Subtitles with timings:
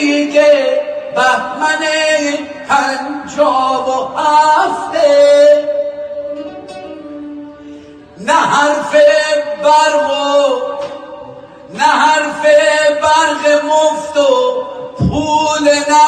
[0.00, 0.80] دیگه
[1.14, 1.82] بهمن
[2.68, 5.68] پنجاب و هفته.
[8.18, 8.92] نه حرف
[9.62, 10.60] برق و
[11.74, 12.42] نه حرف
[13.02, 14.64] برق مفت و
[14.98, 16.07] پول نفته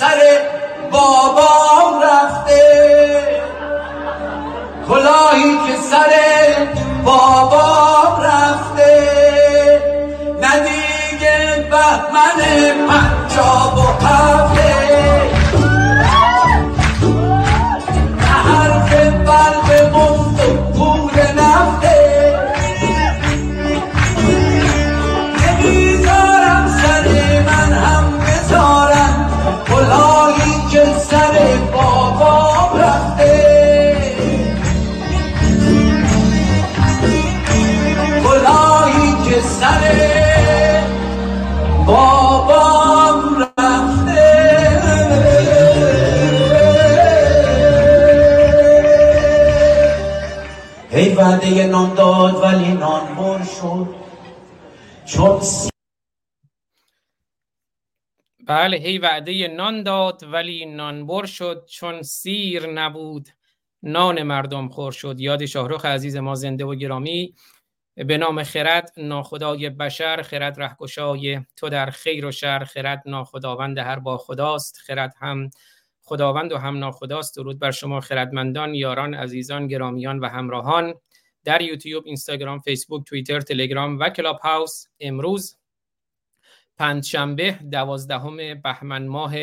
[0.00, 0.40] سر
[0.90, 2.62] بابام رفته.
[4.88, 6.12] کلاهی که سر
[7.04, 8.92] بابام رفته.
[10.40, 12.40] ندیگه بهمن
[12.88, 14.83] پنجاب و هفته.
[51.24, 53.94] وعده نان داد ولی نان بر شد.
[55.04, 55.40] چون
[58.46, 61.66] بله هی وعده نان داد ولی نان بر شد.
[61.66, 63.28] چون سیر نبود
[63.82, 65.20] نان مردم خور شد.
[65.20, 67.34] یاد شاهرخ عزیز ما زنده و گرامی
[67.96, 70.22] به نام خرد ناخدای بشر.
[70.22, 72.64] خرد رهگشای تو در خیر و شر.
[72.64, 74.76] خرد ناخداوند هر با خداست.
[74.76, 75.50] خرد هم
[76.02, 77.36] خداوند و هم ناخداست.
[77.36, 80.94] درود بر شما خردمندان یاران عزیزان گرامیان و همراهان.
[81.44, 85.56] در یوتیوب اینستاگرام فیسبوک توییتر تلگرام و کلاب هاوس امروز
[86.78, 89.34] پنجشنبه دوازدهم بهمن ماه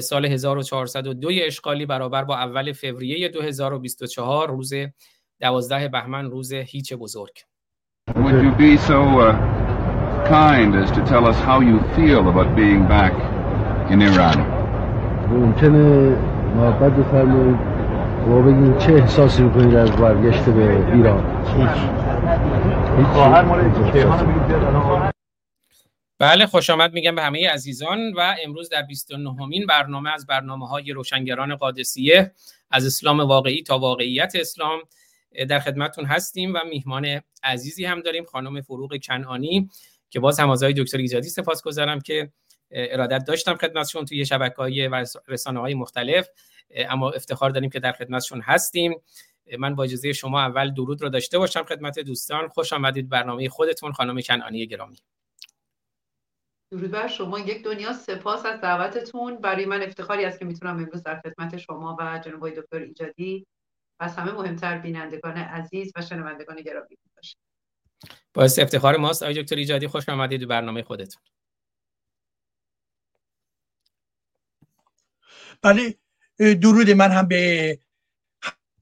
[0.00, 4.72] سال 1402 اشغالی برابر با اول فوریه 2024 روز
[5.40, 7.32] دوازده بهمن روز هیچ بزرگ.
[8.08, 9.32] Would you be so uh,
[10.28, 13.14] kind as to tell us how you feel about being back
[13.92, 14.38] in Iran?
[15.30, 16.16] ممکنه
[16.56, 17.77] محبت بفرمایید.
[18.28, 21.44] و بگین چه احساسی می‌کنید از برگشت به ایران؟
[26.18, 30.68] بله خوش آمد میگم به همه عزیزان و امروز در 29 مین برنامه از برنامه
[30.68, 32.32] های روشنگران قادسیه
[32.70, 34.80] از اسلام واقعی تا واقعیت اسلام
[35.48, 39.70] در خدمتون هستیم و میهمان عزیزی هم داریم خانم فروغ کنعانی
[40.10, 42.30] که باز هم از دکتر ایجادی سپاس گذارم که
[42.70, 46.28] ارادت داشتم خدمتشون توی شبکه های و رسانه های مختلف.
[46.70, 49.02] اما افتخار داریم که در خدمتشون هستیم.
[49.58, 52.48] من با اجازه شما اول درود رو داشته باشم خدمت دوستان.
[52.48, 54.98] خوش آمدید برنامه خودتون خانم کنعانی گرامی.
[56.70, 57.38] درود بر شما.
[57.38, 59.40] یک دنیا سپاس از دعوتتون.
[59.40, 63.46] برای من افتخاری است که می‌تونم امروز در خدمت شما و جناب دکتر ایجادی
[64.00, 67.38] و از همه مهمتر بینندگان عزیز و شنوندگان گرامی باشم.
[68.34, 69.22] باعث افتخار ماست.
[69.22, 71.22] آقای دکتر ایجادی خوش آمدید به برنامه خودتون.
[75.62, 75.98] بله
[76.38, 77.78] درود من هم به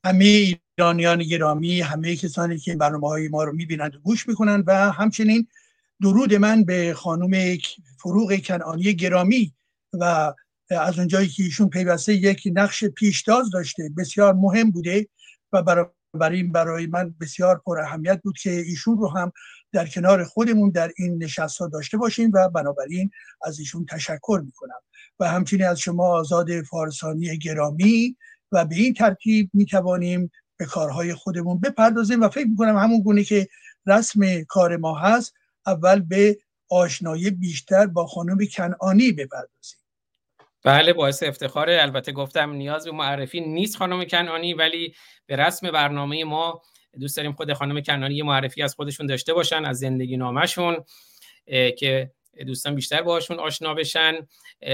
[0.05, 4.93] همه ایرانیان گرامی همه کسانی که برنامه های ما رو می‌بینند و گوش می‌کنند و
[4.93, 5.49] همچنین
[6.03, 7.59] درود من به خانم
[7.99, 9.55] فروغ کنعانی گرامی
[9.93, 10.35] و
[10.71, 15.09] از اونجایی که ایشون پیوسته یک نقش پیشتاز داشته بسیار مهم بوده
[15.53, 19.33] و برای برای من بسیار پر اهمیت بود که ایشون رو هم
[19.73, 23.11] در کنار خودمون در این نشست ها داشته باشیم و بنابراین
[23.43, 24.81] از ایشون تشکر می‌کنم.
[25.21, 28.17] و همچنین از شما آزاد فارسانی گرامی
[28.53, 33.49] و به این ترتیب می‌توانیم به کارهای خودمون بپردازیم و فکر می‌کنم همون گونه که
[33.87, 35.35] رسم کار ما هست
[35.67, 36.39] اول به
[36.71, 39.79] آشنایی بیشتر با خانم کنعانی بپردازیم.
[40.65, 41.79] بله باعث افتخاره.
[41.83, 44.95] البته گفتم نیاز به معرفی نیست خانم کنعانی ولی
[45.27, 46.63] به رسم برنامه ما
[47.01, 50.85] دوست داریم خود خانم کنعانی یه معرفی از خودشون داشته باشن از زندگی نامشون
[51.79, 52.11] که
[52.47, 54.15] دوستان بیشتر باهاشون آشنا بشن.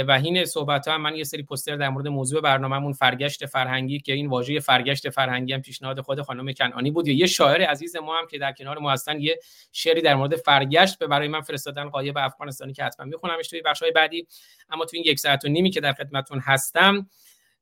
[0.09, 4.01] و این صحبت ها هم من یه سری پوستر در مورد موضوع برنامهمون فرگشت فرهنگی
[4.01, 7.09] که این واژه فرگشت فرهنگی هم پیشنهاد خود خانم کنعانی بود.
[7.09, 9.39] یه شاعر عزیز ما هم که در کنار ما هستن یه
[9.73, 13.83] شعری در مورد فرگشت به برای من فرستادن قایب افغانستانی که حتما میخونمش توی بخش
[13.83, 14.27] های بعدی.
[14.71, 17.07] اما تو این یک ساعت و نیمی که در خدمتتون هستم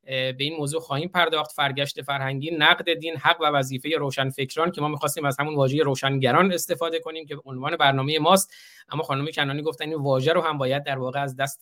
[0.05, 1.53] به این موضوع خواهیم پرداخت.
[1.53, 6.53] فرگشت فرهنگی نقد دین حق و وظیفه روشنفکران که ما می‌خواستیم از همون واژه روشنگران
[6.53, 8.55] استفاده کنیم که عنوان برنامه ماست.
[8.89, 11.61] اما خانم کنانی گفتن این واژه رو هم باید در واقع از دست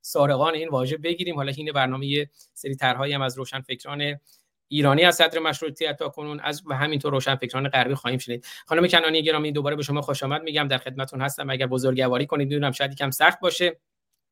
[0.00, 1.36] سارقان این واژه بگیریم.
[1.36, 4.20] حالا این برنامه سری طرحهایی هم از روشنفکران
[4.68, 8.46] ایرانی از صدر مشروطیت تا کنون از و همینطور روشنفکران غربی خواهیم شنید.
[8.66, 10.68] خانم کنانی گرامی دوباره به شما خوش آمد میگم.
[10.68, 11.50] در خدمتتون هستم.
[11.50, 13.80] اگر بزرگواری کنید می‌دونم شاید یکم سخت باشه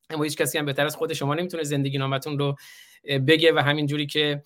[0.09, 2.55] اما هیچ کسی هم بهتر از خود شما نمی‌تونه زندگی نامتون رو
[3.27, 4.43] بگه و همین جوری که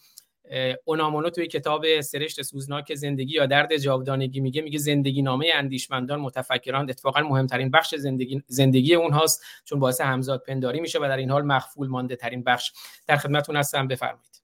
[0.85, 6.89] اونامونو توی کتاب سرشت سوزناک زندگی یا درد جاودانگی میگه میگه زندگی نامه اندیشمندان متفکران
[6.89, 11.45] اتفاقا مهمترین بخش زندگی زندگی اونهاست چون باعث همزاد پنداری میشه و در این حال
[11.45, 12.71] مخفول مانده ترین بخش.
[13.07, 14.41] در خدمتتون هستم بفرمایید.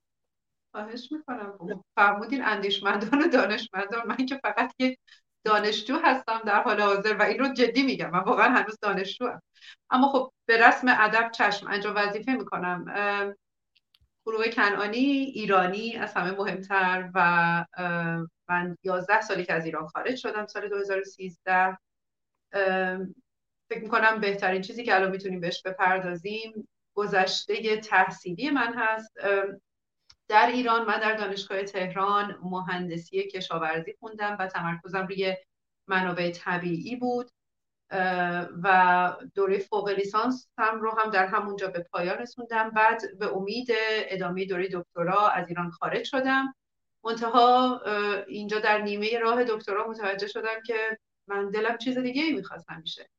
[0.76, 1.84] خواهش می‌کنم.
[1.96, 4.08] فرمودین اندیشمندان و دانشمندان.
[4.08, 5.00] من که فقط یک
[5.44, 8.10] دانشجو هستم در حال حاضر و این رو جدی میگم.
[8.10, 9.42] من واقعا هنوز دانشجو هم.
[9.90, 12.86] اما خب به رسم ادب چشم انجام وظیفه می‌کنم.
[14.28, 14.98] گروه کنعانی
[15.36, 17.66] ایرانی از همه مهمتر و
[18.50, 21.78] من 11 سالی که از ایران خارج شدم سال 2013
[23.70, 29.18] فکر می‌کنم بهترین چیزی که الان می‌تونیم بهش بپردازیم گذشته تحصیلی من هست.
[30.30, 35.36] در ایران من در دانشگاه تهران مهندسی کشاورزی خوندم و تمرکزم روی
[35.90, 37.32] منابع طبیعی بود.
[38.64, 42.70] و دوره فوق لیسانس هم رو هم در همونجا به پایان رسوندم.
[42.70, 43.68] بعد به امید
[44.10, 46.56] ادامه دوره دکترا از ایران خارج شدم.
[47.04, 47.82] منتها
[48.28, 50.98] اینجا در نیمه راه دکترا متوجه شدم که
[51.28, 53.10] من دلم چیز دیگه ای می‌خواست همیشه.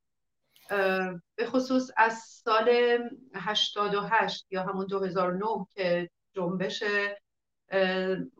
[1.36, 2.98] به خصوص از سال
[3.34, 6.82] 88 یا همون 2009 که جنبش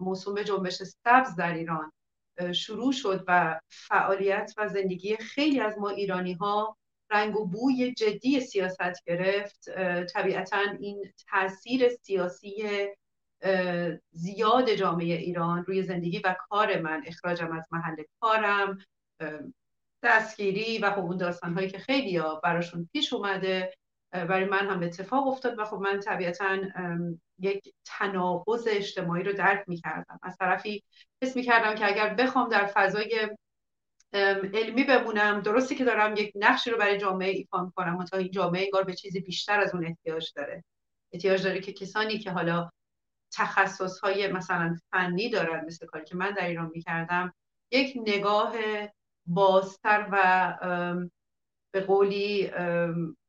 [0.00, 1.92] موسوم جنبش سبز در ایران
[2.54, 6.76] شروع شد و فعالیت و زندگی خیلی از ما ایرانی ها
[7.10, 9.70] رنگ و بوی جدی سیاست گرفت.
[10.12, 12.64] طبیعتا این تاثیر سیاسی
[14.10, 18.78] زیاد جامعه ایران روی زندگی و کار من اخراجم از محل کارم.
[20.02, 23.72] دستگیری و خب اون داستان هایی که خیلی ها براشون پیش اومده
[24.12, 26.58] برای من هم اتفاق افتاد و خب من طبیعتا
[27.38, 30.20] یک تناقض اجتماعی رو درک می‌کردم.
[30.22, 30.84] از طرفی
[31.22, 33.28] حس می‌کردم که اگر بخوام در فضای
[34.54, 38.62] علمی بمونم درستی که دارم یک نقشی رو برای جامعه ایفا می‌کنم تا این جامعه
[38.62, 40.64] انگار به چیزی بیشتر از اون احتیاج داره.
[41.12, 42.70] احتیاج داره که کسانی که حالا
[43.32, 47.34] تخصص های مثلا فنی دارن مثل کاری که من در ایران می‌کردم
[47.70, 48.54] یک نگاه
[49.26, 50.54] بازتر و
[51.70, 52.50] به قولی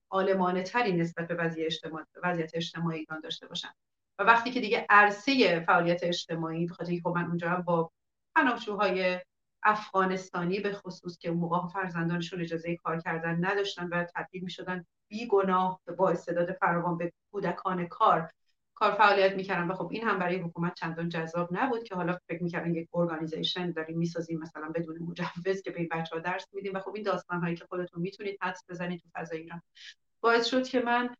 [0.09, 3.69] آلمانه تری نسبت به وضعیت اجتماعی, وضعیت اجتماعی ایران داشته باشن.
[4.19, 7.91] و وقتی که دیگه عرصه فعالیت اجتماعی بخاطر خب من اونجا با
[8.35, 9.19] پناهجوهای
[9.63, 14.85] افغانستانی به خصوص که اون موقع فرزندانشون اجازه کار کردن نداشتن و تبدیل می شدن
[15.09, 18.29] بی گناه با استعداد فراوان به کودکان کار
[18.79, 22.43] کار فعالیت می‌کردن و خب این هم برای حکومت چندان جذاب نبود که حالا فکر
[22.43, 26.73] می‌کردن یک ارگانیزیشن داریم می‌سازیم مثلا بدون مجوز که به این بچه ها درس میدیم
[26.75, 29.61] و خب این داستان هایی که خودتون می‌تونید حدس بزنید تو فضای ایران.
[30.21, 31.15] باعث شد که من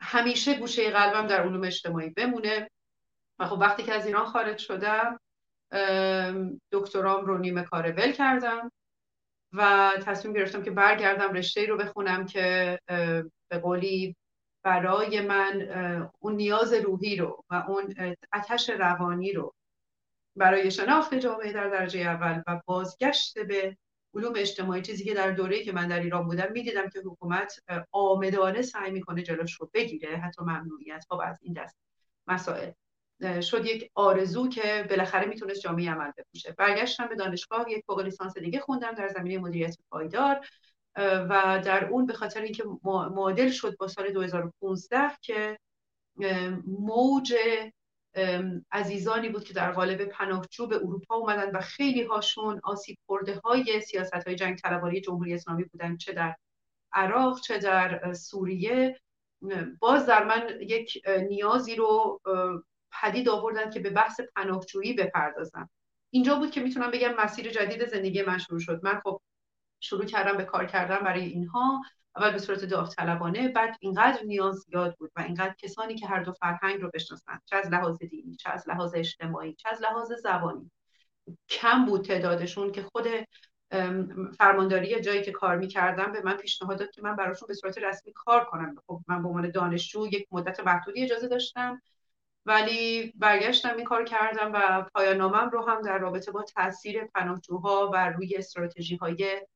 [0.00, 2.70] همیشه گوشه قلبم در علوم اجتماعی بمونه
[3.38, 5.20] و خب وقتی که از ایران خارج شدم
[6.72, 8.72] دکترام رو نیمه کار ول کردم
[9.52, 12.78] و تصمیم گرفتم که برگردم رشته رو بخونم که
[13.48, 14.16] به قولی
[14.62, 15.62] برای من
[16.20, 17.94] اون نیاز روحی رو و اون
[18.34, 19.54] اتش روانی رو
[20.36, 23.76] برای شناخت جامعه در درجه اول و بازگشت به
[24.14, 27.60] علوم اجتماعی چیزی که در دوره که من در ایران بودم می‌دیدم که حکومت
[27.92, 30.16] آمدانه سعی می‌کنه جلوش رو بگیره.
[30.16, 31.76] حتی ممنوعیت ها از این دست
[32.26, 32.70] مسائل.
[33.40, 36.54] شد یک آرزو که بالاخره می‌تونست جامعه عمل بپوشه.
[36.58, 40.46] برگشتم به دانشگاه یک فوق لیسانس دیگه خوندم در زمینه مدیریت پایدار.
[40.96, 45.58] و در اون به خاطر اینکه معادل شد با سال 2015 که
[46.66, 47.34] موج
[48.72, 53.80] عزیزانی بود که در قالب پناهجو به اروپا اومدن و خیلی هاشون آسیب خورده های
[53.80, 56.36] سیاست های جنگ طلبانی جمهوری اسلامی بودن چه در
[56.92, 59.00] عراق چه در سوریه.
[59.78, 62.20] باز در من یک نیازی رو
[63.02, 65.70] پدید آوردن که به بحث پناهجویی بپردازم.
[66.10, 68.80] اینجا بود که می‌تونم بگم مسیر جدید زندگی من شروع شد.
[68.82, 69.20] من خب
[69.80, 71.82] شروع کردم به کار کردن برای اینها
[72.16, 73.48] اول به صورت داوطلبانه.
[73.48, 77.56] بعد اینقدر نیاز زیاد بود و اینقدر کسانی که هر دو فرهنگ رو بشناسن چه
[77.56, 80.70] از لحاظ دینی چه از لحاظ اجتماعی چه از لحاظ زبانی
[81.48, 83.06] کم بود تعدادشون که خود
[84.38, 88.12] فرمانداری جایی که کار می‌کردم به من پیشنهاد داد که من براشون به صورت رسمی
[88.12, 88.74] کار کنم.
[88.86, 91.82] خب من به عنوان دانشجو یک مدت محدودی اجازه داشتم
[92.46, 98.10] ولی برگشتم این کار کردم و پایان رو هم در رابطه با تاثیر پناهجوها و
[98.10, 99.46] روی استراتژی های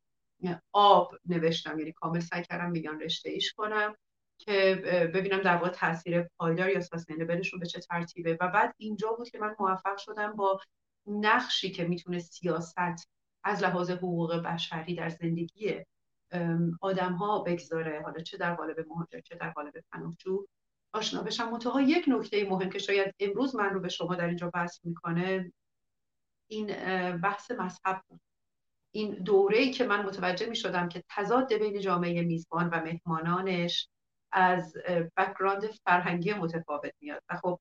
[0.73, 3.97] آب نوشتم یعنی کامل سعی کردم میگن رشته ایش کنم
[4.39, 4.75] که
[5.15, 8.39] ببینم در واقع تاثیر پایدار یا سستینبلشون به چه ترتیبه.
[8.41, 10.61] و بعد اینجا بود که من موفق شدم با
[11.07, 13.09] نقشی که می‌تونه سیاست
[13.45, 15.85] از لحاظ حقوق بشری در زندگی
[16.81, 18.03] آدم ها بگذاره.
[18.03, 20.47] حالا چه در قالب مهاجر چه در قالب پناهجو
[20.93, 21.51] آشنا بشم.
[21.51, 25.53] منتها یک نکته مهم که شاید امروز من رو به شما در اینجا بحث می‌کنه
[26.47, 26.67] این
[27.17, 28.21] بحث مذهب بود.
[28.95, 33.89] این دوره ای که من متوجه می شدم که تضاد بین جامعه میزبان و مهمانانش
[34.33, 34.77] از
[35.17, 37.23] بکراند فرهنگی متفاوت میاد.
[37.29, 37.61] و خب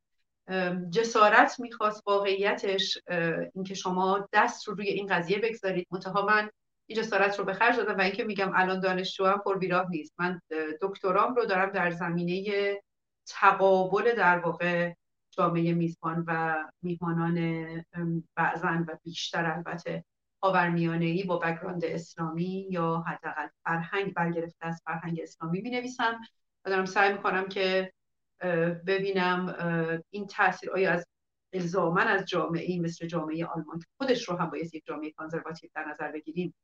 [0.91, 2.97] جسارت می‌خواست واقعیتش
[3.53, 5.87] اینکه شما دست رو روی این قضیه بگذارید.
[5.91, 6.49] منتها من
[6.85, 10.13] این جسارت رو به خرج دادم و اینکه میگم الان دانشجو هم پر بیراه نیست.
[10.19, 10.41] من
[10.81, 12.81] دکترام رو دارم در زمینه
[13.27, 14.93] تقابل در واقع
[15.31, 17.85] جامعه میزبان و میهمانان
[18.35, 20.03] بعضن و بیشتر البته
[20.43, 26.21] خاورمیانه ای با بکراند اسلامی یا حداقل فرهنگ برگرفته از فرهنگ اسلامی می نویسم
[26.65, 27.93] و دارم سعی می‌کنم که
[28.87, 29.55] ببینم
[30.09, 31.07] این تاثیر آیا از
[31.53, 35.85] الزاما از جامعه مثل جامعه آلمان که خودش رو هم باید یک جامعه conservative در
[35.85, 36.55] نظر بگیریم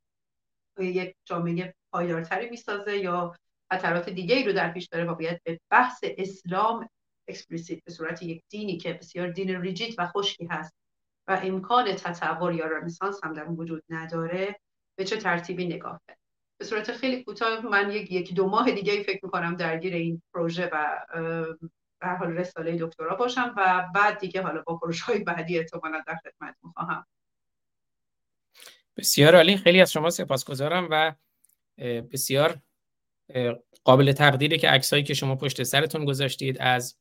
[0.80, 3.36] یک جامعه پایدارتری می‌سازه یا
[3.72, 6.90] خطرات دیگه ای رو در پیش داره و باید به بحث اسلام
[7.28, 10.79] explicit به صورت یک دینی که بسیار دین rigid و خشکی هست
[11.30, 14.60] و امکان تطور یا رنسانس هم در وجود نداره
[14.96, 16.18] به چه ترتیبی نگاه کرد
[16.58, 20.70] به صورت خیلی کوتاه من یک یک دو ماه دیگه فکر می‌کنم درگیر این پروژه
[20.74, 21.00] و
[22.02, 26.16] در حال رساله دکترا باشم و بعد دیگه حالا با پروژه های بعدی احتمالا در
[26.16, 27.06] خدمت می‌خواهم.
[28.98, 29.58] بسیار عالی.
[29.58, 31.16] خیلی از شما سپاسگزارم و
[32.12, 32.60] بسیار
[33.84, 36.98] قابل تقدیری که عکسایی که شما پشت سرتون گذاشتید از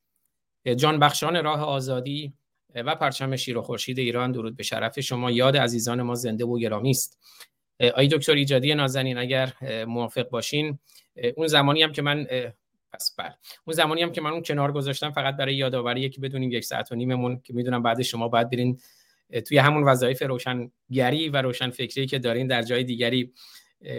[0.76, 2.32] جان بخشان راه آزادی
[2.74, 5.30] و پرچم شیر و خورشید ایران درود به شرف شما.
[5.30, 7.18] یاد عزیزان ما زنده و گرامی است.
[7.94, 9.52] آی دکتر ایجادی نازنین اگر
[9.84, 10.78] موافق باشین
[11.36, 12.26] اون زمانی هم که من
[12.92, 13.34] پس بله.
[13.64, 16.92] اون زمانی هم که من اون کنار گذاشتم فقط برای یادآوری که بدونیم یک ساعت
[16.92, 18.80] و نیممون که می‌دونم بعد شما باید برین
[19.46, 23.32] توی همون وظایف روشنگری و روشن فکری که دارین در جای دیگری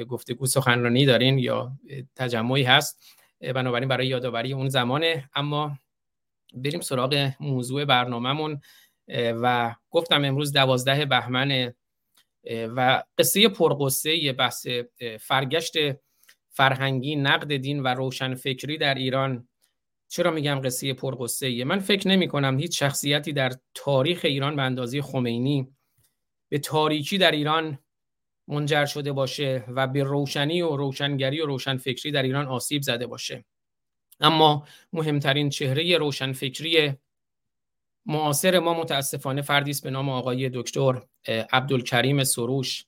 [0.07, 1.71] گفتگو سخنرانی دارین یا
[2.15, 3.17] تجمعی هست.
[3.41, 5.29] بنابراین برای یادآوری اون زمانه.
[5.35, 5.77] اما
[6.53, 8.61] بریم سراغ موضوع برنامهمون
[9.17, 11.73] و گفتم امروز دوازده بهمن
[12.51, 14.67] و قصه پرقصه بحث
[15.19, 15.73] فرگشت
[16.49, 19.47] فرهنگی نقد دین و روشن فکری در ایران.
[20.07, 25.01] چرا میگم قصه پرقصه من فکر نمی کنم هیچ شخصیتی در تاریخ ایران به اندازه
[25.01, 25.67] خمینی
[26.49, 27.79] به تاریکی در ایران
[28.47, 33.45] منجر شده باشه و به روشنی و روشنگری و روشنفکری در ایران آسیب زده باشه.
[34.19, 36.93] اما مهمترین چهره روشنفکری
[38.05, 41.01] معاصر ما متاسفانه فردی است به نام آقای دکتر
[41.51, 42.85] عبدالکریم سروش.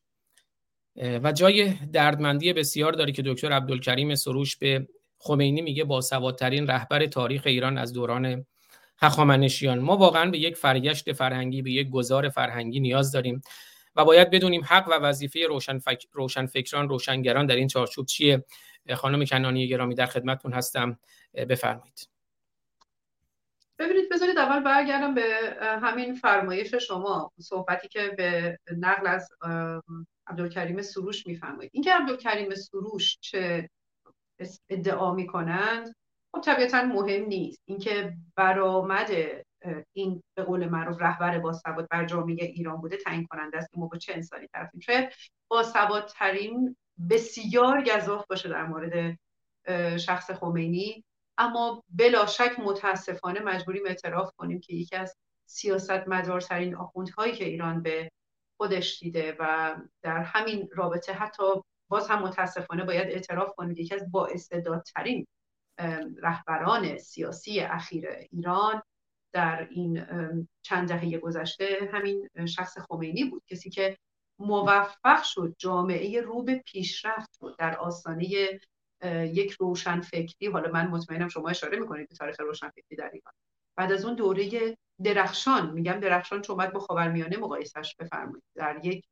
[0.96, 7.06] و جای دردمندی بسیار داره که دکتر عبدالکریم سروش به خمینی میگه با سوادترین رهبر
[7.06, 8.46] تاریخ ایران از دوران
[8.98, 9.80] هخامنشیان.
[9.80, 13.42] ما واقعا به یک فرگشت فرهنگی به یک گذار فرهنگی نیاز داریم
[13.96, 16.08] و باید بدونیم حق و وظیفه روشن, فک...
[16.12, 18.46] روشن روشنگران در این چارچوب چیه.
[18.94, 21.00] خانم کنانی گرامی در خدمتتون هستم.
[21.34, 22.08] بفرمایید.
[23.80, 29.30] ببینید بذارید اول برگردم به همین فرمایش شما صحبتی که به نقل از
[30.28, 31.72] عبدالکریم سروش میفرمایید.
[31.74, 33.70] اینکه عبدالکریم سروش چه
[34.70, 35.96] ادعا می‌کنند
[36.32, 37.62] خب طبیعتا مهم نیست.
[37.66, 39.12] اینکه برآمد
[39.94, 43.80] این به قول معروف رهبر با سواد بر جامعه ایران بوده تعیین کننده است که
[43.80, 44.80] ما با چه انسانی طرفیم.
[44.80, 45.10] شاید
[45.48, 46.76] با سوادترین
[47.10, 49.18] بسیار گذاف باشه در مورد
[49.98, 51.04] شخص خمینی.
[51.38, 57.82] اما بلا شک متاسفانه مجبوریم اعتراف کنیم که یکی از سیاست مدارترین آخوندهایی که ایران
[57.82, 58.12] به
[58.58, 61.44] خودش دیده و در همین رابطه حتی
[61.90, 65.28] باز هم متاسفانه باید اعتراف کنیم یکی از با استعدادترین
[66.18, 68.82] رهبران سیاسی اخیر ایران
[69.34, 70.06] در این
[70.62, 73.98] چند دهه گذشته همین شخص خمینی بود کسی که
[74.40, 78.60] موفق شد جامعه رو به پیشرفت بود در آستانه
[79.34, 83.34] یک روشن فکری حالا من مطمئنم شما اشاره می‌کنید به تاریخ روشن فکری در ایران.
[83.76, 88.44] بعد از اون دوره درخشان میگم درخشان چون باید با خاورمیانه مقایسش بفرمایید.
[88.56, 89.06] در یک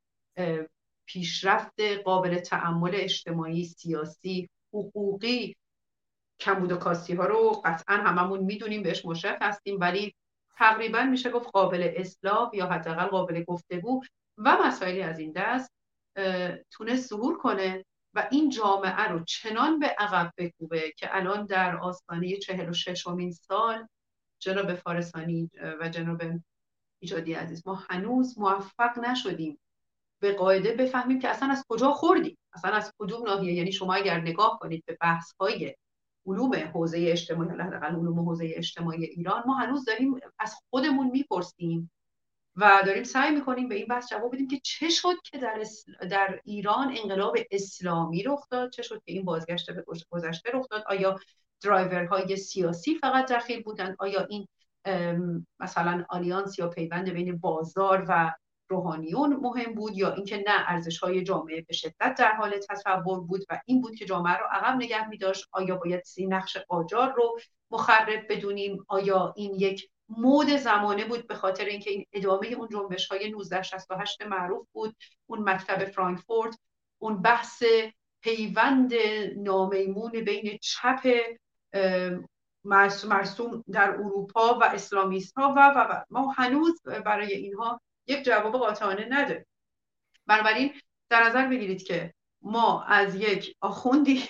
[1.05, 5.55] پیشرفت قابل تعمل اجتماعی سیاسی حقوقی
[6.39, 10.15] کمبود و کاستی ها رو قطعا هممون می‌دونیم بهش مشرف هستیم ولی
[10.57, 14.01] تقریبا میشه گفت قابل اصلاح یا حداقل قابل گفتگو
[14.37, 15.71] و مسائلی از این دست
[16.71, 17.85] تونست ظهور کنه.
[18.13, 23.31] و این جامعه رو چنان به عقب بکوبه که الان در آستانه چهل و ششمین
[23.31, 23.87] سال
[24.39, 25.49] جناب فارسانی
[25.79, 26.21] و جناب
[26.99, 29.59] ایجادی عزیز ما هنوز موفق نشدیم
[30.21, 33.53] به قاعده بفهمیم که اصلا از کجا خوردیم اصلا از کدوم ناحیه.
[33.53, 35.75] یعنی شما اگر نگاه کنید به بحث های
[36.25, 41.91] علوم حوزه اجتماعی حداقل علوم حوزه اجتماعی ایران ما هنوز داریم از خودمون می‌پرسیم
[42.59, 45.63] و داریم سعی می‌کنیم به این بحث جواب بدیم که چه شد که در,
[46.09, 50.83] در ایران انقلاب اسلامی رخ داد؟ چه شد که این بازگشت به گذشته رخ داد؟
[50.87, 51.19] آیا
[51.63, 54.47] درایورهای سیاسی فقط دخیل بودند؟ آیا این
[55.59, 58.33] مثلا alliance یا پیوند بین بازار و
[58.69, 63.45] روحانیون مهم بود یا اینکه نه ارزش های جامعه به شدت در حال تطور بود
[63.49, 67.13] و این بود که جامعه رو عقب نگه می داشت آیا باید سی نقش قاجار
[67.13, 67.39] رو
[67.71, 73.07] مخرب بدونیم؟ آیا این یک مود زمانه بود به خاطر اینکه این ادامه اون جنبش
[73.07, 76.59] های 1968 معروف بود اون مکتب فرانکفورت
[77.01, 77.63] اون بحث
[78.21, 78.93] پیوند
[79.37, 81.07] نامیمون بین چپ
[83.03, 86.03] مرسوم در اروپا و اسلامیست ها و, و, و.
[86.09, 89.45] ما هنوز برای اینها یک جواب قاطعانه نداریم.
[90.25, 90.73] بنابراین
[91.09, 94.23] در نظر بگیرید که ما از یک آخوندی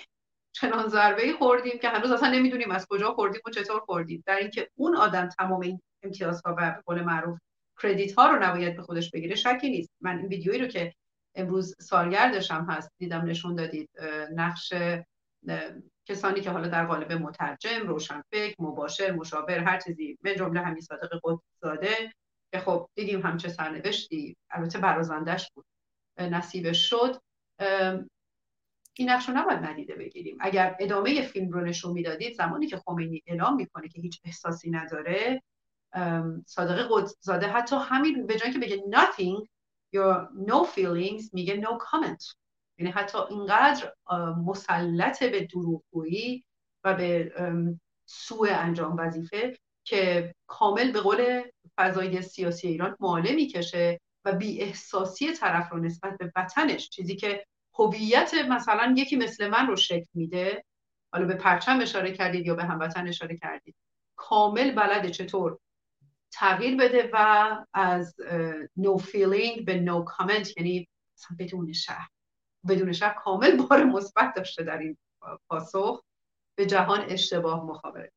[0.52, 4.22] چنان ضربه خوردیم که هنوز اصلا نمی‌دونیم از کجا خوردیم و چطور خوردیم.
[4.26, 7.38] در اینکه اون آدم تمام این امتیازها و به قول معروف
[7.82, 9.90] کردیت ها رو نباید به خودش بگیره شکی نیست.
[10.00, 10.94] من این ویدیویی رو که
[11.34, 13.90] امروز سالگردش هم هست دیدم نشون دادید
[14.34, 14.72] نقش
[16.06, 21.20] کسانی که حالا در قالب مترجم روشنفکر مباشر مشاور هر چیزی من جمله همین صادق
[21.22, 22.12] قدسزاده
[22.52, 25.64] که خب دیدیم هم چه سرنوشتی البته برازندش بود.
[26.18, 27.20] نصیبش شد.
[29.00, 30.36] این نقش رو نباید ندیده بگیریم.
[30.40, 35.42] اگر ادامه فیلم رو نشون می‌دادید زمانی که خمینی اعلام می‌کنه که هیچ احساسی نداره
[36.46, 39.46] صادق قدسزاده حتی همین به جای که بگه nothing
[39.92, 42.34] یا no feelings میگه no comment.
[42.78, 43.92] یعنی حتی اینقدر
[44.46, 46.44] مسلط به دروغگویی
[46.84, 47.32] و به
[48.06, 51.42] سوء انجام وظیفه که کامل به قول
[51.76, 57.44] فضای سیاسی ایران ماله می‌کشه و بی احساسی طرف رو نسبت به وطنش چیزی که
[57.80, 60.64] هویت مثلا یکی مثل من رو شکل میده؟
[61.12, 63.74] حالا به پرچم اشاره کردید یا به هموطن اشاره کردید.
[64.16, 65.58] کامل بلده چطور؟
[66.32, 68.14] تغییر بده و از
[68.76, 70.88] نو feeling به نو comment یعنی
[71.38, 72.08] بدون شهر
[72.68, 74.96] بدون شک کامل بار مثبت داشته در این
[75.48, 76.02] پاسخ.
[76.54, 78.12] به جهان اشتباه مخابره.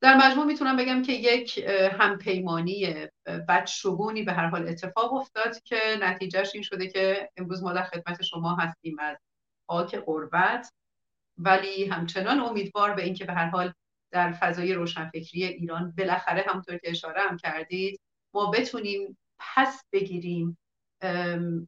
[0.00, 1.58] در مجموع می‌تونم بگم که یک
[1.98, 7.82] همپیمانی بدشگونی به هر حال اتفاق افتاد که نتیجهش این شده که امروز ما در
[7.82, 9.16] خدمت شما هستیم از
[9.66, 10.72] خاک قربت.
[11.38, 13.72] ولی همچنان امیدوار به اینکه به هر حال
[14.10, 18.00] در فضای روشنفکری ایران بالاخره همونطور که اشاره هم کردید
[18.34, 20.58] ما بتونیم پس بگیریم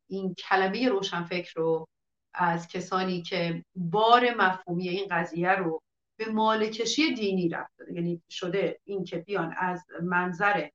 [0.08, 1.88] این کلمه روشنفکر رو
[2.34, 5.82] از کسانی که بار مفهومی این قضیه رو
[6.18, 10.68] به مالکشی دینی رفت یعنی شده این که بیان از منظر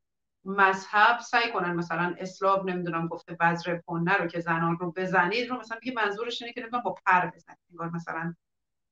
[0.46, 5.60] مذهب سعی کنن مثلا اسلام نمی‌دونم گفته وزر پنه رو که زنان رو بزنید رو
[5.60, 7.60] مثلا بگه منظورش اینه که نمی‌دونم با پر بزنید.
[7.72, 8.36] انگار مثلا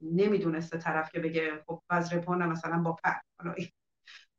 [0.01, 3.13] نمی‌دونسته طرف که بگه خب وزر پنه مثلا با پر.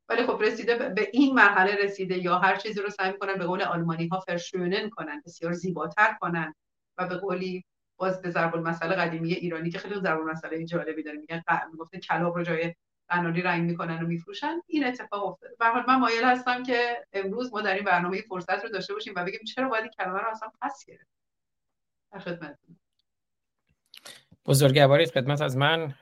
[0.09, 3.63] ولی خب رسیده به این مرحله رسیده یا هر چیزی رو سعی کنن به قول
[3.63, 6.55] آلمانی ها فرشونن کنن بسیار زیباتر کنن
[6.99, 7.65] و به قولی
[7.97, 12.37] باز به ضرب المثل قدیمی ایرانی که خیلی ضرب المثل جالبی داره میگن می‌گفته کلاب
[12.37, 12.75] رو جای
[13.09, 14.61] قناری رنگ می‌کنن و میفروشن.
[14.67, 15.55] این اتفاق افتاده.
[15.59, 19.13] به حال من مایل هستم که امروز ما در این برنامه فرصت رو داشته باشیم
[19.17, 21.07] و بگیم چرا باید این کلمه رو اصلا پس گرفت
[22.13, 22.59] در خدمت
[24.47, 25.95] بزرگوارید خدمت از من.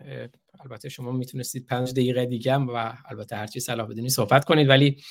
[0.61, 4.69] البته شما می‌تونستید پنج دقیقه دیگه و البته هرچی صلاح بدونی صحبت کنید.
[4.69, 5.03] ولی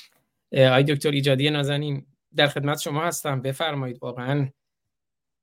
[0.53, 3.41] آی دکتر ایجادی نازنین در خدمت شما هستم.
[3.41, 4.49] بفرمایید واقعا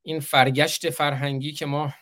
[0.06, 1.92] این فرگشت فرهنگی که ما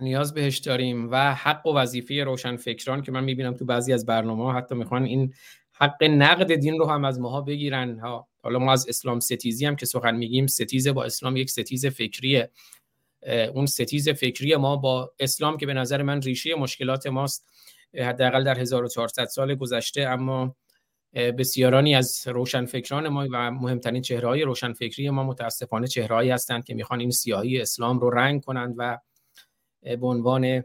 [0.00, 4.06] نیاز بهش داریم و حق و وظیفه روشن فکران که من می‌بینم تو بعضی از
[4.06, 5.34] برنامه ها حتی می‌خوان این
[5.72, 7.98] حق نقد دین رو هم از ماها بگیرن.
[7.98, 11.86] ها حالا ما از اسلام ستیزی هم که سخن میگیم ستیزه با اسلام یک ستیز
[11.86, 12.50] فکریه.
[13.54, 17.48] اون ستیز فکری ما با اسلام که به نظر من ریشه مشکلات ماست
[17.98, 20.56] حداقل در 1400 سال گذشته اما
[21.14, 27.00] بسیارانی از روشنفکران ما و مهمترین چهره های روشنفکری ما متاسفانه چهرهایی هستند که می‌خوان
[27.00, 28.98] این سیاهی اسلام رو رنگ کنند و
[29.82, 30.64] به عنوان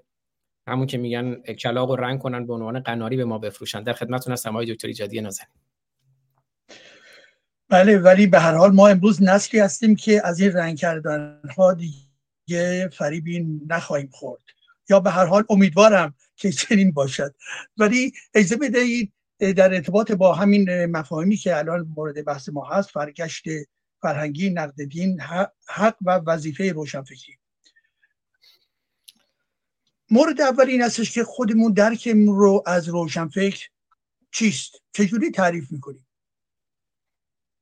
[0.67, 3.85] همون که میگن کلاق رو رنگ کنند به عنوان قناری به ما بفروشند.
[3.85, 5.49] در خدمتتون هستم آقای دکتر ایجادی نازنین.
[7.69, 11.73] بله ولی به هر حال ما امروز نسلی هستیم که از این رنگ کردن ها
[11.73, 14.41] دیگه فریبی نخواهیم خورد.
[14.89, 17.35] یا به هر حال امیدوارم که چنین باشد.
[17.77, 23.43] ولی اجازه بدهید در ارتباط با همین مفاهیمی که الان مورد بحث ما هست فرگشت
[24.01, 25.21] فرهنگی نقد دین
[25.67, 27.37] حق و وظیفه روشنفکری.
[30.11, 33.69] مورد اول این هستش که خودمون درکمون رو از روشنفکر
[34.31, 36.07] چیست؟ چجوری تعریف می‌کنیم؟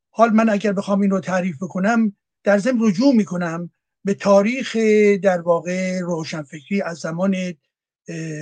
[0.09, 3.71] حال من اگر بخوام این رو تعریف بکنم در ضمن رجوع می‌کنم
[4.03, 4.75] به تاریخ
[5.23, 7.35] در واقع روشنفکری از زمان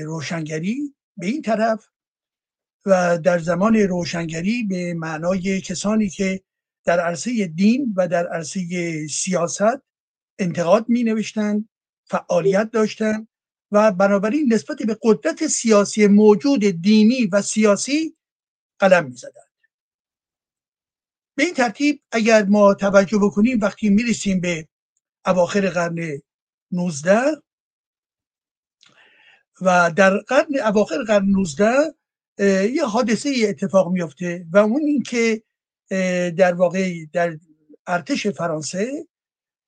[0.05, 0.95] روشنگری.
[1.17, 1.87] به این طرف
[2.85, 6.41] و در زمان روشنگری به معنای کسانی که
[6.85, 8.61] در عرصه دین و در عرصه
[9.07, 9.81] سیاست
[10.39, 11.69] انتقاد می نوشتند
[12.05, 13.27] فعالیت داشتند
[13.71, 18.15] و بنابراین نسبت به قدرت سیاسی موجود دینی و سیاسی
[18.79, 19.45] قلم می‌زدند.
[21.35, 24.67] به این ترتیب اگر ما توجه بکنیم وقتی می‌رسیم به
[25.25, 26.21] اواخر قرن
[26.71, 27.21] 19
[29.61, 31.95] و در قرن اواخر قرن 19
[32.39, 35.43] یه حادثه اتفاق میفته و اون اینکه
[36.37, 37.37] در واقع در
[37.87, 39.07] ارتش فرانسه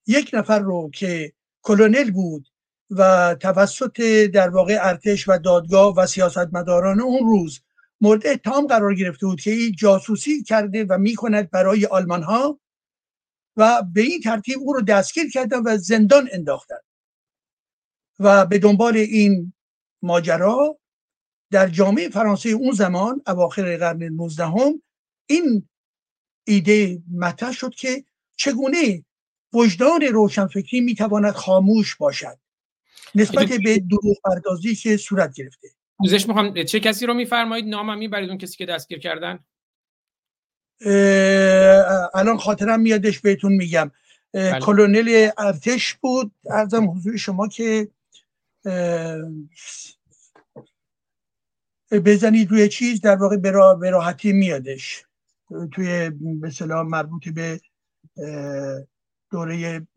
[0.07, 2.47] یک نفر رو که کلونل بود
[2.89, 4.01] و توسط
[4.33, 7.59] در واقع ارتش و دادگاه و سیاستمداران اون روز
[8.01, 12.59] مورد اتهام قرار گرفته بود که این جاسوسی کرده و می‌کند برای آلمان ها
[13.57, 16.75] و به این ترتیب او رو دستگیر کردن و زندان انداختن.
[18.19, 19.53] و به دنبال این
[20.01, 20.79] ماجرا
[21.51, 24.81] در جامعه فرانسه اون زمان اواخر قرن 19 هم
[25.27, 25.67] این
[26.47, 28.03] ایده مطرح شد که
[28.37, 29.05] چگونه
[29.53, 32.37] وجدان روشنفکری می‌تواند خاموش باشد
[33.15, 35.67] نسبت به دروغ پردازی که صورت گرفته.
[35.97, 39.39] پوزش می‌خوام چه کسی رو میفرمایید؟ نامم می‌برید اون کسی که دستگیر کردن؟
[42.13, 43.91] الان خاطرم میادش بهتون میگم.
[44.33, 44.59] بله.
[44.59, 46.31] کلونل ارتش بود.
[46.49, 47.87] ارزم حضور شما که
[51.91, 55.03] بزنید روی چیز در واقع به راحتی میادش.
[55.71, 57.61] توی مثلا مربوط به
[59.31, 59.87] دوره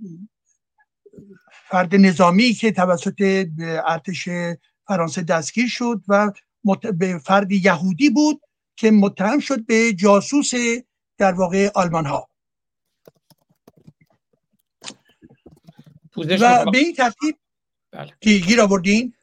[1.68, 3.46] فرد نظامی که توسط
[3.86, 4.28] ارتش
[4.86, 6.32] فرانسه دستگیر شد و
[6.98, 8.40] به فرد یهودی بود
[8.76, 10.50] که متهم شد به جاسوس
[11.18, 12.28] در واقع آلمان ها
[16.16, 17.36] و به این ترتیب
[17.92, 18.12] بله.
[18.20, 19.14] گیر آوردین.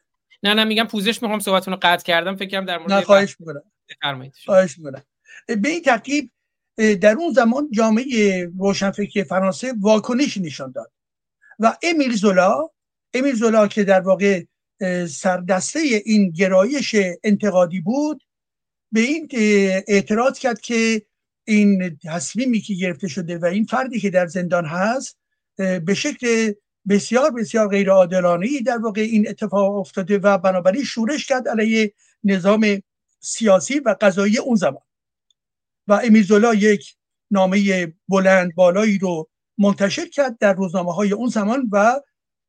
[0.42, 3.62] نه نه میگم پوزش می‌خوام صحبتتون رو قطع کردم فکرم در مورد نه خواهش می‌کنم.
[4.44, 5.02] خواهش می‌کنم.
[5.46, 6.30] به این ترتیب
[6.76, 10.92] در اون زمان جامعه روشنفکری فرانسه واکنش نشان داد.
[11.58, 12.68] و امیل زولا
[13.14, 14.44] امیل زولا که در واقع
[15.08, 18.22] سردسته این گرایش انتقادی بود
[18.92, 19.28] به این
[19.88, 21.02] اعتراض کرد که
[21.44, 25.18] این تصمیمی که گرفته شده و این فردی که در زندان هست
[25.56, 26.52] به شکل
[26.88, 31.92] بسیار بسیار غیر عادلانه در واقع این اتفاق افتاده و بنابراین شورش کرد علیه
[32.24, 32.82] نظام
[33.20, 34.82] سیاسی و قضایی اون زمان.
[35.86, 36.94] و امیرزولا یک
[37.30, 42.00] نامه بلند بالایی رو منتشر کرد در روزنامه های اون زمان و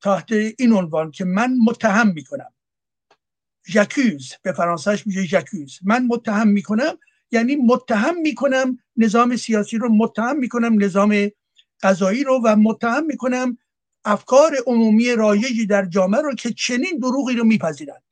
[0.03, 2.53] تحت این عنوان که من متهم می‌کنم.
[3.67, 6.97] ژاکوز به فرانسهش میشه ژاکوز من متهم می‌کنم
[7.31, 11.31] یعنی متهم می‌کنم نظام سیاسی رو متهم می‌کنم نظام
[11.81, 13.57] قضایی رو و متهم می‌کنم
[14.05, 18.03] افکار عمومی رایجی در جامعه رو که چنین دروغی رو میپذیرند.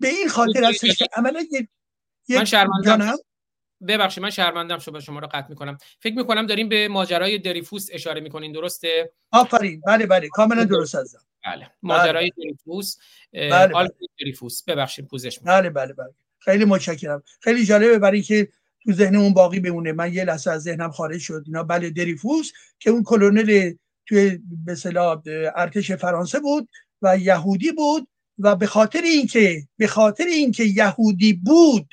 [0.00, 1.68] به این خاطر هستش که عملا یک
[2.28, 3.16] من شرمندم
[3.88, 5.78] ببخشید من شرمندم شما شما رو قطع می‌کنم.
[6.00, 9.80] فکر می‌کنم داریم به ماجرای دریفوس اشاره می‌کنین درسته؟ آفرین.
[9.86, 10.28] بله بله.
[10.28, 11.18] کاملا درست هستم.
[11.46, 11.70] بله.
[11.82, 12.44] ماجرای بله.
[12.44, 12.96] دریفوس
[13.32, 13.88] بله بله.
[14.20, 14.62] دریفوس.
[14.62, 16.14] ببخشید پوزش بله بله بله.
[16.38, 17.22] خیلی متشکرم.
[17.40, 18.48] خیلی جالبه برای که
[18.84, 19.92] تو ذهنمون باقی بمونه.
[19.92, 21.42] من یه لحظه از ذهنم خارج شد.
[21.46, 23.72] اینا بله دریفوس که اون کلونل
[24.10, 26.68] توی به ارتش فرانسه بود
[27.02, 31.88] و یهودی بود و به خاطر اینکه به خاطر اینکه یهودی بود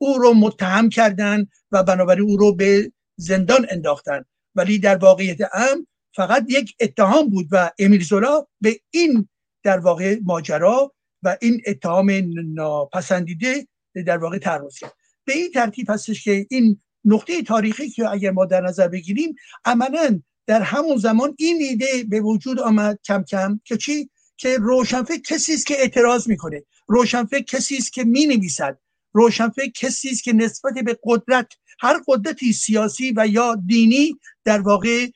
[0.00, 4.24] او رو متهم کردن و بنابراین او رو به زندان انداختن.
[4.54, 9.28] ولی در واقعیت ام فقط یک اتهام بود و امیل زولا به این
[9.62, 12.10] در واقع ماجرا و این اتهام
[12.54, 13.66] ناپسندیده
[14.06, 14.92] در واقع تعرض کرد.
[15.24, 20.22] به این ترتیب هستش که این نقطه تاریخی که اگر ما در نظر بگیریم عملا
[20.48, 25.54] در همون زمان این ایده به وجود آمد کم کم که چی؟ که روشنفکر کسی
[25.54, 26.62] است که اعتراض می‌کنه.
[26.86, 28.78] روشنفکر کسی است که می نویسد
[29.12, 31.46] روشنفکر کسی است که نسبت به قدرت
[31.80, 35.06] هر قدرتی سیاسی و یا دینی در واقع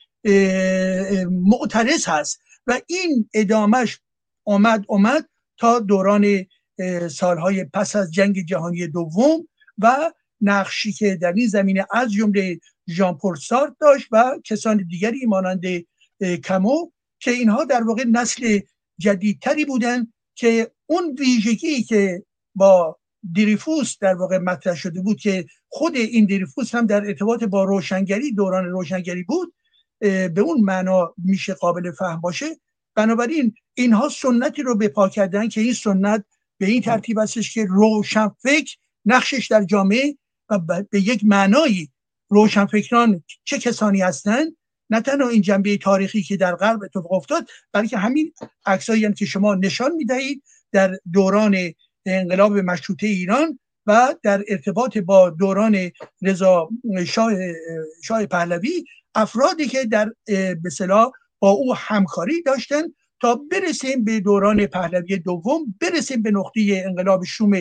[1.31, 2.39] معترض هست.
[2.67, 3.99] و این ادامش
[4.45, 6.45] آمد آمد تا دوران
[7.11, 13.17] سالهای پس از جنگ جهانی دوم و نقشی که در این زمینه از جمله ژان
[13.17, 15.63] پل سارت داشت و کسان دیگری مانند
[16.43, 18.59] کمو که اینها در واقع نسل
[18.97, 22.23] جدیدتری بودن که اون ویژگی که
[22.55, 22.99] با
[23.35, 28.31] دریفوس در واقع مطرح شده بود که خود این دریفوس هم در ارتباط با روشنگری
[28.31, 29.53] دوران روشنگری بود
[29.99, 32.45] به اون معنا میشه قابل فهم باشه.
[32.95, 36.25] بنابراین اینها سنتی رو به پا کردن که این سنت
[36.57, 40.17] به این ترتیب هستش که روشنفکر نقشش در جامعه
[40.49, 41.91] و به یک معنایی
[42.33, 44.55] روشنفکران چه کسانی هستند
[44.89, 48.33] نه تنها این جنبه تاریخی که در غرب اتفاق افتاد بلکه همین
[48.65, 51.57] عکسایی هم که شما نشان می‌دهید در دوران
[52.05, 55.91] انقلاب مشروطه ایران و در ارتباط با دوران
[56.21, 56.69] رضا
[57.07, 57.33] شاه,
[58.03, 58.83] شاه پهلوی
[59.15, 60.87] افرادی که در به
[61.39, 62.81] با او همکاری داشتن
[63.21, 67.53] تا برسیم به دوران پهلوی دوم برسیم به نقطه انقلاب شوم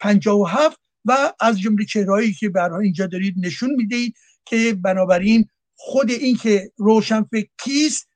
[0.00, 4.14] 57 و از جمله چهرهایی که برای اینجا دارید نشون می‌دهید
[4.44, 8.08] که بنابراین خود این که روشنفکر کیست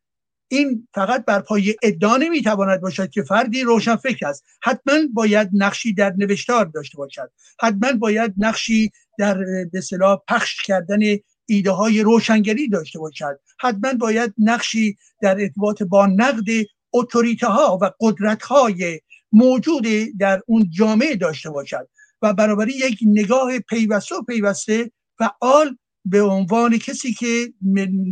[0.48, 4.44] این فقط بر پای ادعا نمی‌تواند باشد که فردی روشنفکر است.
[4.62, 7.30] حتما باید نقشی در نوشتار داشته باشد.
[7.60, 9.38] حتما باید نقشی در
[9.72, 9.82] به
[10.28, 10.98] پخش کردن
[11.46, 13.40] ایده های روشنگری داشته باشد.
[13.60, 16.48] حتما باید نقشی در ارتباط با نقد
[16.92, 19.00] اتوریته ها و قدرت های
[19.32, 19.86] موجود
[20.18, 21.88] در اون جامعه داشته باشد.
[22.22, 27.52] و بنابراین یک نگاه پیوسته و پیوسته فعال به عنوان کسی که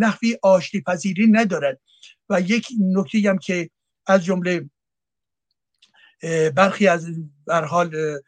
[0.01, 1.81] نحوی آشتی پذیری ندارد.
[2.29, 3.71] و یک نکته هم که
[4.07, 4.71] از جمله
[6.57, 7.07] برخی از
[7.69, 8.19] حال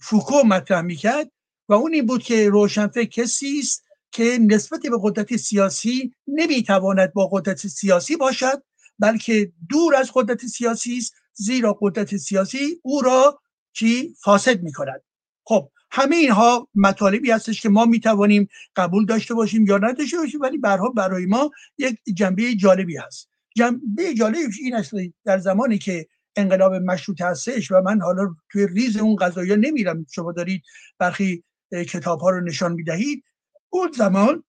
[0.00, 1.30] فوکو مطرح می‌کرد
[1.68, 7.26] و اون این بود که روشنفکر کسی است که نسبت به قدرت سیاسی نمی‌تواند با
[7.32, 8.62] قدرت سیاسی باشد
[8.98, 13.40] بلکه دور از قدرت سیاسی است زیرا قدرت سیاسی او را
[13.72, 15.02] چی فاسد می‌کند.
[15.44, 20.58] خب همه اینها مطالبی هستش که ما می‌توانیم قبول داشته باشیم یا نداشته باشیم ولی
[20.58, 23.28] برها برای ما یک جنبه جالبی هست.
[23.56, 24.92] جنبه جالبی این است
[25.24, 30.32] در زمانی که انقلاب مشروط هستش و من حالا توی ریز اون قضایی نمیرم شما
[30.32, 30.62] دارید
[30.98, 33.24] برخی کتاب ها رو نشان می‌دهید.
[33.70, 34.44] اون زمان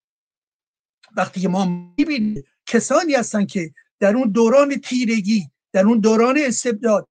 [1.18, 1.66] وقتی که ما
[1.98, 7.09] می‌بینیم کسانی هستن که در اون دوران تیرگی در اون دوران استبداد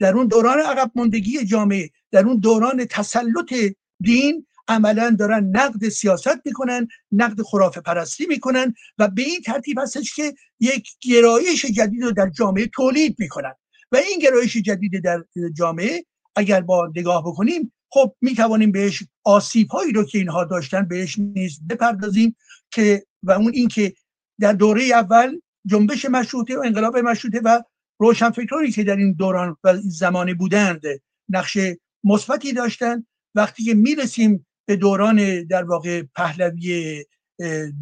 [0.00, 3.54] در اون دوران عقب ماندگی جامعه در اون دوران تسلط
[4.00, 10.14] دین عملا دارن نقد سیاست می‌کنن نقد خرافه پرستی می‌کنن و به این ترتیب هستش
[10.14, 13.52] که یک گرایش جدید رو در جامعه تولید می‌کنن.
[13.92, 15.24] و این گرایش جدید در
[15.56, 16.04] جامعه
[16.36, 21.18] اگر با نگاه بکنیم خب می توانیم بهش آسیب هایی رو که اینها داشتن بهش
[21.18, 22.36] نیز بپردازیم
[22.70, 23.92] که و اون این که
[24.40, 27.62] در دوره اول جنبش مشروطه و انقلاب مشروطه و
[28.00, 30.82] روشنفکرانی که در این دوران و زمانه بودند
[31.28, 31.58] نقش
[32.04, 37.04] مثبتی داشتن وقتی که می‌رسیم به دوران در واقع پهلوی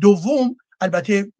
[0.00, 1.32] دوم البته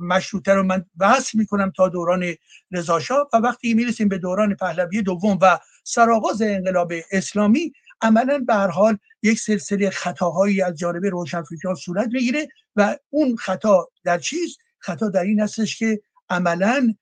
[0.00, 2.24] مشروطه رو من وصل می‌کنم تا دوران
[2.70, 8.68] رضاشاه و وقتی می‌رسیم به دوران پهلوی دوم و سرآغاز انقلاب اسلامی عملا به هر
[8.68, 12.48] حال یک سلسله خطاهایی از جانب روشنفکران صورت می‌گیره.
[12.76, 16.94] و اون خطا در چیز خطا در این هستش که عملا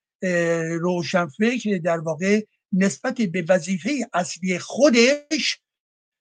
[0.81, 2.41] روشنفکر در واقع
[2.73, 5.59] نسبت به وظیفه اصلی خودش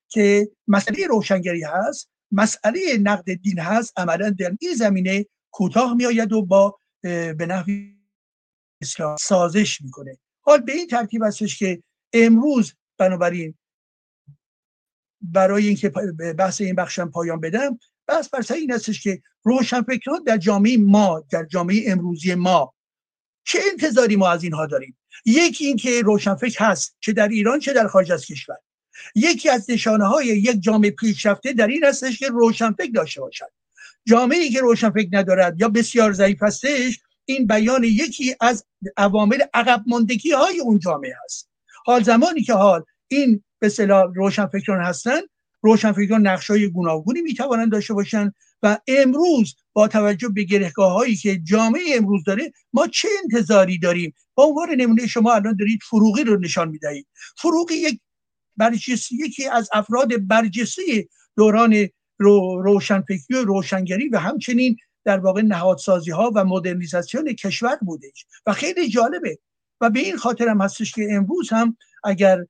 [0.08, 6.42] که مسئله روشنگری هست مسئله نقد دین هست عملا در این زمینه کوتاه میآید و
[6.42, 7.96] با به نحوی
[8.82, 10.18] اسلام سازش می‌کنه.
[10.40, 11.82] حال به این ترتیب هستش که
[12.12, 13.54] امروز بنابراین
[15.22, 15.88] برای اینکه
[16.38, 21.44] بحث این بخشم پایان بدم بحث بر این هستش که روشنفکران در جامعه ما در
[21.44, 22.74] جامعه امروزی ما
[23.44, 27.86] چه انتظاری ما از اینها داریم؟ یکی اینکه روشنفکر هست چه در ایران چه در
[27.86, 28.56] خارج از کشور.
[29.14, 33.50] یکی از نشانه های یک جامعه پیشرفته در این هستش که روشنفکر داشته باشد.
[34.06, 38.64] جامعه ای که روشنفکر ندارد یا بسیار ضعیف هستش این بیان یکی از
[38.96, 41.50] عوامل عقب ماندگی های اون جامعه است
[41.84, 45.22] حال زمانی که حال این به اصطلاح روشنفکران هستند
[45.62, 51.38] روشنفکران نقش های گوناگونی می‌توانند داشته باشند و امروز با توجه به گرهگاه هایی که
[51.38, 56.40] جامعه امروز داره ما چه انتظاری داریم؟ با عنوان نمونه شما الان دارید فروغی رو
[56.40, 57.06] نشان می‌دهید.
[57.36, 58.00] فروغی یک
[58.56, 66.10] برجسته یکی از افراد برجسته دوران رو روشنفکری و روشنگری و همچنین در واقع نهادسازی
[66.10, 68.26] ها و مدرنیزاسیون کشور بودش.
[68.46, 69.38] و خیلی جالبه.
[69.80, 72.46] و به این خاطر هم هستش که امروز هم اگر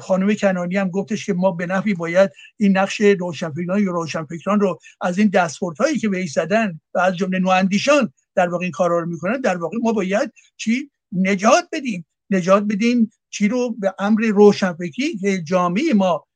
[0.00, 4.78] خانم کنانی هم گفتش که ما به نفعی باید این نقش روشنفکران یا روشنفکران رو
[5.00, 8.98] از این دستپورت هایی که بهش زدن و از جمله نواندیشان در واقع این کارا
[8.98, 12.06] رو می‌کنن در واقع ما باید چی؟ نجات بدیم.
[12.30, 16.26] نجات بدیم چی رو؟ به امر روشنفکری که جامعه ما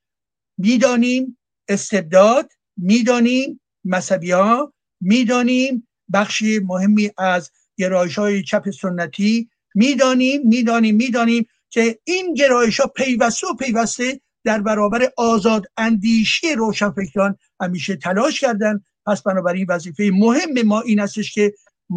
[0.59, 10.97] می‌دانیم استبداد می‌دانیم مذهبی ها می‌دانیم بخشی مهمی از گرایش های چپ سنتی می‌دانیم می‌دانیم
[10.97, 11.47] می‌دانیم.
[11.71, 18.85] که این گرایش ها پیوسته و پیوسته در برابر آزاد اندیشی روشنفکران همیشه تلاش کردن.
[19.07, 21.55] پس بنابراین وظیفه مهم ما این استش که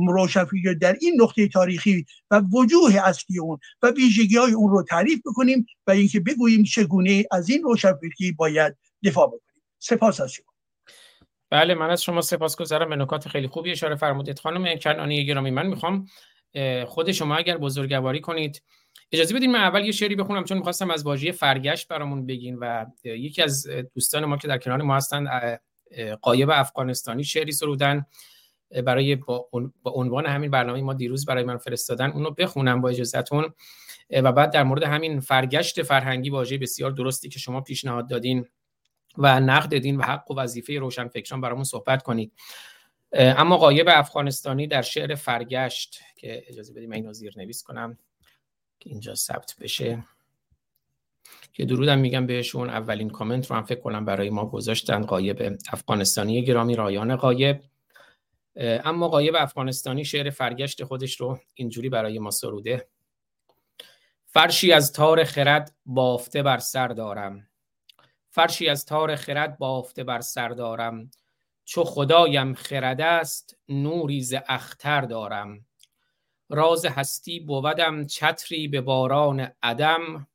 [0.08, 5.20] روشنفکر در این نقطه تاریخی و وجوه اصلی اون و ویژگی های اون رو تعریف
[5.26, 9.64] بکنیم و اینکه بگوییم چگونه از این روشنفکری باید دفاع بکنیم.
[9.80, 10.46] سپاس از شما.
[11.50, 12.90] بله من از شما سپاسگزارم.
[12.90, 14.40] به نکات خیلی خوبی اشاره فرمودید.
[14.40, 16.06] خانم کنانی گرامی من می‌خوام
[16.88, 18.62] خود شما اگر بزرگواری کنید
[19.12, 22.86] اجازه بدین من اول یه شعری بخونم چون می‌خواستم از واژه فرگشت برامون بگین و
[23.04, 25.58] یکی از دوستان ما که در کنار ما هستن
[26.22, 28.06] قایب افغانستانی شعری سرودن.
[28.86, 29.50] برای با
[29.86, 33.54] عنوان همین برنامه ما دیروز برای من فرستادن اونو بخونم با اجازهتون
[34.10, 38.46] و بعد در مورد همین فرگشت فرهنگی واژه بسیار درستی که شما پیشنهاد دادین
[39.18, 42.34] و نقد دین و حق و وظیفه روشنفکران برامون صحبت کنید.
[43.14, 47.98] اما قایب افغانستانی در شعر فرگشت که اجازه بدیم اینو زیر نویس کنم.
[48.86, 50.04] اینجا ثبت بشه.
[51.54, 52.70] که درودم میگم بهشون.
[52.70, 55.02] اولین کامنت رو هم فکر کنم برای ما گذاشتن.
[55.02, 57.62] قایب افغانستانی گرامی رایان قایب
[58.56, 62.88] اما قایب افغانستانی شعر فرگشت خودش رو اینجوری برای ما سروده.
[64.26, 67.48] فرشی از تار خرد بافته بر سر دارم.
[68.30, 71.12] فرشی از تار خرد بافته بر سر دارم.
[71.66, 75.66] چو خدایم خرد است نوری ز اختر دارم.
[76.50, 80.28] راز هستی بودم چتری به باران عدم.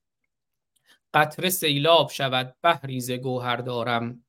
[1.15, 4.25] قطره سیلاب شود بحری ز گوهر دارم.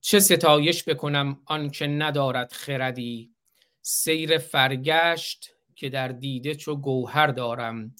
[0.00, 3.34] چه ستایش بکنم آنکه ندارد خردی.
[3.82, 7.94] سیر فرگشت که در دیده چو گوهر دارم.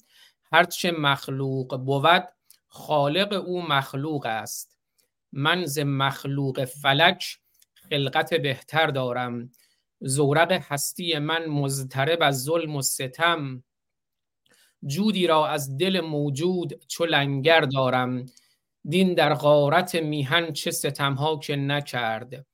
[0.51, 2.23] هرچه مخلوق بود
[2.67, 4.77] خالق او مخلوق است.
[5.31, 7.37] من ز مخلوق فلک
[7.73, 9.51] خلقت بهتر دارم.
[10.01, 13.63] زورق هستی من مضطرب از ظلم و ستم.
[14.85, 18.25] جودی را از دل موجود چو لنگر دارم.
[18.89, 22.45] دین در غارت میهن چه ستمها که نکرد.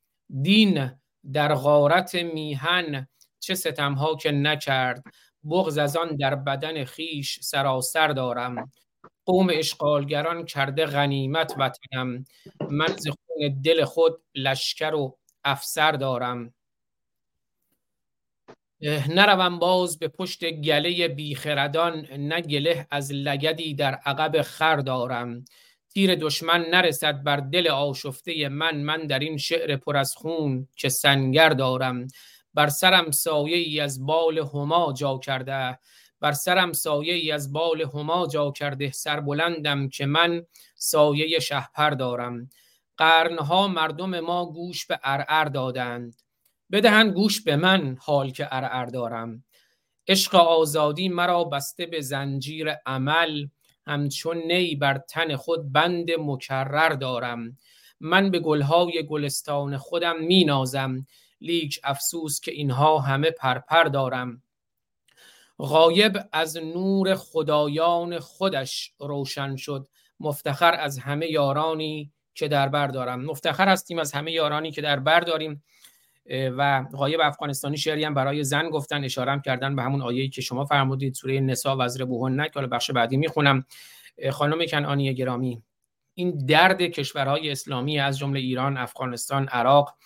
[0.41, 0.91] دین
[1.33, 3.07] در غارت میهن
[3.39, 5.03] چه ستمها که نکرد.
[5.49, 8.71] بغز از آن در بدن خیش سراسر دارم.
[9.25, 12.25] قوم اشغالگران کرده غنیمت وطنم.
[12.69, 16.53] من ز خون دل خود لشکر و افسر دارم.
[18.81, 25.45] نروم باز به پشت گله بیخردان نه گله از لگدی در عقب خر دارم.
[25.89, 30.89] تیر دشمن نرسد بر دل آشفته من من در این شعر پر از خون که
[30.89, 32.07] سنگر دارم.
[32.53, 35.79] بر سرم سایه ای از بال هما جا کرده
[36.19, 42.49] بر سرم سایه ای از بال هما جا کرده سربلندم که من سایه شهپر دارم.
[42.97, 46.26] قرنها مردم ما گوش به ارعر دادند.
[46.71, 49.43] بدهند گوش به من حال که ارعر دارم.
[50.07, 53.47] عشق آزادی مرا بسته به زنجیر عمل
[53.85, 57.57] همچون نی بر تن خود بند مکرر دارم.
[57.99, 61.07] من به گلهای گلستان خودم می نازم
[61.41, 64.41] لیک افسوس که اینها همه پرپر دارم.
[65.59, 69.87] غایب از نور خدایان خودش روشن شد.
[70.19, 73.25] مفتخر از همه یارانی که در بر دارم.
[73.25, 75.63] مفتخر هستیم از همه یارانی که در بر داریم.
[76.29, 80.65] و غایب افغانستانی شعری هم برای زن گفتن اشاره کردن به همون آیه‌ای که شما
[80.65, 83.65] فرمودید سوره نسا وزر بوهن که حالا بخش بعدی می‌خونم.
[84.31, 85.61] خانم کنعانی گرامی
[86.13, 89.97] این درد کشورهای اسلامی از جمله ایران، افغانستان، عراق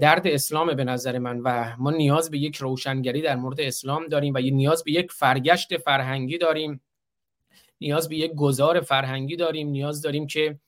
[0.00, 4.34] درد اسلام به نظر من و ما نیاز به یک روشنگری در مورد اسلام داریم
[4.34, 6.80] و نیاز به یک فرگشت فرهنگی داریم.
[7.80, 9.68] نیاز به یک گذار فرهنگی داریم.
[9.68, 10.58] نیاز داریم که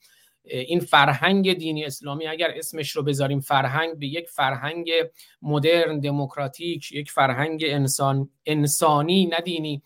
[0.44, 4.90] این فرهنگ دینی اسلامی اگر اسمش رو بذاریم فرهنگ به یک فرهنگ
[5.42, 9.82] مدرن دموکراتیک یک فرهنگ انسان انسانی ندینی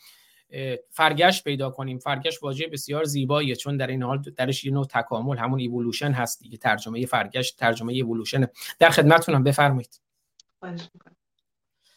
[0.90, 1.98] فرگشت پیدا کنیم.
[1.98, 6.40] فرگشت واژه بسیار زیباییه چون در این حال درش یه نوع تکامل همون ایولوشن هست
[6.40, 8.46] دیگه ترجمه فرگشت ترجمه ایولوشن
[8.78, 10.00] در خدمتتونم بفرمایید.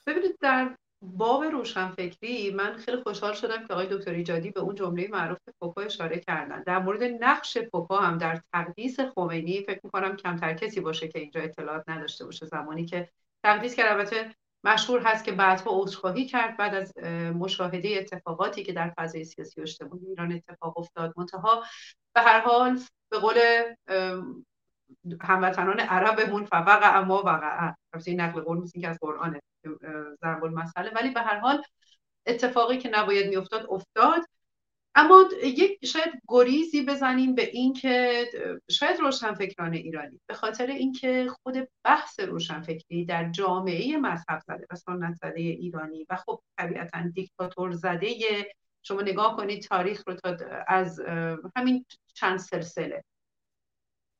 [0.08, 5.08] ببینید در باب روشنفکری من خیلی خوشحال شدم که آقای دکتر ایجادی به اون جمله
[5.08, 6.64] معروف فوکو اشاره کردن.
[6.64, 11.42] در مورد نقش فوکو هم در تقدیس خمینی فکر می‌کنم کمتر کسی باشه که اینجا
[11.42, 12.46] اطلاعات نداشته باشه.
[12.46, 13.10] زمانی که
[13.44, 16.98] تقدیس کرد البته مشهور هست که بعدها عذرخواهی کرد بعد از
[17.36, 21.14] مشاهده اتفاقاتی که در فضای سیاسی و اجتماعی ایران اتفاق افتاد.
[21.18, 21.64] منتها
[22.16, 22.80] به هر حال
[23.12, 23.38] به قول
[25.22, 27.74] هموطنان عربمون فوق اما وقع
[28.06, 29.40] این نقل قول که از قرآن
[30.22, 31.64] ضرب المثله ولی به هر حال
[32.26, 34.22] اتفاقی که نباید میافتاد افتاد.
[34.96, 38.26] اما یک شاید گریزی بزنیم به اینکه
[38.70, 45.16] شاید روشنفکران ایرانی به خاطر اینکه خود بحث روشنفکری در جامعه مذهب زده و سنت
[45.16, 48.08] زده ایرانی و خب طبیعتا دیکتاتور زده
[48.84, 51.00] شما نگاه کنید تاریخ رو تا از
[51.56, 53.04] همین چند سلسله.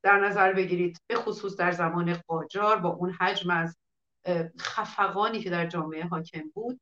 [0.04, 3.78] در نظر بگیرید به خصوص در زمان قاجار با اون حجم از
[4.60, 6.80] خفقانی که در جامعه حاکم بود.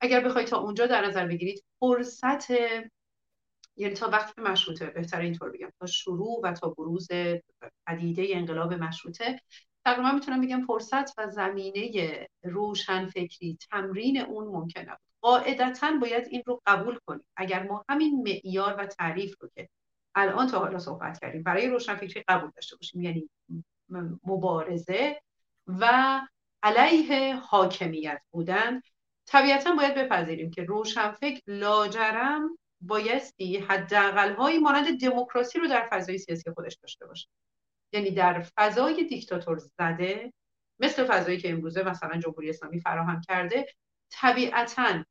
[0.00, 2.50] اگر بخواید تا اونجا در نظر بگیرید فرصت
[3.78, 7.08] یعنی تا وقتی مشروطه بهتر اینطور بگم تا شروع و تا بروز
[7.86, 9.40] پدیده انقلاب مشروطه
[9.84, 14.98] تقریبا می‌تونم بگم فرصت و زمینه روشن فکری تمرین اون ممکن نبود.
[15.20, 17.26] قاعدتا باید این رو قبول کنیم.
[17.36, 19.68] اگر ما همین معیار و تعریف رو که
[20.14, 23.30] الان تا حالا صحبت کردیم برای روشنفکری قبول داشته باشیم یعنی
[24.24, 25.20] مبارزه
[25.66, 26.20] و
[26.66, 28.82] علیه حاکمیت بودند
[29.26, 36.50] طبیعتا باید بپذیریم که روشنفکر لاجرم بایستی حداقل هایی مانند دموکراسی رو در فضای سیاسی
[36.50, 37.28] خودش داشته باشه.
[37.92, 40.32] یعنی در فضای دیکتاتور زده
[40.80, 43.66] مثل فضایی که امروزه مثلا جمهوری اسلامی فراهم کرده
[44.10, 45.04] طبیعتا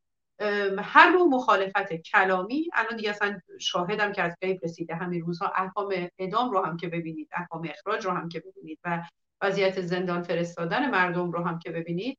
[0.78, 4.94] هر نوع مخالفت کلامی الان دیگه اصلا شاهدم که از قیب رسیده.
[4.94, 9.02] همین روزها احکام اعدام رو هم که ببینید احکام اخراج رو هم که ببینید و
[9.42, 12.18] وضعیت زندان فرستادن مردم رو هم که ببینید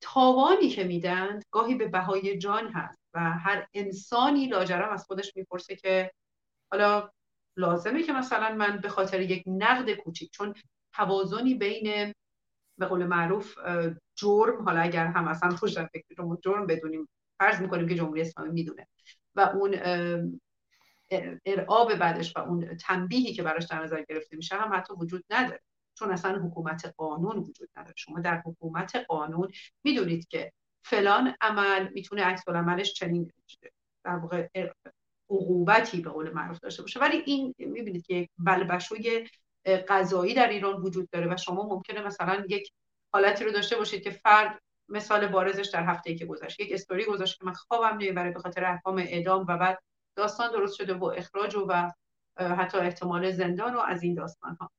[0.00, 5.76] تاوانی که میدن گاهی به بهای جان هست و هر انسانی لاجرم از خودش می‌پرسه
[5.76, 6.12] که
[6.70, 7.10] حالا
[7.56, 10.54] لازمه که مثلا من به خاطر یک نقد کوچیک چون
[10.94, 12.14] توازنی بین
[12.78, 13.58] به قول معروف
[14.16, 18.88] جرم حالا اگر هم اصلا خوشم فکر جرم بدونیم فرض می‌کنیم که جمهوری اسلامی می‌دونه
[19.34, 19.74] و اون
[21.46, 25.60] ارعاب بعدش و اون تنبیهی که براش در نظر گرفته میشه هم حتی وجود نداره.
[25.94, 27.94] چون اصلا حکومت قانون وجود نداره.
[27.96, 29.50] شما در حکومت قانون
[29.84, 30.52] می‌دونید که
[30.84, 33.32] فلان عمل می‌تونه عکس عملش چنین
[34.04, 34.48] در واقع
[35.30, 37.00] عقوبتی به قول معروف داشته باشه.
[37.00, 39.28] ولی این می‌بینید که یک بلبشوی
[39.88, 42.72] قضایی در ایران وجود داره و شما ممکنه مثلا یک
[43.12, 47.38] حالتی رو داشته باشید که فرد مثال بارزش در هفته که گذشت یک استوری گذاشت
[47.38, 49.78] که من خوابم نمی‌بره به خاطر احکام اعدام و بعد
[50.16, 51.92] داستان درست شده و اخراج و,
[52.36, 54.70] حتی احتمال زندان و از این داستان ها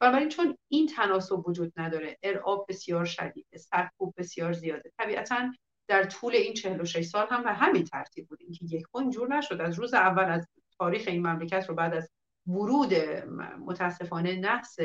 [0.00, 4.92] بنابراین چون این تناسب وجود نداره ارعاب بسیار شدیده سرکوب بسیار زیاده.
[4.98, 5.52] طبیعتا
[5.88, 9.60] در طول این 46 سال هم به همین ترتیب بود اینکه یک اینجور نشد.
[9.60, 10.46] از روز اول از
[10.78, 12.10] تاریخ این مملکت رو بعد از
[12.46, 12.94] ورود
[13.66, 14.76] متاسفانه نحس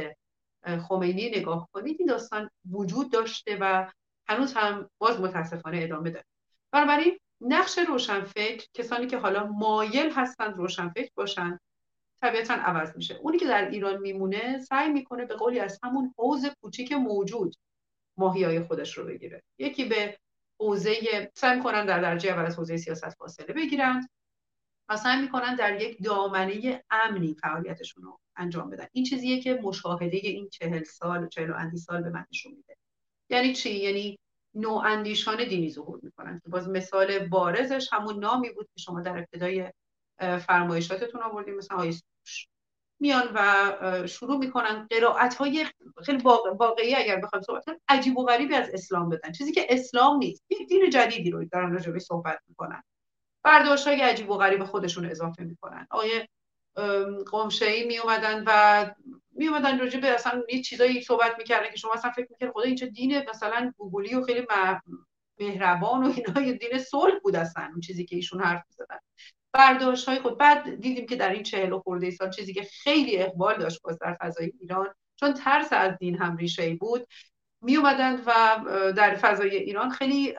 [0.88, 3.92] خمینی نگاه کنید این داستان وجود داشته و
[4.28, 6.26] هنوز هم باز متاسفانه ادامه داره.
[6.72, 11.60] بنابراین نقش روشنفکر کسانی که حالا مایل هستند روشنفکر باشند
[12.22, 13.16] طبیعتا عوض میشه.
[13.16, 17.56] اونی که در ایران میمونه سعی می‌کنه به قولی از همون حوز کوچیک موجود
[18.18, 19.44] ماهیای خودش رو بگیره.
[19.60, 20.18] یکی به
[20.60, 24.10] حوزه سعی می‌کنن در درجه اول از حوزه سیاست فاصله بگیرند
[24.90, 28.88] و سعی می‌کنن در یک دامنه امنی فعالیتشون رو انجام بدن.
[28.92, 32.78] این چیزیه که مشاهده این چهل سال چهل و اندی سال به من نشون میده.
[33.30, 34.20] یعنی چی؟ یعنی
[34.64, 36.42] اندیشان دینی ظهور می‌کنن.
[36.44, 39.72] که باز مثال بارزش همون نامی بود که شما در ابتدای
[40.40, 41.94] فرمایشاتتون آوردیم مثلا آیه
[43.00, 45.66] میان و شروع می‌کنن قرائت های
[46.04, 46.24] خیلی
[46.60, 49.32] واقعی اگر بخوایم صحبت عجیب و غریبی از اسلام بدن.
[49.32, 52.84] چیزی که اسلام نیست یک دین جدیدی رو دارن راجع صحبت می‌کنن.
[53.44, 55.88] برداشت های عجیب و غریب خودشون اضافه می‌کنن.
[55.90, 56.30] آیه
[57.32, 58.86] قمشه ای می اومدن و
[59.36, 62.64] می اومدن راجع به اصلا یه چیزایی صحبت می‌کردن که شما اصلا فکر می‌کرد خدا
[62.64, 64.48] اینجا دین مثلا گوگلی و خیلی
[65.40, 68.98] مهربان و اینا یه دین صلح بود اصلا اون چیزی که ایشون حرف می‌زدن.
[69.54, 73.18] برداشت های خود بعد دیدیم که در این چهل و خورده سال چیزی که خیلی
[73.18, 77.08] اقبال داشت باز در فضای ایران چون ترس از دین هم ریشه ای بود
[77.62, 78.34] می اومدند و
[78.98, 80.34] در فضای ایران خیلی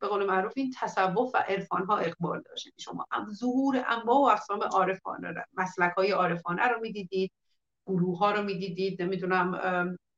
[0.00, 2.66] به قول معروف این تصوف و عرفان ها اقبال داشت.
[2.66, 7.32] یعنی شما ظهور انواع و اقسام عارفانه مسلک های عارفانه رو می‌دیدید.
[7.86, 9.52] گروه ها رو می‌دیدید نمی‌دونم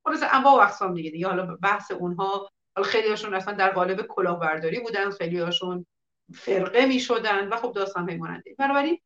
[0.04, 4.02] خلاص انواع و اقسام دیگه دیگه حالا بحث اونها حالا خیلی هاشون اصلا در قالب
[4.02, 5.86] کلاهبرداری بودن خیلی هاشون
[6.34, 8.98] فرقه می شدن و خب داستان های ماننده بنابراین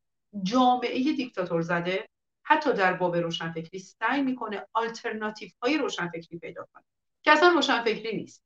[0.43, 2.09] جامعه دیکتاتور زده
[2.43, 6.85] حتی در باب روشنفکری سعی می‌کنه آلترناتیو های روشنفکری پیدا کنه
[7.23, 8.43] که اصلا روشنفکری نیست.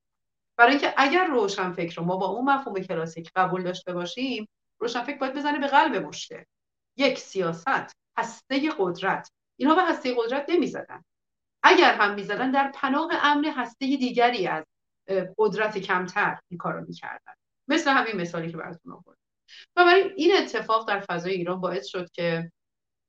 [0.57, 4.49] برای اینکه اگر روشنفکر رو ما با اون مفهوم کلاسیک قبول داشته باشیم
[4.79, 6.47] روشنفکر باید بزنه به قلب مشته.
[6.97, 9.31] یک سیاست هسته قدرت.
[9.63, 11.05] اینها به هسته قدرت نمی‌زدن.
[11.63, 14.65] اگر هم می‌زدن در پناه امن هسته دیگری از
[15.39, 17.33] قدرت کمتر این کارو می‌کردن.
[17.69, 19.23] مثل همین مثالی که براتون آوردم.
[19.75, 22.53] بنابراین این اتفاق در فضای ایران باعث شد که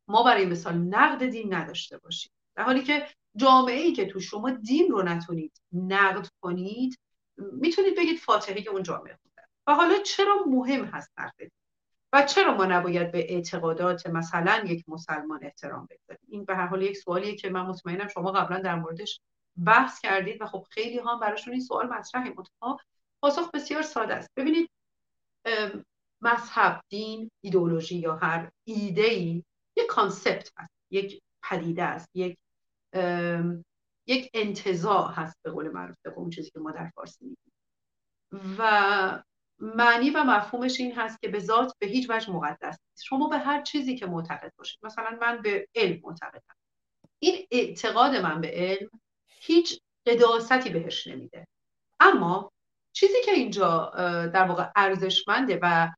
[0.07, 2.31] ما برای مثال نقد دین نداشته باشیم.
[2.55, 6.99] در حالی که جامعه ای که تو شما دین رو نتونید نقد کنید
[7.37, 9.47] می‌تونید بگید فاتحه اون جامعه بوده.
[9.67, 11.51] و حالا چرا مهم هست نقد
[12.13, 16.81] و چرا ما نباید به اعتقادات مثلا یک مسلمان احترام بگذاریم این به هر حال
[16.81, 19.21] یک سوالیه که من مطمئنم شما قبلا در موردش
[19.65, 22.33] بحث کردید و خب خیلی ها براشون این سوال مطرحه.
[23.21, 24.29] پاسخ بسیار ساده است.
[24.35, 24.69] ببینید
[26.21, 29.43] مذهب دین ایدئولوژی یا هر ایده ای
[29.77, 32.37] یک کانسپت هست یک پدیده است یک
[34.07, 37.53] یک انتزاع هست به قول معروف اون چیزی که ما در فارسی میگیم.
[38.59, 39.23] و
[39.59, 43.03] معنی و مفهومش این هست که به ذات به هیچ وجه مقدس نیست.
[43.03, 46.55] شما به هر چیزی که معتقد باشید مثلا من به علم معتقدم.
[47.19, 48.89] این اعتقاد من به علم
[49.27, 51.47] هیچ قداستی بهش نمیده.
[51.99, 52.51] اما
[52.93, 53.91] چیزی که اینجا
[54.33, 55.89] در واقع ارزشمنده و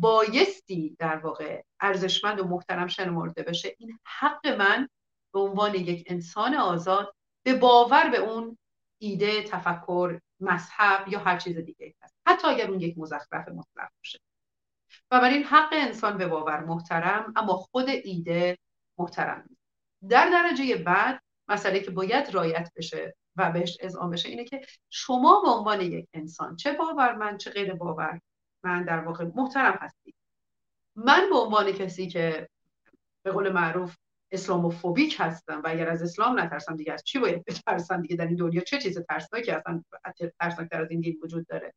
[0.00, 4.88] بایستی در واقع ارزشمند و محترم شنمرده بشه این حق من
[5.32, 8.58] به عنوان یک انسان آزاد به باور به اون
[8.98, 12.14] ایده تفکر مذهب یا هر چیز دیگه هست.
[12.26, 14.18] حتی اگر اون یک مزخرف مطلق باشه.
[15.10, 18.58] و این حق انسان به باور محترم اما خود ایده
[18.98, 19.56] محترم
[20.08, 25.40] در درجه بعد مسئله که باید رایت بشه و بهش اذعان بشه اینه که شما
[25.40, 28.20] به عنوان یک انسان چه باورمند چه غیر باور
[28.62, 30.14] من در واقع محترم هستید
[30.96, 32.48] من به عنوان کسی که
[33.22, 33.96] به قول معروف
[34.32, 38.36] اسلاموفوبیک هستم و اگر از اسلام نترسم دیگه از چی باید بترسم دیگه؟ در این
[38.36, 39.82] دنیا چه چیز ترسناکی اصلا
[40.40, 41.74] ترسناکتر از این دین وجود داره.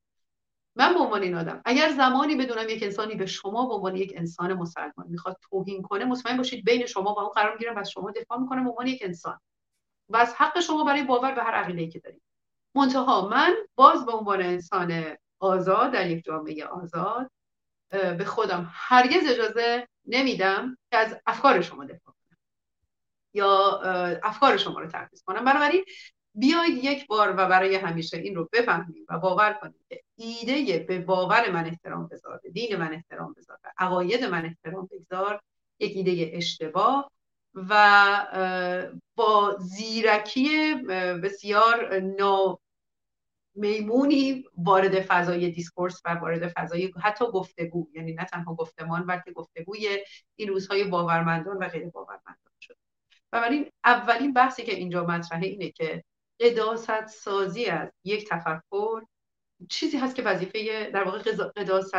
[0.75, 4.13] من به عنوان این آدم اگر زمانی بدونم یک انسانی به شما به عنوان یک
[4.15, 7.91] انسان مسلمان می‌خواد توهین کنه مطمئن باشید بین شما و اون قرار می‌گیرم و از
[7.91, 9.39] شما دفاع می‌کنم به عنوان یک انسان.
[10.09, 12.21] و از حق شما برای باور به هر عقیده که دارید.
[12.75, 17.31] منتها من باز به عنوان انسان آزاد در یک جامعه آزاد
[17.89, 22.04] به خودم هرگز اجازه نمیدم که از افکار شما دفاع
[23.35, 23.81] یا
[24.23, 25.45] افکار شما رو تحریز کنم.
[25.45, 25.85] بنابراین
[26.35, 30.99] بیایید یک بار و برای همیشه این رو بفهمیم و باور کنیم که ایده به
[30.99, 35.41] باور من احترام بذار به دین من احترام بذار به عقاید من احترام بگذار
[35.79, 37.11] یک ایده اشتباه
[37.55, 40.75] و با زیرکی
[41.23, 42.59] بسیار نا
[43.55, 49.99] میمونی وارد فضای دیسکورس و وارد فضای حتی گفتگو یعنی نه تنها گفتمان بلکه گفتگوی
[50.35, 52.54] این روزهای باورمندان و غیر باورمندان
[53.35, 56.03] و اولین بحثی که اینجا مطرحه اینه که
[56.39, 59.01] قداست سازی از یک تفکر
[59.69, 61.19] چیزی هست که وظیفه در واقع
[61.55, 61.95] قداست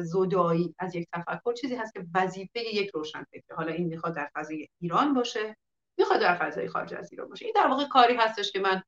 [0.00, 4.68] زدایی از یک تفکر چیزی هست که وظیفه یک روشنفکر حالا این می‌خواد در فضای
[4.80, 5.56] ایران باشه
[5.98, 7.44] می‌خواد در فضای خارج از ایران باشه.
[7.44, 8.82] این در واقع کاری هستش که من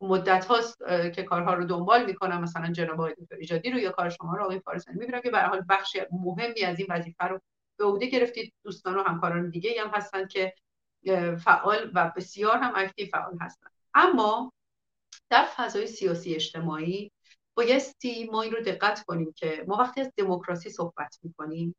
[0.00, 0.78] مدت هاست
[1.14, 2.42] که کارها رو دنبال می‌کنم.
[2.42, 5.40] مثلا جناب آقای دکتر ایجادی رو یا کار شما رو آقای فارسانی می‌بینم که به
[5.40, 7.40] حال بخش مهمی از این وظیفه رو
[7.78, 8.52] به عهده گرفتید.
[8.64, 10.54] دوستان و همکاران دیگه هم هستن که
[11.44, 13.66] فعال و بسیار هم اکتیو فعال هستن.
[13.94, 14.52] اما
[15.30, 17.10] در فضای سیاسی اجتماعی
[17.56, 21.76] بایستی ما این رو دقت کنیم که ما وقتی از دموکراسی صحبت می‌کنیم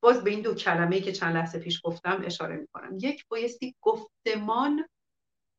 [0.00, 2.98] باز به این دو کلمه که چند لحظه پیش گفتم اشاره می‌کنم.
[3.00, 4.88] یک بایستی گفتمان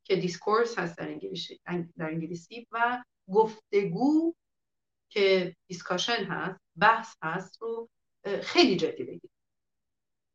[0.03, 1.59] که discourse هست در انگلیسی,
[1.97, 4.33] در انگلیسی و گفتگو
[5.09, 7.89] که discussion هست بحث هست رو
[8.41, 9.36] خیلی جدی بگیریم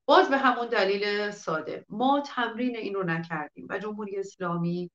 [0.07, 1.87] باز به همون دلیل ساده.
[1.89, 4.91] ما تمرین این رو نکردیم و جمهوری اسلامی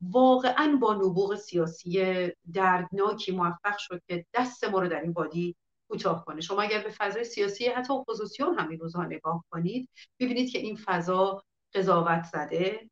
[0.00, 5.56] واقعا با نبوغ سیاسی دردناکی موفق شد که دست ما رو در این وادی
[5.88, 6.40] کوتاه کنه.
[6.40, 9.88] شما اگر به فضای سیاسی حتی اپوزیسیون هم این روزها نگاه کنید
[10.20, 11.42] ببینید که این فضا
[11.74, 12.90] قضاوت زده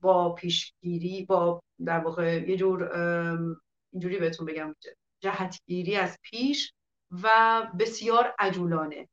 [0.00, 2.96] با پیشگیری با در واقع یه جور
[3.92, 4.74] اینجوری بهتون بگم
[5.20, 6.72] جهتگیری از پیش
[7.10, 9.08] و بسیار عجولانه.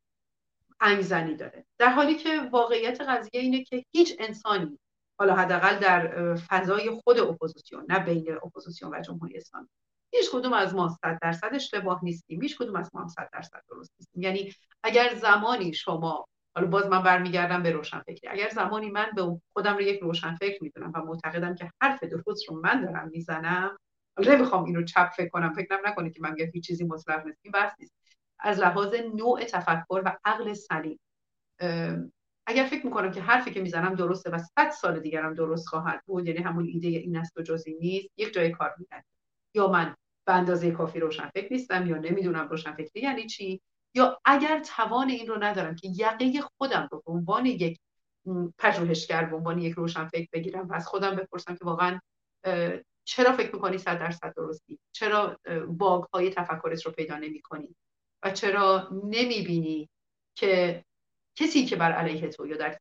[0.84, 1.66] انگ‌زنی داره.
[1.78, 4.80] در حالی که واقعیت قضیه اینه که هیچ انسانی
[5.20, 9.68] حالا حداقل در فضای خود اپوزیسیون نه بین اپوزیسیون و جمهوری اسلامی
[10.14, 12.42] هیچ کدوم از ما صد درصد اشتباه نیستیم.
[12.42, 14.22] هیچ کدوم از ما هم صد درصد درست نیستیم.
[14.22, 14.54] یعنی
[14.84, 16.26] اگر زمانی شما
[16.56, 20.92] حالا باز من برمیگردم به روشنفکری اگر زمانی من به خودم رو یک روشنفکر می‌دونم
[20.96, 23.78] و معتقدم که حرف درست رو من دارم می‌زنم
[24.20, 27.40] نمی‌خوام اینو چپ فکر کنم فکرم نکنید که من میگم هیچ چیزی مطلق نیست.
[27.44, 27.94] این نیست.
[28.44, 31.00] از لحاظ نوع تفکر و عقل سلیم.
[32.48, 36.28] اگر فکر می‌کنم که حرفی که می‌زنم درسته و صد سال دیگرم درست خواهد بود
[36.28, 39.04] یعنی همون ایده این است و جزی نیست یک جای کار می‌کنم
[39.54, 43.62] یا من به اندازه کافی روشن فکر نیستم یا نمی‌دونم روشن فکری یعنی چی
[43.96, 47.80] یا اگر توان این رو ندارم که یقه خودم رو به عنوان یک
[48.58, 52.00] پژوهشگر به عنوان یک روشن فکر بگیرم و از خودم بپرسم که واقعا
[53.04, 55.38] چرا فکر می‌کنی صد درصد درستی؟ چرا
[55.68, 57.76] باگ های تفکرت رو پیدا نمی کنی
[58.24, 59.90] و چرا نمی‌بینی
[60.36, 60.84] که
[61.36, 62.80] کسی که بر علیه تو یا در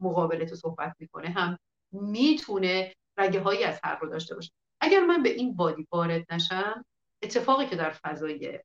[0.00, 1.58] مقابل تو صحبت می‌کنه هم
[1.92, 4.50] می‌تونه رگه هایی از حق رو داشته باشه؟
[4.80, 6.84] اگر من به این وادی وارد نشم
[7.22, 8.60] اتفاقی که در فضای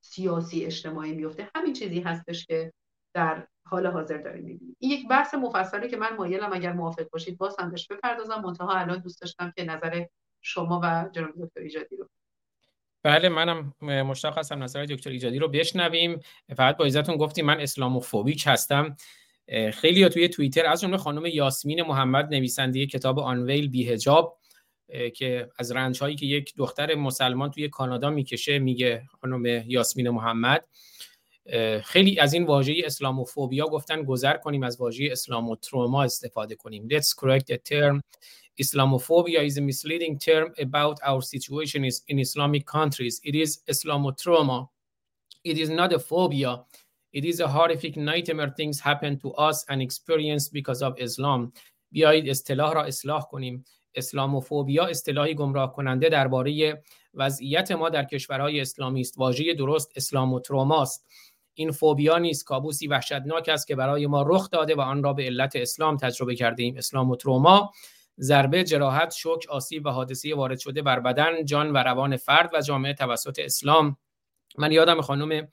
[0.00, 2.72] سیاسی اجتماعی میفته همین چیزی هستش که
[3.14, 4.76] در حال حاضر داریم می‌بینیم.
[4.78, 8.40] این یک بحث مفصلی که من مایلم اگر موافق باشید باز هم بهش بپردازم.
[8.40, 10.06] منتها الان دوست داشتم که نظر
[10.40, 12.08] شما و جناب دکتر ایجادی رو
[13.02, 16.20] بله منم مشتاق هستم نظر دکتر ایجادی رو بشنویم.
[16.56, 18.96] فقط با عزتون گفتیم من اسلاموفوبیک هستم.
[19.72, 24.38] خیلی ها توی توییتر از جمله خانم یاسمین محمد نویسنده کتاب آنویل بیهجاب
[25.14, 30.68] که از رنج هایی که یک دختر مسلمان توی کانادا می‌کشه میگه خانم یاسمین محمد.
[31.84, 36.88] خیلی از این واژه اسلاموفوبیا گفتن گذر کنیم از واژه اسلاموتروما استفاده کنیم.
[36.88, 38.00] Let's correct the term.
[38.60, 43.20] Islamophobia is a misleading term about our situation in Islamic countries.
[43.24, 44.68] It is Islamotrauma.
[45.44, 46.62] It is not a phobia.
[47.12, 51.52] It is a horrific nightmare things happen to us and experienced because of Islam.
[51.92, 56.82] بیایید اصطلاح را اصلاح کنیم اسلاموفوبیا اصطلاحی گمراه کننده درباره
[57.14, 61.06] وضعیت ما در کشورهای اسلامی است واژه درست اسلام و تروماست
[61.54, 65.24] این فوبیا نیست کابوسی وحشتناک است که برای ما رخ داده و آن را به
[65.24, 67.72] علت اسلام تجربه کرده ایم اسلام و تروما
[68.20, 72.60] ضربه جراحت شوک آسیب و حادثه وارد شده بر بدن جان و روان فرد و
[72.60, 73.96] جامعه توسط اسلام.
[74.58, 75.48] من یادم خانم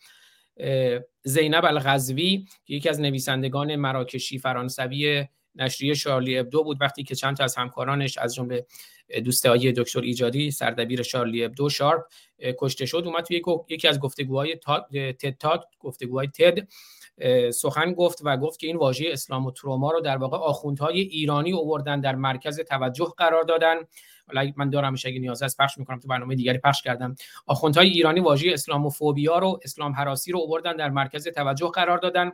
[1.24, 7.38] زینب الغزوی که یکی از نویسندگان مراکشی فرانسوی نشریه شارلی ابدو بود وقتی که چند
[7.38, 8.66] تا از همکارانش از جمله
[9.24, 12.06] دوستایی دکتر ایجادی سردبیر شارلی ابدو شارپ
[12.60, 14.56] کشته شد اومد توی یکی از گفتگوهای
[15.40, 16.68] تد گفتگوهای تد.
[17.54, 21.52] سخن گفت و گفت که این واژه اسلام و تروما رو در واقع آخوندهای ایرانی
[21.52, 23.76] اووردن در مرکز توجه قرار دادن.
[24.28, 27.16] حالا من دارم اگه نیاز است پخش می‌کنم تو برنامه دیگری پخش کردم.
[27.48, 32.32] آخوندهای ایرانی واژه اسلاموفوبیا رو اسلام حراسی رو اووردن در مرکز توجه قرار دادن.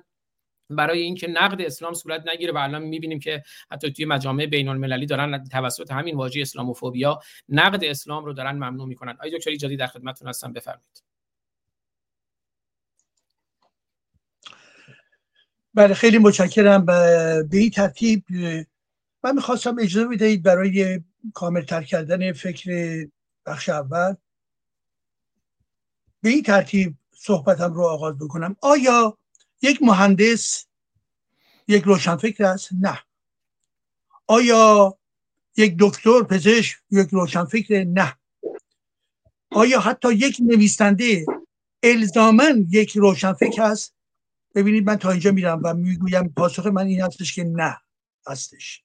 [0.70, 5.06] برای اینکه نقد اسلام صورت نگیره و الان می‌بینیم که حتی توی مجامع بین المللی
[5.06, 7.20] دارن توسط همین واژه اسلاموفوبیا
[7.50, 9.12] نقد اسلام رو دارن ممنوع می‌کنن.
[9.12, 11.15] آقای دکتر ایجادی در خدمتتون هستم بفرمایید.
[15.76, 16.86] بله خیلی متشکرم.
[16.86, 18.24] به این ترتیب
[19.24, 21.02] من می‌خواستم اجازه بدهید برای
[21.34, 23.08] کاملتر کردن فکر
[23.46, 24.16] بخش اول.
[26.22, 28.56] به این ترتیب صحبتم رو آغاز بکنم.
[28.62, 29.18] آیا
[29.62, 30.66] یک مهندس
[31.68, 33.00] یک روشنفکر است؟ نه.
[34.28, 34.98] آیا
[35.58, 38.16] یک دکتر پزشک یک روشنفکر؟ نه.
[39.52, 41.26] آیا حتی یک نویسنده
[41.84, 43.95] الزامن یک روشنفکر است؟
[44.56, 47.78] ببینید من تا اینجا میرم و می‌گویم پاسخ من این هستش که نه
[48.28, 48.84] هستش.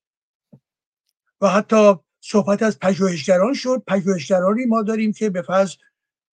[1.40, 3.82] و حتی صحبت از پژوهشگران شد.
[3.86, 5.74] پژوهشگرانی ما داریم که به فرض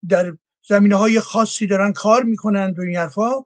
[0.10, 3.46] در زمینه های خاصی دارن کار می‌کنن و این حرفا.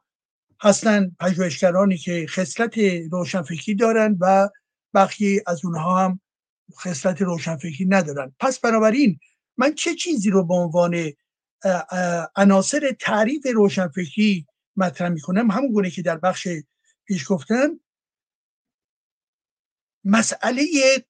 [0.62, 2.78] هستن پژوهشگرانی که خصلت
[3.12, 4.50] روشنفکری دارن و
[4.94, 6.20] بخشی از اونها هم
[6.80, 8.36] خصلت روشنفکری ندارن.
[8.40, 9.20] پس بنابراین
[9.58, 11.12] من چه چیزی رو به عنوان
[12.36, 15.52] عناصر تعریف روشنفکری مطرح می‌کنم.
[15.52, 16.48] همون گونه که در بخش
[17.06, 17.80] پیش گفتم
[20.06, 20.66] مسئله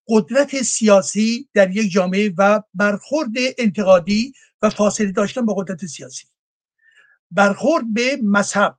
[0.07, 6.27] قدرت سیاسی در یک جامعه و برخورد انتقادی و فاصله داشتن با قدرت سیاسی.
[7.31, 8.77] برخورد به مذهب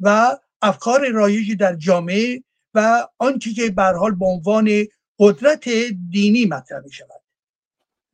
[0.00, 4.70] و افکار رایجی در جامعه و آنچه که به حال به عنوان
[5.18, 5.68] قدرت
[6.10, 7.22] دینی مطرح می شود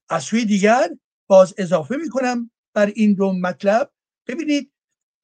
[0.09, 0.89] از سوی دیگر
[1.27, 3.93] باز اضافه می کنم بر این دو مطلب
[4.27, 4.73] ببینید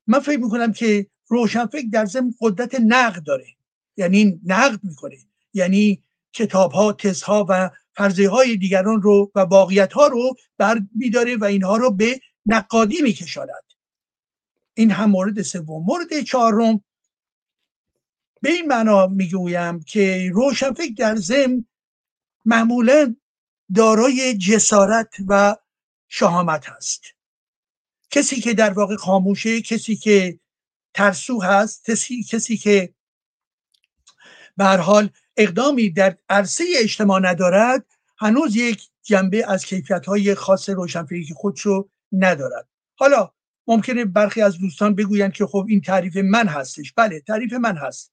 [0.06, 3.46] من فکر می کنم که روشنفکر در ضمن قدرت نقد داره.
[3.96, 5.16] یعنی نقد می‌کنه.
[5.54, 6.02] یعنی
[6.32, 11.36] کتاب ها تز ها و فرضیه های دیگران رو و واقعیت ها رو بر میداره
[11.36, 13.64] و اینها رو به نقادی میکشاند.
[14.74, 15.84] این هم مورد سوم.
[15.84, 16.84] مورد چهارم
[18.42, 21.64] به این معنا می‌گویم که روشنفکر در ضمن
[22.44, 23.16] معمولا
[23.74, 25.56] دارای جسارت و
[26.08, 27.13] شهامت هست.
[28.10, 30.40] کسی که در واقع خاموشه کسی که
[30.94, 32.94] ترسو هست کسی, کسی که
[34.56, 37.86] به حال اقدامی در عرصه اجتماع ندارد
[38.18, 42.68] هنوز یک جنبه از کیفیت های خاص روشنفکری که خودشو ندارد.
[42.96, 43.30] حالا
[43.66, 46.92] ممکنه برخی از دوستان بگویند که خب این تعریف من هستش.
[46.92, 48.12] بله تعریف من هست.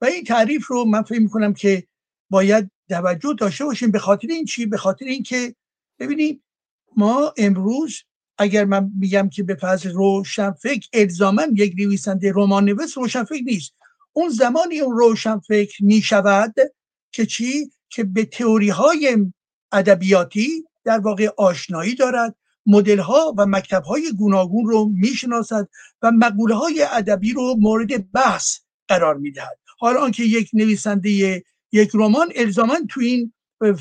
[0.00, 1.86] و این تعریف رو من فکر می‌کنم که
[2.30, 5.54] باید توجه داشته باشیم به خاطر این چی؟ به خاطر اینکه
[5.98, 6.42] ببینید
[6.96, 8.02] ما امروز
[8.38, 13.72] اگر من میگم که به روشن روشنفکر الزاما یک نویسنده رمان نویس روشنفکر نیست.
[14.12, 16.54] اون زمانی اون روشنفکر می‌شود
[17.12, 19.16] که چی؟ که به تئوری های
[19.72, 25.68] ادبیاتی در واقع آشنایی دارد مدل ها و مکتب های گوناگون رو می‌شناسد
[26.02, 28.58] و مقوله های ادبی رو مورد بحث
[28.88, 29.58] قرار می‌دهد.
[29.78, 33.32] حالا آنکه یک نویسنده یک رمان الزاما تو این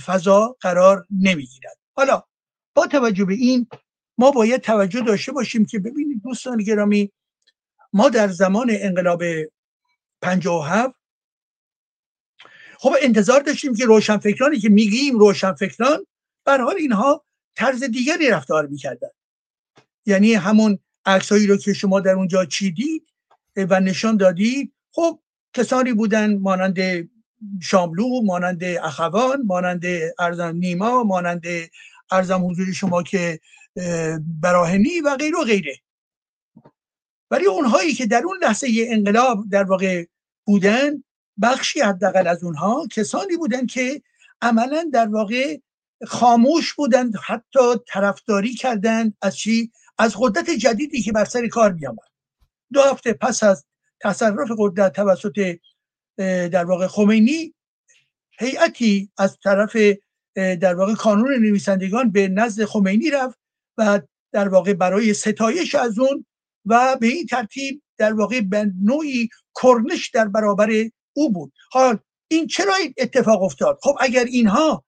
[0.06, 1.78] فضا قرار نمی‌گیرد.
[1.96, 2.24] حالا
[2.74, 3.68] با توجه به این
[4.18, 7.12] ما باید توجه داشته باشیم که ببینید دوستان گرامی
[7.94, 9.24] ما در زمان انقلاب
[10.22, 10.96] 57
[12.78, 16.06] خب انتظار داشتیم که روشنفکرانی که میگیم روشنفکران
[16.46, 19.10] بر حال اینها طرز دیگری رفتار می‌کردن.
[20.06, 23.08] یعنی همون عکسایی رو که شما در اونجا چیدید
[23.56, 25.20] و نشان دادید خب
[25.54, 27.10] کسانی بودن مانند
[27.62, 29.84] شاملو مانند اخوان مانند
[30.20, 31.44] ارزم نیما مانند
[32.12, 33.40] ارزم حضور شما که
[34.42, 35.80] براهنی و غیر و غیره.
[37.32, 40.06] ولی اونهایی که در اون لحظه انقلاب در واقع
[40.46, 41.04] بودن
[41.42, 44.02] بخشی حداقل از اونها کسانی بودن که
[44.42, 45.58] عملا در واقع
[46.08, 51.88] خاموش بودند حتی طرفداری کردند از چی؟ از قدرت جدیدی که بر سر کار می
[52.74, 53.66] دو هفته پس از
[54.00, 55.60] تصرف قدرت توسط
[56.52, 57.54] در واقع خمینی
[58.40, 59.78] هیئتی از طرف
[60.36, 63.43] در واقع کانون نویسندگان به نزد خمینی رفت.
[63.78, 64.02] و
[64.32, 66.26] در واقع برای ستایش از اون
[66.66, 69.30] و به این ترتیب در واقع به نوعی
[69.62, 70.70] کرنش در برابر
[71.14, 71.54] او بود.
[71.72, 71.98] حال
[72.28, 74.84] این چرا اتفاق افتاد؟ خب اگر اینها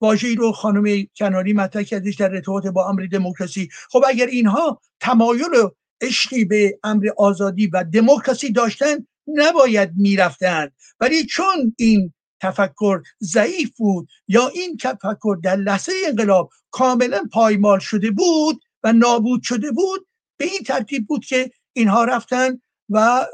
[0.00, 5.54] واژه‌ای رو خانم کناری مطرح کردش در ارتباط با امر دموکراسی خب اگر اینها تمایل
[5.54, 5.70] و
[6.00, 10.72] عشقی به امر آزادی و دموکراسی داشتن نباید می‌رفتند.
[11.00, 12.12] ولی چون این
[12.46, 19.42] تفکر ضعیف بود یا این تفکر در لحظه انقلاب کاملا پایمال شده بود و نابود
[19.42, 23.26] شده بود به این ترتیب بود که اینها رفتن و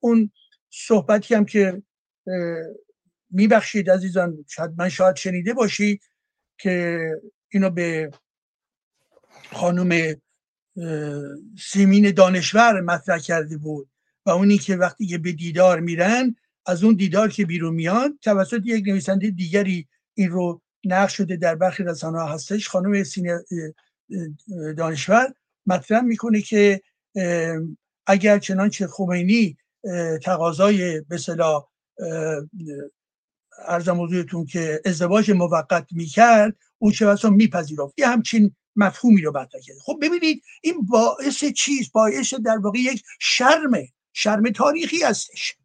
[0.00, 0.30] اون
[0.70, 1.82] صحبتی هم که
[3.30, 6.02] میبخشید عزیزان شاید من شاید شنیده باشید
[6.58, 6.98] که
[7.48, 8.10] اینو به
[9.52, 10.14] خانم
[11.58, 13.90] سیمین دانشور مطرح کرده بود
[14.26, 16.36] و اونی که وقتی که به دیدار میرن
[16.70, 21.54] از اون دیدار که بیرون میاد توسط یک نویسنده دیگری این رو نقش شده در
[21.54, 23.44] برخی رسانه هستش خانم سینه
[24.76, 25.34] دانشور
[25.66, 26.80] مطرح می‌کنه که
[28.06, 29.56] اگر چنانچه خمینی
[30.22, 31.68] تقاضای به صلاح
[33.66, 37.98] ارزم حضورتون که ازدواج موقت می‌کرد اون چه واسه میپذیرفت.
[37.98, 43.02] یه همچین مفهومی رو مطرح کرده خب ببینید این باعث چیز؟ باعث در واقع یک
[43.20, 43.70] شرم
[44.12, 45.56] شرم تاریخی هستش.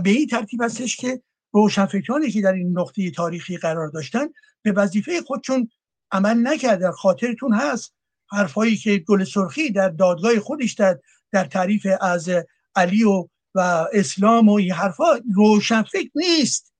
[0.00, 1.22] به این ترتیب هستش که
[1.52, 4.26] روشنفکرانی که در این نقطه تاریخی قرار داشتن
[4.62, 5.70] به وظیفه خودشون
[6.12, 7.94] عمل نکردن خاطرتون هست
[8.30, 10.98] حرفایی که گل سرخی در دادگاه خودش در
[11.32, 12.30] در تعریف از
[12.76, 16.74] علی و, و اسلام و این حرفا روشنفکر نیست.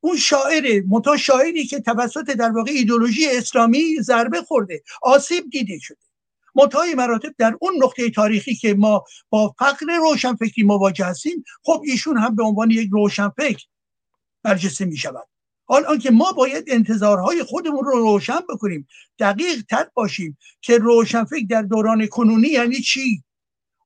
[0.00, 5.98] اون شاعر متا شاعری که توسط در واقع ایدولوژی اسلامی ضربه خورده آسیب دیده شده.
[6.54, 12.18] منتهای مراتب در اون نقطه تاریخی که ما با فقر روشنفکری مواجه هستیم خب ایشون
[12.18, 13.64] هم به عنوان یک روشنفکر
[14.42, 15.28] برجسته می شود
[15.64, 18.88] حال آنکه ما باید انتظارهای خودمون رو روشن بکنیم
[19.18, 23.22] دقیق تر باشیم که روشنفکر در دوران کنونی یعنی چی؟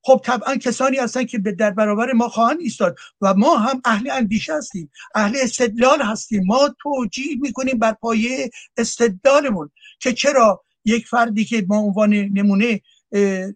[0.03, 4.55] خب طبعا کسانی هستن که در برابر ما خواهند ایستاد و ما هم اهل اندیشه
[4.55, 6.45] هستیم اهل استدلال هستیم.
[6.47, 12.80] ما توجیه می‌کنیم بر پایه استدلالمون که چرا یک فردی که با عنوان نمونه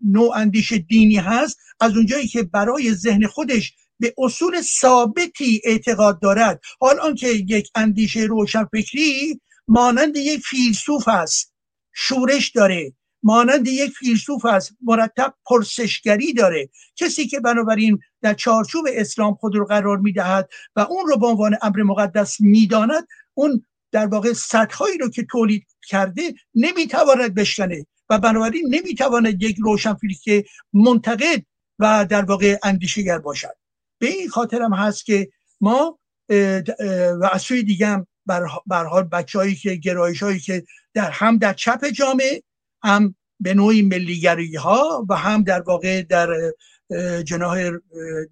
[0.04, 6.60] نوع اندیشه دینی هست از اونجایی که برای ذهن خودش به اصول ثابتی اعتقاد دارد.
[6.80, 11.54] حال آنکه یک اندیشه روشنفکری مانند یک فیلسوف است
[11.92, 16.68] شورش داره مانند یک فیلسوف است مرتب پرسشگری داره.
[16.96, 21.56] کسی که بنابراین در چارچوب اسلام خود رو قرار می‌دهد و اون رو به عنوان
[21.62, 28.74] امر مقدس می‌داند اون در واقع سطحهایی رو که تولید کرده نمی‌تواند بشکنه و بنابراین
[28.74, 31.42] نمی‌تواند یک روشنفکر منتقد
[31.78, 33.56] و در واقع اندیشگر باشد.
[33.98, 35.28] به این خاطر هم هست که
[35.60, 35.98] ما
[37.20, 38.06] و از سوی دیگه هم
[38.66, 40.64] برحال بچه هایی که گرایش هایی که
[40.94, 42.42] در هم در چپ جامعه
[42.82, 46.28] هم به نوعی ملیگری ها و هم در واقع در
[47.22, 47.70] جناح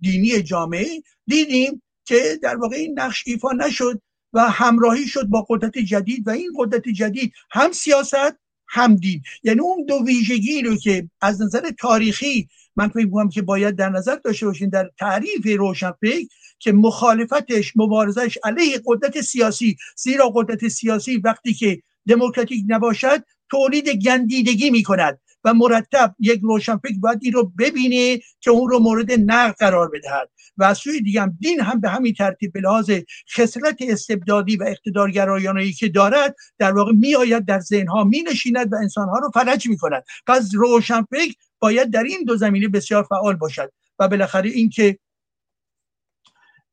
[0.00, 4.02] دینی جامعه دیدیم که در واقع این نقش ایفا نشد
[4.32, 8.36] و همراهی شد با قدرت جدید و این قدرت جدید هم سیاست
[8.68, 9.22] هم دین.
[9.42, 13.88] یعنی اون دو ویژگی رو که از نظر تاریخی من فکر می‌کنم که باید در
[13.88, 16.26] نظر داشته باشین در تعریف روشنفکر
[16.58, 24.70] که مخالفتش مبارزش علیه قدرت سیاسی زیرا قدرت سیاسی وقتی که دموکراتیک نباشد تولید گندیدگی
[24.70, 25.18] می‌کند.
[25.52, 30.30] مرتب یک روشنفکر باید این رو ببینه که اون رو مورد نقد قرار بدهد.
[30.56, 32.90] و از سوی دیگه هم دین هم به همین ترتیب به لحاظ
[33.36, 39.18] خسرت استبدادی و اقتدارگرایانه که دارد در واقع میآید در ذهنها می نشیند و انسانها
[39.18, 43.72] رو فلج می کند پس روشنفکر باید در این دو زمینه بسیار فعال باشد.
[43.98, 44.98] و بالاخره اینکه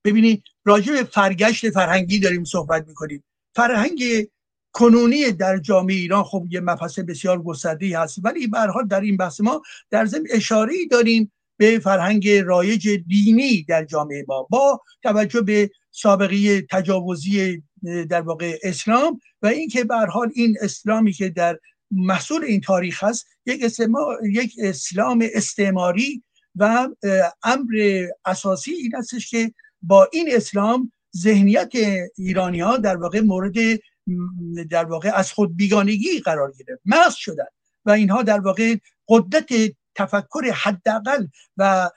[0.05, 3.23] ببینید راجع به فرگشت فرهنگی داریم صحبت می‌کنیم.
[3.55, 4.03] فرهنگ
[4.75, 8.17] کنونی در جامعه ایران خب یه مبحث بسیار گسترده هست.
[8.23, 13.63] ولی به حال در این بحث ما در ضمن اشاره داریم به فرهنگ رایج دینی
[13.63, 14.47] در جامعه ما.
[14.49, 17.63] با توجه به سابقه تجاوزی
[18.09, 21.59] در واقع اسلام و اینکه به حال این اسلامی که در
[21.91, 23.91] محصول این تاریخ هست یک اسلام,
[24.23, 26.23] یک اسلام استعماری
[26.55, 26.89] و
[27.43, 31.73] امر اساسی این هستش که با این اسلام ذهنیت
[32.17, 33.55] ایرانی ها در واقع مورد
[34.69, 37.45] در واقع از خود بیگانگی قرار گرفت مغز شدن
[37.85, 38.75] و اینها در واقع
[39.07, 39.49] قدرت
[39.95, 41.27] تفکر حداقل
[41.57, 41.89] و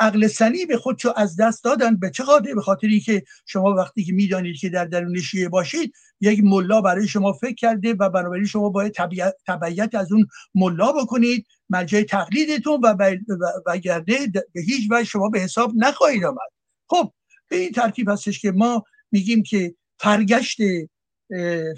[0.00, 0.28] عقل
[0.68, 1.96] به خودشو از دست دادن.
[1.96, 5.92] به چه قاده به خاطری که شما وقتی که می‌دانید که در درون شیعه باشید
[6.20, 8.92] یک ملا برای شما فکر کرده و بنابراین شما باید
[9.46, 11.46] تبعیت از اون ملا بکنید.
[11.70, 12.94] مرجع تقلیدتون و
[13.66, 16.50] بگرده به هیچ وجه شما به حساب نخواهید آمد.
[16.88, 17.12] خب
[17.48, 20.58] به این ترتیب هستش که ما میگیم که فرگشت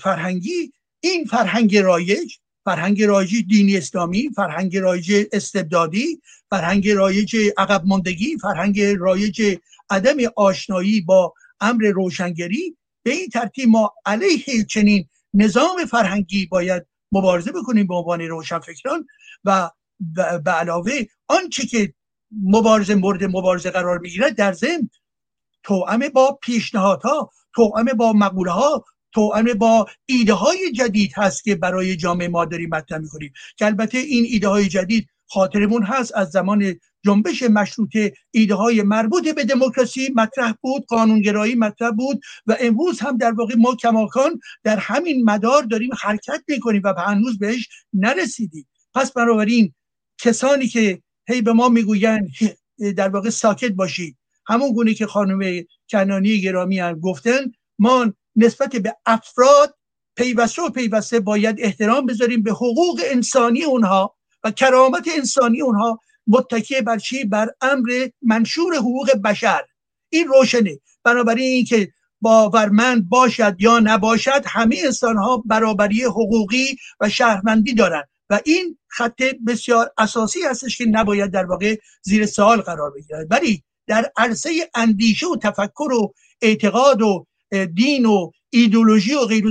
[0.03, 2.35] فرهنگی این فرهنگ رایج
[2.65, 9.57] فرهنگ رایج دینی اسلامی فرهنگ رایج استبدادی فرهنگ رایج عقب ماندگی فرهنگ رایج
[9.91, 12.77] عدم آشنایی با امر روشنگری.
[13.03, 19.07] به این ترتیب ما علیه چنین نظام فرهنگی باید مبارزه بکنیم به عنوان روشنفکران
[19.45, 19.71] و
[20.45, 20.93] به علاوه
[21.29, 21.95] آنچه که
[22.43, 24.91] مبارزه مورد مبارزه قرار می‌گیرد در ضمن
[25.63, 28.85] توأم با پیشنهادها توأم با مقوله ها
[29.15, 33.33] توأم با ایده های جدید هست که برای جامعه ما داریم مطرح می‌کنیم.
[33.57, 39.29] که البته این ایده های جدید خاطرمون هست از زمان جنبش مشروطه ایده های مربوط
[39.29, 44.77] به دموکراسی مطرح بود قانونگرایی مطرح بود و امروز هم در واقع ما کماکان در
[44.77, 48.69] همین مدار داریم حرکت می‌کنیم و هنوز بهش نرسیدیم.
[48.95, 49.75] پس بنابراین
[50.19, 52.29] کسانی که هی به ما می‌گویند
[52.97, 54.17] در واقع ساکت باشید.
[54.47, 59.75] همون گونه که خانم کنانی گرامی هم گفتن ما نسبت به افراد
[60.17, 64.15] پیوسته و پیوسته باید احترام بذاریم به حقوق انسانی اونها
[64.45, 66.01] و کرامت انسانی اونها.
[66.27, 69.63] متکیه بر چی؟ بر امر منشور حقوق بشر.
[70.09, 70.79] این روشنه.
[71.05, 78.41] بنابراین اینکه باورمند باشد یا نباشد همه انسان ها برابری حقوقی و شهروندی دارند و
[78.45, 83.27] این خط بسیار اساسی هستش که نباید در واقع زیر سوال قرار بگیرد.
[83.31, 87.27] ولی در عرصه اندیشه و تفکر و اعتقاد و
[87.75, 89.45] دین و ایدولوژی و غیر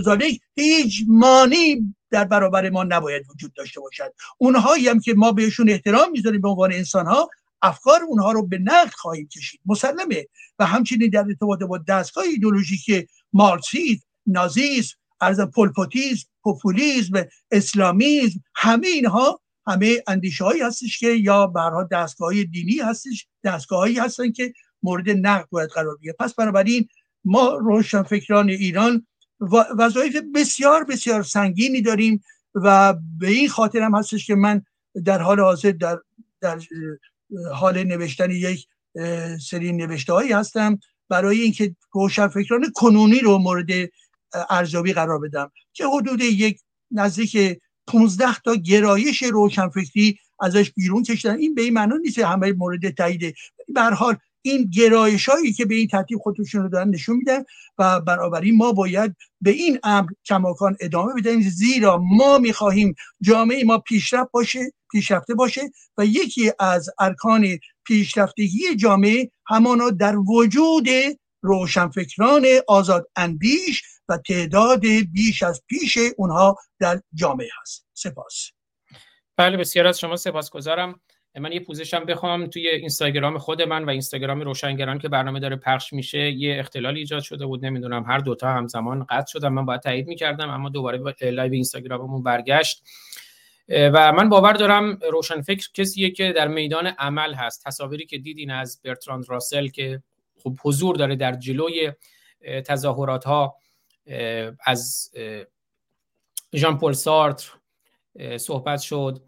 [0.55, 4.13] هیچ مانی در برابر ما نباید وجود داشته باشد.
[4.37, 7.29] اونهایی هم که ما بهشون احترام می‌ذاریم به عنوان انسان ها
[7.61, 9.59] افکار اونها رو به نقد خواهیم کشید.
[9.65, 10.25] مسلمه.
[10.59, 19.41] و همچنین در ارتباط با دستگاه ایدولوژیک مارکسیسم نازیسم ارز پولپوتیزم پوپولیزم اسلامیزم همه اینها
[19.67, 25.09] همه اندیشه هایی هستش که یا برها دستگاه دینی هستش دستگاه هایی هستن که مورد
[25.09, 26.15] نقد باید قرار بگیره.
[26.19, 26.87] پس بنابراین
[27.25, 29.07] ما روشنفکران ایران
[29.77, 32.23] وظایف بسیار بسیار سنگینی داریم
[32.55, 34.65] و به این خاطر هم هستش که من
[35.05, 35.99] در حال حاضر در,
[36.41, 36.61] در
[37.53, 38.67] حال نوشتن یک
[39.49, 43.69] سری نوشته هایی هستم برای اینکه روشنفکران کنونی رو مورد
[44.49, 46.59] ارزیابی قرار بدم که حدود یک
[46.91, 51.37] نزدیک 15 تا گرایش روشنفکری ازش بیرون کشیدن.
[51.37, 53.35] این به این معنی نیست همه مورد تایید.
[53.67, 57.43] به حال این گرایش هایی که به این ترتیب خودشون رو دارن نشون میدن
[57.77, 63.77] و بنابراین ما باید به این امر کماکان ادامه بدهیم زیرا ما می‌خواهیم جامعه ما
[63.77, 64.59] پیشرفت باشه
[64.91, 65.61] پیشرفته باشه
[65.97, 70.87] و یکی از ارکان پیشرفتگی جامعه همانا در وجود
[71.41, 77.85] روشنفکران آزاد اندیش و تعداد بیش از پیش اونها در جامعه هست.
[77.93, 78.49] سپاس.
[79.37, 81.01] بله بسیار از شما سپاسگزارم.
[81.35, 85.93] من یه پوزشم بخوام توی اینستاگرام خود من و اینستاگرام روشنگران که برنامه داره پخش
[85.93, 90.07] میشه یه اختلال ایجاد شده بود نمی‌دونم هر دوتا همزمان قطع شدم من باید تایید
[90.07, 92.83] می‌کردم اما دوباره live اینستاگراممون برگشت.
[93.69, 97.63] و من باور دارم روشنفکر کسیه که در میدان عمل هست.
[97.65, 100.03] تصاویری که دیدین از برتراند راسل که
[100.43, 101.91] خب حضور داره در جلوی
[102.65, 103.55] تظاهرات ها
[104.65, 105.11] از
[106.55, 107.51] ژان پل سارتر
[108.37, 109.21] صحبت شد.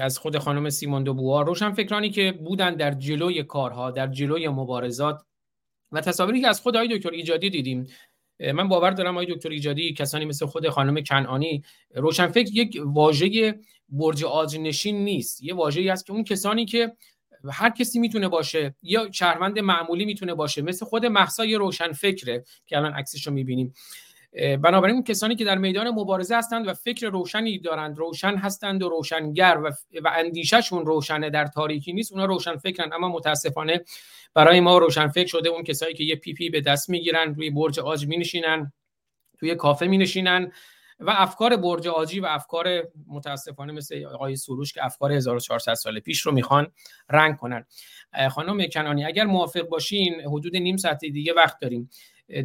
[0.00, 1.06] از خود خانم سیمون
[1.46, 5.22] روشن فکرانی که بودن در جلوی کارها در جلوی مبارزات
[5.92, 7.86] و تصاویری که از خود آقای دکتر ایجادی دیدیم.
[8.54, 11.64] من باور دارم آقای دکتر ایجادی کسانی مثل خود خانم کنعانی
[11.94, 13.58] روشنفکر یک واژه
[13.88, 15.42] برج آج نشین نیست.
[15.42, 16.92] یه واژه‌ای است که اون کسانی که
[17.50, 22.92] هر کسی می‌تونه باشه یا شهروند معمولی می‌تونه باشه مثل خود محسای روشنفکره که الان
[22.92, 23.74] عکسش رو می‌بینیم.
[24.32, 29.58] بنابراین کسانی که در میدان مبارزه هستند و فکر روشنی دارند روشن هستند و روشنگر
[29.64, 29.70] و,
[30.04, 33.84] و اندیشهشون روشنه در تاریکی نیست اونا روشن فکرن اما متاسفانه
[34.34, 37.50] برای ما روشن فکر شده اون کسایی که یه پی پی به دست می‌گیرن روی
[37.50, 38.72] برج آج می نشینن
[39.38, 40.52] توی کافه می نشینن
[41.00, 46.20] و افکار برج آجی و افکار متاسفانه مثل آقای سروش که افکار 1400 سال پیش
[46.20, 46.72] رو می‌خوان
[47.10, 47.66] رنگ کنن.
[48.30, 51.90] خانم کنانی اگر موافق باشین حدود نیم ساعت دیگه وقت داریم.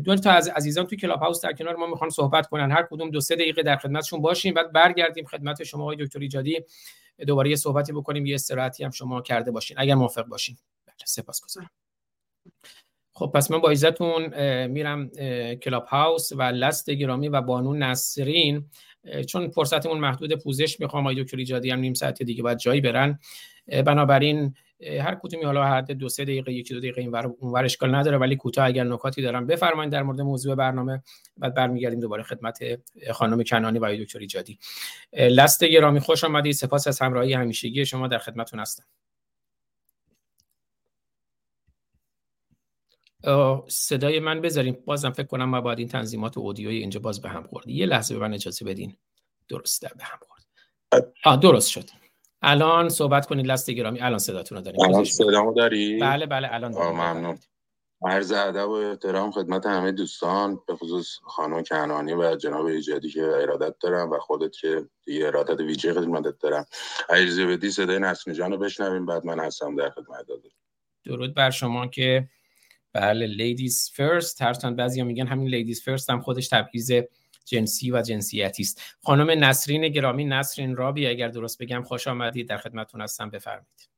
[0.06, 2.72] دو تا از عزیزان توی کلاب هاوس در کنار ما می‌خوان صحبت کنن.
[2.72, 4.54] هر کدوم دو سه دقیقه در خدمتشون باشیم.
[4.54, 6.62] بعد برگردیم خدمت شما آقای دکتر ایجادی.
[7.28, 9.78] دوباره یه صحبتی بکنیم یه استراحتی هم شما کرده باشین.
[9.80, 10.58] اگر موافق باشین.
[10.86, 11.70] بله سپاسگزارم.
[13.16, 14.26] خب پس من با عزتون
[14.68, 15.10] میرم
[15.56, 18.70] کلاب هاوس و لست گرامی و بانو نصرین
[19.28, 23.20] چون فرصتمون محدود پوزش می‌خوام آقای دکتر ایجادی هم نیم ساعت دیگه باید جایی برن.
[23.86, 24.54] بنابراین
[25.02, 28.18] هر کدومی حالا هر دو سه دقیقه یکی دو دقیقه این ور اونور اشکال نداره
[28.18, 31.04] ولی کوتاه اگر نکاتی دارم بفرمایید در مورد موضوع برنامه.
[31.38, 32.60] بعد برمیگردیم دوباره خدمت
[33.12, 34.60] خانم کنانی و دکتر ایجادی.
[35.14, 36.54] لست گرامی خوش آمدید.
[36.54, 38.84] سپاس از همراهی همیشگی شما در خدمتتون هستم.
[43.68, 47.44] صدای من بذاریم بازم فکر کنم ما باید این تنظیمات اودیوی اینجا باز به هم
[47.44, 47.68] خورد.
[47.68, 48.98] یه لحظه به من اجازه بدین.
[49.50, 50.46] درسته به هم خورد.
[51.26, 51.90] آه درست شد.
[52.42, 54.02] الان صحبت کنید لست گرامی.
[54.02, 54.82] الان صداتون رو داریم.
[54.82, 57.38] الان صدامو داری؟ بله بله الان ممنون.
[58.06, 63.24] عرض ادب و احترام خدمت همه دوستان به خصوص خانم کنانی و جناب ایجادی که
[63.24, 66.66] ارادت دارم و خودت که دیگه ارادت ویژه خدمتت دارم.
[67.10, 69.06] اجازه بدی صدای نسیم جان رو بشنویم.
[69.06, 70.26] بعد من هستم در خدمت
[71.06, 72.30] درود بر شما که
[72.94, 76.92] بله ladies first هرچند بعضی میگن همین ladies first هم خودش تبعیض
[77.46, 78.82] جنسی و جنسیتی است.
[79.04, 82.50] خانم نسرین گرامی نسرین رابی اگر درست بگم خوش آمدید.
[82.50, 83.30] در خدمتتون هستم.
[83.30, 83.90] بفرمایید.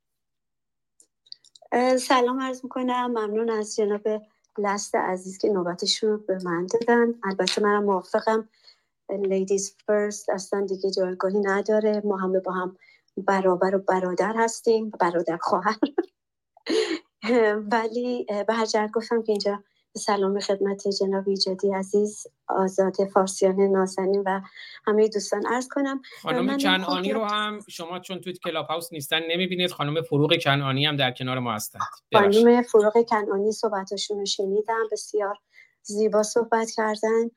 [2.00, 3.08] سلام عرض می‌کنم.
[3.12, 4.02] ممنون از جناب
[4.58, 7.14] لست عزیز که نوبتشون رو به من دادن.
[7.24, 8.50] البته منم موافقم.
[9.10, 12.02] ladies first اصلا دیگه جایگاهی نداره.
[12.06, 12.78] ما همه با هم
[13.18, 15.78] برابر و برادر هستیم برادر خواهر.
[17.72, 19.64] ولی به هر جهت گفتم که اینجا
[19.98, 24.42] سلام خدمت جناب ایجادی عزیز آزاد فارسیان نازنین و
[24.88, 26.02] همه دوستان عرض کنم.
[26.22, 29.72] خانم کنعانی رو هم شما چون توی کلاب هاوس نیستن نمی‌بینید.
[29.72, 31.82] خانم فروغ کنعانی هم در کنار ما هستند.
[32.14, 34.84] خانم فروغ کنعانی صحبتاشون رو شنیدم.
[34.92, 35.38] بسیار
[35.82, 37.30] زیبا صحبت کردن.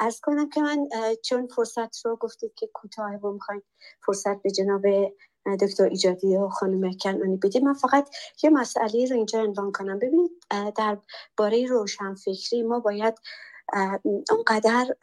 [0.00, 0.88] ارز کنم که من
[1.24, 3.62] چون فرصت رو گفتید که کوتاه و می‌خواین
[4.06, 4.82] فرصت به جناب
[5.60, 8.08] دکتر ایجادی و خانم کنانی بدید من فقط
[8.42, 9.98] یه مسئله رو اینجا عنوان کنم.
[9.98, 10.30] ببینید
[10.76, 10.98] در
[11.36, 13.14] باره روشنفکری ما باید
[14.30, 14.94] اونقدر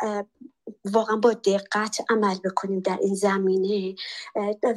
[0.94, 3.96] واقعا با دقت عمل بکنیم در این زمینه.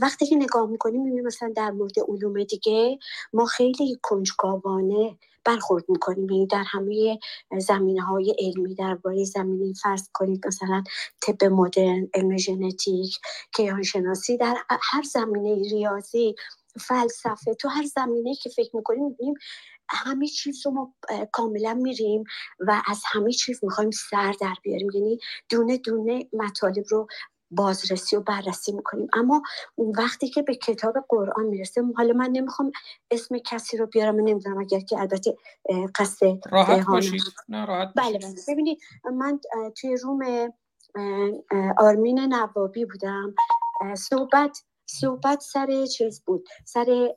[0.03, 2.99] وقتی که نگاه می‌کنیم می‌بینیم مثلا در مورد علوم دیگه
[3.33, 6.30] ما خیلی کنجکاوانه برخورد می‌کنیم.
[6.30, 7.18] یعنی در همه
[7.59, 10.83] زمینه های علمی درباره زمینه فرض کنید مثلا
[11.20, 13.18] طب مدرن علم ژنتیک
[13.55, 16.35] کیهانشناسی در هر زمینه ریاضی
[16.80, 19.35] فلسفه تو هر زمینه که فکر می‌کنیم می‌بینیم
[19.93, 20.95] همه چیز رو ما
[21.32, 22.24] کاملا میریم
[22.61, 24.90] و از همه چیز می‌خوایم سر در بیاریم.
[24.95, 25.18] یعنی
[25.49, 27.07] دونه دونه مطالب رو
[27.51, 29.09] بازرسی و بررسی می‌کنیم.
[29.14, 29.43] اما
[29.78, 32.72] وقتی که به کتاب قرآن می‌رسیم حالا من نمی‌خوام
[33.11, 35.36] اسم کسی رو بیارم نمی‌دونم اگر که البته
[35.99, 37.22] قصد راحت باشید.
[37.49, 38.34] نه راحت بله بله.
[38.49, 38.78] ببینید
[39.12, 39.40] من
[39.80, 40.53] توی روم
[41.78, 43.34] آرمین نوابی بودم.
[43.97, 44.62] صحبت
[45.01, 47.09] صحبت سر چیز بود سر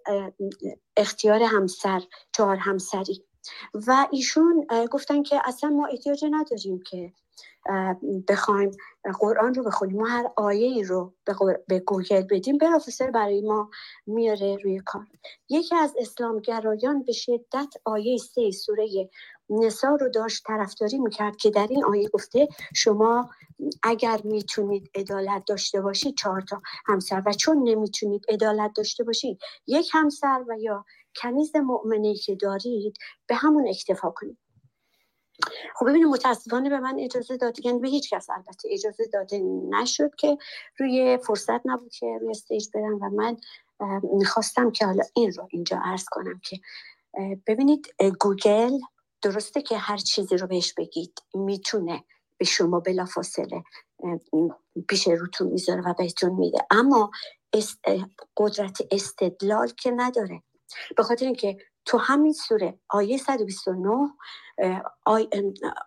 [0.98, 2.02] اختیار همسر
[2.32, 3.24] چهار همسری.
[3.88, 7.14] و ایشون گفتن که اصلا ما احتیاج نداریم که
[8.28, 8.72] بخوایم
[9.20, 9.98] قرآن رو بخونیم.
[9.98, 11.14] ما هر آیه ای رو
[11.68, 13.70] به گوگل بدیم بلافاصله برای ما
[14.08, 15.06] میاره روی کار.
[15.50, 19.10] یکی از اسلامگرایان به شدت آیه سه سوره
[19.50, 23.30] نسا رو داشت طرفداری می‌کرد که در این آیه گفته شما
[23.84, 29.90] اگر می‌تونید عدالت داشته باشید چهار تا همسر و چون نمی‌تونید عدالت داشته باشید یک
[29.94, 30.86] همسر و یا
[31.22, 34.38] کنیز مؤمنه که دارید به همون اکتفا کنید.
[35.76, 39.40] خب ببینید متاسفانه به من اجازه داد یعنی به هیچ کس البته اجازه داده
[39.70, 40.38] نشد که
[40.78, 43.38] روی فرصت نبود که روی stage برم و من
[44.14, 46.60] می‌خواستم که حالا این رو اینجا عرض کنم که
[47.48, 47.88] ببینید
[48.20, 48.80] گوگل
[49.22, 52.04] درسته که هر چیزی رو بهش بگید می‌تونه
[52.38, 53.64] به شما بلافاصله
[54.90, 56.58] پیش روتون می‌ذاره و بهتون میده.
[56.72, 57.12] اما
[58.38, 60.44] قدرت استدلال که نداره.
[60.98, 63.90] به خاطر اینکه تو همین سوره آیه 129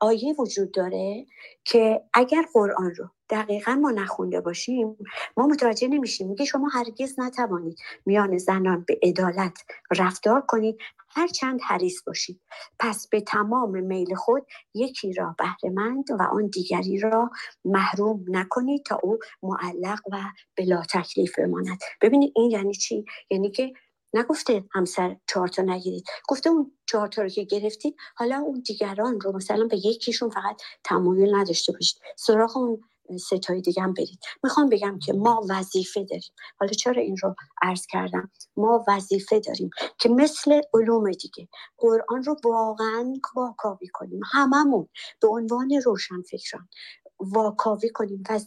[0.01, 1.27] آیه وجود داره
[1.65, 4.97] که اگر قرآن رو دقیقا ما نخونده باشیم
[5.37, 6.29] ما متوجه نمیشیم.
[6.29, 9.59] میگه شما هرگز نتوانید میان زنان به عدالت
[9.99, 10.79] رفتار کنید
[11.11, 12.41] هر چند حریص باشید.
[12.79, 17.31] پس به تمام میل خود یکی را بهرهمند و آن دیگری را
[17.65, 20.17] محروم نکنید تا او معلق و
[20.57, 21.79] بلا تکلیف بماند.
[22.03, 23.73] ببینید این یعنی چی؟ یعنی که
[24.15, 26.05] نگفته همسر چهار تا نگیرید.
[26.29, 30.63] گفته اون چهار تا رو که گرفتید حالا اون دیگران رو مثلا به یکیشون فقط
[30.85, 31.99] تمایل نداشته باشید.
[32.17, 32.81] سراغ اون
[33.17, 36.33] ستای دیگه هم برید می‌خوام بگم که ما وظیفه داریم.
[36.61, 41.49] حالا چرا این رو عرض کردم؟ ما وظیفه داریم که مثل علوم دیگه
[41.79, 44.21] قرآن رو واقعا واکاوی کنیم.
[44.33, 44.89] هممون
[45.21, 46.69] به عنوان روشن فکران
[47.21, 48.41] واکاوی کنیم و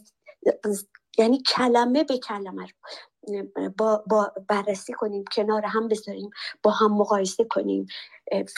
[1.18, 6.30] یعنی کلمه به کلمه رو با, با بررسی کنیم کنار هم بذاریم
[6.62, 7.86] با هم مقایسه کنیم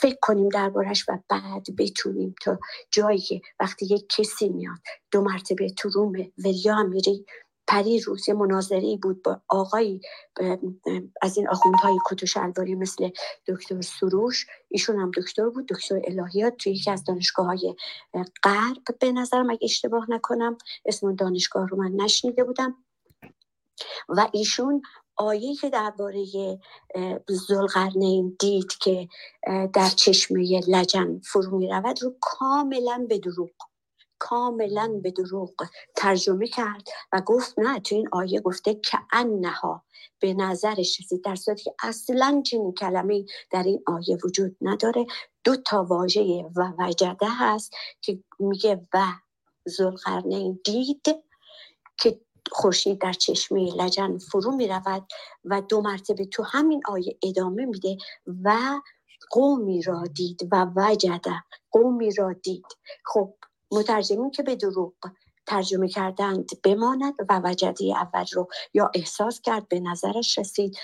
[0.00, 2.58] فکر کنیم دربارش و بعد بتونیم تا
[2.90, 4.78] جایی که وقتی یک کسی میاد
[5.10, 6.12] دو مرتبه تو روم
[6.44, 7.26] ولیا امیری
[7.66, 10.00] پری روز مناظری بود با آقایی
[11.22, 12.36] از این آخوندهای کت
[12.78, 13.10] مثل
[13.46, 14.46] دکتر سروش.
[14.68, 17.74] ایشون هم دکتر بود دکتر الهیات توی یکی از دانشگاه های
[18.42, 22.76] غرب به نظرم اگه اشتباه نکنم اسم دانشگاه رو من نشنیده بودم.
[24.08, 24.82] و ایشون
[25.16, 26.24] آیه که درباره
[27.28, 29.08] زلقرنین دید که
[29.72, 33.50] در چشمه لجن فرو می رود رو کاملا به دروغ
[34.18, 35.54] کاملا به دروغ
[35.96, 39.84] ترجمه کرد و گفت نه تو این آیه گفته که انها
[40.20, 45.06] به نظرش رسید در صورتی که اصلا چنین کلمه در این آیه وجود نداره.
[45.44, 49.06] دو تا واژه و وجده هست که میگه و
[49.64, 51.06] زلقرنین دید
[51.98, 52.20] که
[52.52, 55.06] خورشید در چشمه لجن فرو می رود
[55.44, 57.96] و دو مرتبه تو همین آیه ادامه میده
[58.44, 58.80] و
[59.30, 62.66] قومی را دید و وجده قومی را دید.
[63.04, 63.34] خب
[63.72, 64.94] مترجمین که به دروغ
[65.46, 70.78] ترجمه کردند بماند و وجده اول رو یا احساس کرد به نظرش رسید.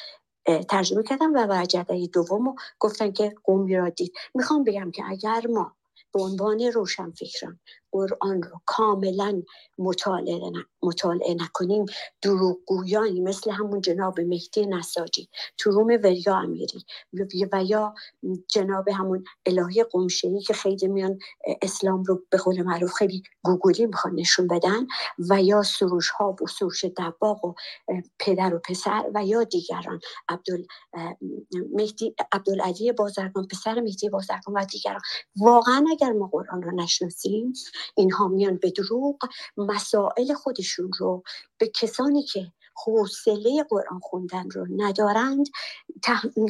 [0.68, 4.12] ترجمه کردن و وجده دوم رو گفتن که قومی را دید.
[4.35, 5.76] می‌خوام بگم که اگر ما
[6.12, 7.61] به عنوان روشنفکران
[7.93, 9.43] قرآن رو کاملا
[9.78, 11.86] مطالعه, نکنیم.
[12.22, 15.28] دروغگویانی مثل همون جناب مهدی نساجی
[15.59, 16.84] تو روم وریا امیری.
[17.53, 17.95] و یا
[18.49, 21.18] جناب همون الهی قمشهی که خیلی میان
[21.62, 24.86] اسلام رو به قول معروف خیلی گوگلی می‌خوان نشون بدن
[25.30, 27.55] و یا سروش ها و سروش دباغ و
[28.18, 30.01] پدر و پسر و یا دیگران.
[30.28, 30.66] عبدال
[31.74, 35.01] مهدی عبدالعلی بازرگان پسر مهدی بازرگان و دیگران.
[35.41, 37.53] واقعا اگر ما قرآن رو نشناسیم
[37.95, 39.16] اینها میان به دروغ
[39.57, 41.22] مسائل خودشون رو
[41.59, 42.53] به کسانی که
[42.87, 45.47] حوصله قرآن خوندن رو ندارند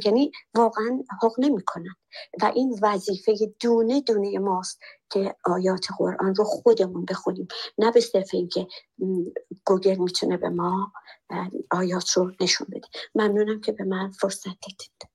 [0.04, 1.96] یعنی واقعا حق نمی کنند
[2.42, 7.48] و این وظیفه دونه دونه ماست که آیات قرآن رو خودمون بخونیم.
[7.78, 8.66] نه به صرف اینکه
[9.64, 10.92] گوگل می‌تونه به ما
[11.70, 12.88] آیات رو نشون بده.
[13.14, 15.09] ممنونم که به من فرصت دادید.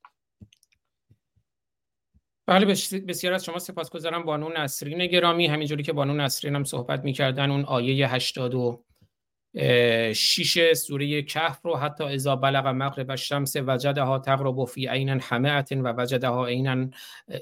[2.48, 2.66] بله
[3.08, 4.24] بسیار از شما سپاسگزارم.
[4.24, 11.60] بانو نسرین گرامی همینجوری که بانو نسرین هم صحبت می‌کردن اون آیه 86 سوره کهف
[11.64, 16.90] رو حتی اذا بلغ مغرب الشمس وجدها تغرب فی عین حمئت و وجدها عینا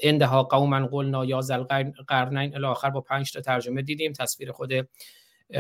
[0.03, 0.87] عندها قوما.
[0.87, 1.63] قلنا یا ذل
[2.07, 4.13] قرنین الی آخر با پنج تا ترجمه دیدیم.
[4.13, 4.87] تصویر خود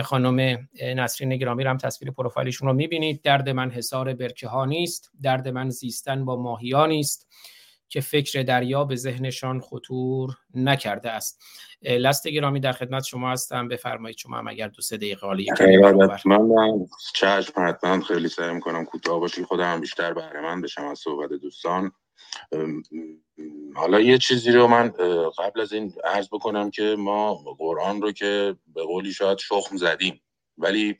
[0.01, 3.21] خانم نسرین گرامی رو هم تصویر پروفایلشون رو می‌بینید.
[3.21, 5.11] درد من حصار برکه ها نیست.
[5.21, 7.27] درد من زیستن با ماهیا نیست.
[7.93, 11.41] که فکر دریا به ذهنشان خطور نکرده است.
[11.81, 13.67] لست گرامی در خدمت شما هستم.
[13.67, 15.45] بفرمایید شما هم اگر دو سه دقیقه حالی
[16.25, 19.43] من چشم حتما خیلی سعی می‌کنم کوتاه باشی.
[19.43, 21.91] خودم بیشتر بهره من بشم از صحبت دوستان.
[23.75, 24.89] حالا یه چیزی رو من
[25.37, 30.21] قبل از این عرض بکنم که ما قرآن رو که به قولی شاید شخم زدیم
[30.57, 30.99] ولی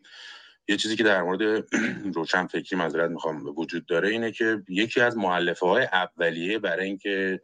[0.67, 1.65] یه چیزی که در مورد
[2.15, 7.41] روشن فکری مذارت می‌خوام وجود داره اینه که یکی از معلفه های اولیه برای اینکه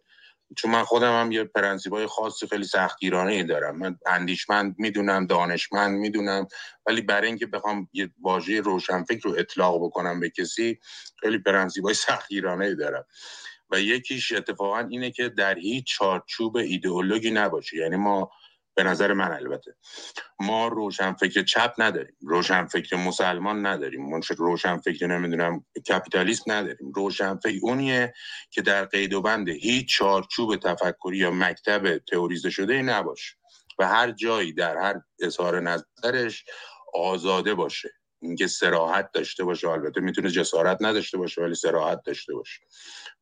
[0.57, 3.77] چون من خودم هم یه پرنسیب های خاصی خیلی سختگیرانه ای دارم.
[3.77, 6.47] من اندیشمند می‌دونم دانشمند می‌دونم
[6.85, 10.79] ولی برای اینکه بخوام یه واژه روشنفکر رو اطلاق بکنم به کسی
[11.19, 13.05] خیلی پرنسیب های سختگیرانه ای دارم.
[13.71, 17.77] و یکیش اتفاقا اینه که در هیچ چارچوب ایدئولوژی نباشه.
[17.77, 18.31] یعنی ما
[18.79, 19.75] به نظر من البته.
[20.39, 22.15] ما روشنفکر چپ نداریم.
[22.21, 24.09] روشنفکر مسلمان نداریم.
[24.09, 26.91] ما روشنفکر نمی‌دونم کپیتالیست نداریم.
[26.95, 28.13] روشنفکر اونیه
[28.51, 33.35] که در قید و بند هیچ چارچوب تفکری یا مکتب تئوریزه شده نباشه
[33.79, 36.45] و هر جایی در هر اظهار نظرش
[36.93, 37.98] آزاده باشه.
[38.21, 42.59] اینکه سراحت داشته باشه البته می‌تونه جسارت نداشته باشه ولی سراحت داشته باشه.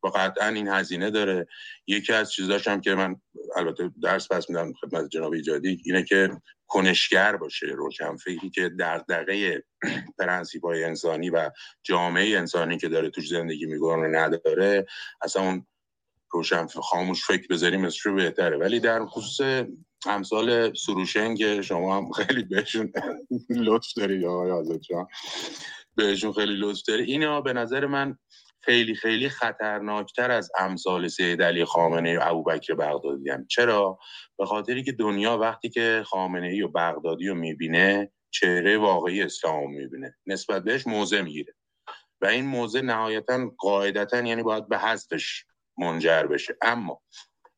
[0.03, 1.47] و قطعا این هزینه داره.
[1.87, 3.15] یکی از چیزاش هم که من
[3.55, 6.29] البته درس پس میدم خدمت جناب ایجادی اینه که
[6.67, 9.63] کنشگر باشه روشنفکری که دغدغه
[10.19, 11.51] پرنسیپ های انسانی و
[11.83, 14.85] جامعه انسانی که داره توش زندگی می‌کنه نداره
[15.21, 15.65] اصلا اون
[16.31, 18.57] روشن خاموش فکر بذاریم مثل بهتره.
[18.57, 19.65] ولی در خصوص
[20.07, 22.91] امثال سروشن که شما هم خیلی بهشون
[23.49, 25.07] لطف دارید آقای آزاد جان
[25.95, 28.17] بهشون خیلی لطف دارید اینا به نظر من
[28.61, 33.47] خیلی خیلی خطرناکتر از امثال سید علی خامنه و ابوبکر بغدادی هم.
[33.47, 33.99] چرا؟
[34.37, 39.71] به خاطری که دنیا وقتی که خامنه ای و بغدادی رو می‌بینه چهره واقعی اسلام
[39.71, 40.15] می‌بینه.
[40.25, 41.53] نسبت بهش موضع می‌گیره.
[42.21, 45.45] و این موضع نهایتا قاعدتا یعنی باید به حذفش
[45.77, 46.57] منجر بشه.
[46.61, 47.01] اما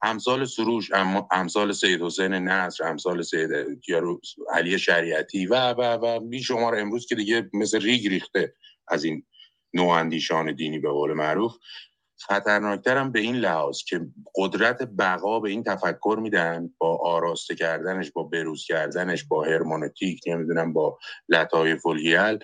[0.01, 0.91] امثال سروش
[1.31, 3.49] امثال سید حسین نصر امثال سید
[4.53, 8.53] علی شریعتی و و و بی شمار امروز که دیگه مثل ریگ ریخته
[8.87, 9.23] از این
[9.73, 11.55] نواندیشان دینی به قول معروف.
[12.21, 14.01] خطرناکترم به این لحاظ که
[14.35, 20.73] قدرت بقا به این تفکر میدن با آراسته کردنش با بروز کردنش با هرمونتیک نمی‌دونم
[20.73, 20.97] با
[21.29, 22.39] لطایف الهیل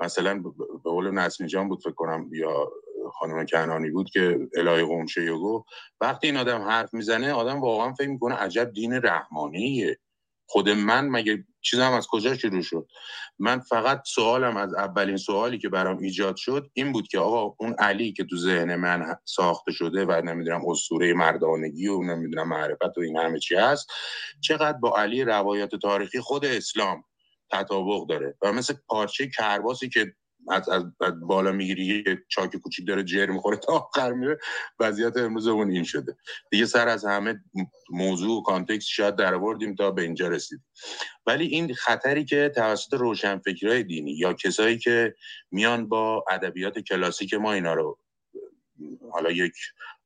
[0.00, 2.72] مثلا به قول نسمی جان بود فکر کنم یا
[3.10, 5.64] خانم کنانی بود که الهی قمشه یوگو
[6.00, 9.98] وقتی این آدم حرف می‌زنه آدم واقعا فکر می‌کنه عجب دین رحمانیه.
[10.46, 12.88] خود من مگه چیز هم از کجا شروع شد؟
[13.38, 17.74] من فقط سوالم از اولین سوالی که برام ایجاد شد این بود که آقا اون
[17.78, 23.00] علی که تو ذهن من ساخته شده و نمی‌دونم اسطوره مردانگی و نمی‌دونم معرفت و
[23.00, 23.92] این همه چی هست
[24.40, 27.04] چقدر با علی روایات تاریخی خود اسلام
[27.50, 30.14] تطابق داره و مثل پارچه کرباسی که
[30.50, 30.84] از, از,
[31.20, 34.38] بالا می‌گیری یه چاک کوچیک داره جر می‌خوره تا آخر میره.
[34.80, 36.16] وضعیت امروز اون این شده.
[36.50, 37.40] دیگه سر از همه
[37.90, 40.60] موضوع و کانتکست شاید در آوردیم تا به اینجا رسید
[41.26, 45.14] ولی این خطری که توسط روشنفکرای دینی یا کسایی که
[45.50, 47.98] میان با ادبیات کلاسیک ما اینا رو
[49.12, 49.54] حالا یک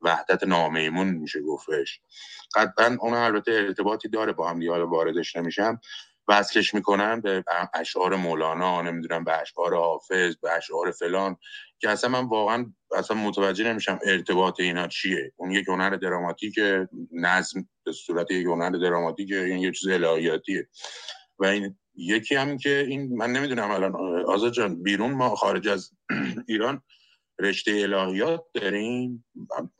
[0.02, 2.00] وحدت نامیمون میشه گفتش.
[2.54, 5.80] قطعا اون البته ارتباطی داره با هم دیگه واردش نمیشم.
[6.28, 7.44] وصلش می‌کنن به
[7.74, 11.36] اشعار مولانا نمی‌دونم به اشعار حافظ به اشعار فلان
[11.80, 15.32] که اصلا من واقعا اصلا متوجه نمیشم ارتباط اینا چیه.
[15.36, 16.60] اون یک هنر دراماتیک
[17.12, 20.68] نظم به صورت یک هنر دراماتیک این یه چیز الهیاتیه.
[21.38, 23.94] و این یکی هم که این من نمی‌دونم الان
[24.26, 25.90] آزاد جان بیرون ما خارج از
[26.48, 26.82] ایران
[27.38, 29.24] رشته الهیات داریم.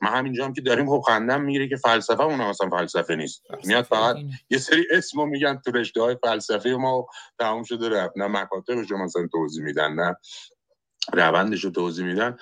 [0.01, 3.43] من همینجا هم که داریم خب خندم می‌گیره که فلسفه اون اصلا فلسفه نیست.
[3.63, 4.15] میاد فقط
[4.49, 7.07] یه سری اسمو میگن تو رشته های فلسفه ما
[7.39, 8.17] تموم شده رفت.
[8.17, 10.15] نه مکاتبش رو مثلا توضیح میدن نه
[11.13, 12.37] روندش رو توضیح میدن.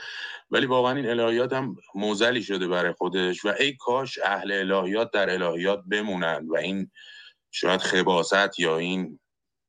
[0.51, 5.29] ولی واقعا این الهیات هم موزلی شده برای خودش و ای کاش اهل الهیات در
[5.29, 6.91] الهیات بمونن و این
[7.51, 9.19] شاید خباست یا این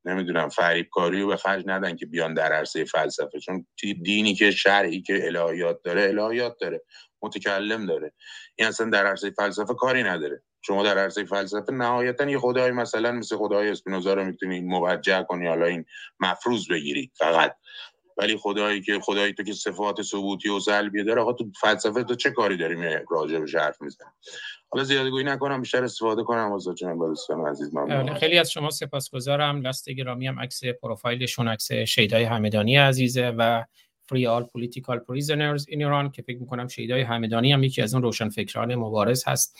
[0.05, 3.39] نمی‌دونم فریبکاری رو به خرج ندن که بیان در عرصه فلسفه.
[3.39, 3.65] چون
[4.03, 6.81] دینی که شرعی که الهیات داره الهیات داره
[7.21, 8.13] متکلم داره.
[8.55, 10.43] این اصلا در عرصه فلسفه کاری نداره.
[10.61, 15.47] شما در عرصه فلسفه نهایتا یه خدای مثلا مثل خدای اسپینوزا رو می‌تونی موجه کنی
[15.47, 15.85] حالا این
[16.19, 17.55] مفروض بگیری فقط.
[18.17, 22.15] ولی خدایی که خدایی تو که صفات ثبوتی و سلبی داره آقا تو فلسفه تو
[22.15, 22.81] چه کاری داریم
[23.11, 24.07] راجع به حرف می‌زنی؟
[24.69, 28.13] حالا زیاده گویی نکنم بیشتر استفاده کنم از جناب دوستان عزیز ممنون.
[28.13, 29.61] خیلی از شما سپاسگزارم.
[29.61, 33.63] لست گرامی هم عکس پروفایلشون عکس شیدای همدانی عزیزه و
[34.09, 38.03] free all political prisoners in Iran که فکر می‌کنم شیدای همدانی هم یکی از اون
[38.03, 39.59] روشنفکران مبارز هست.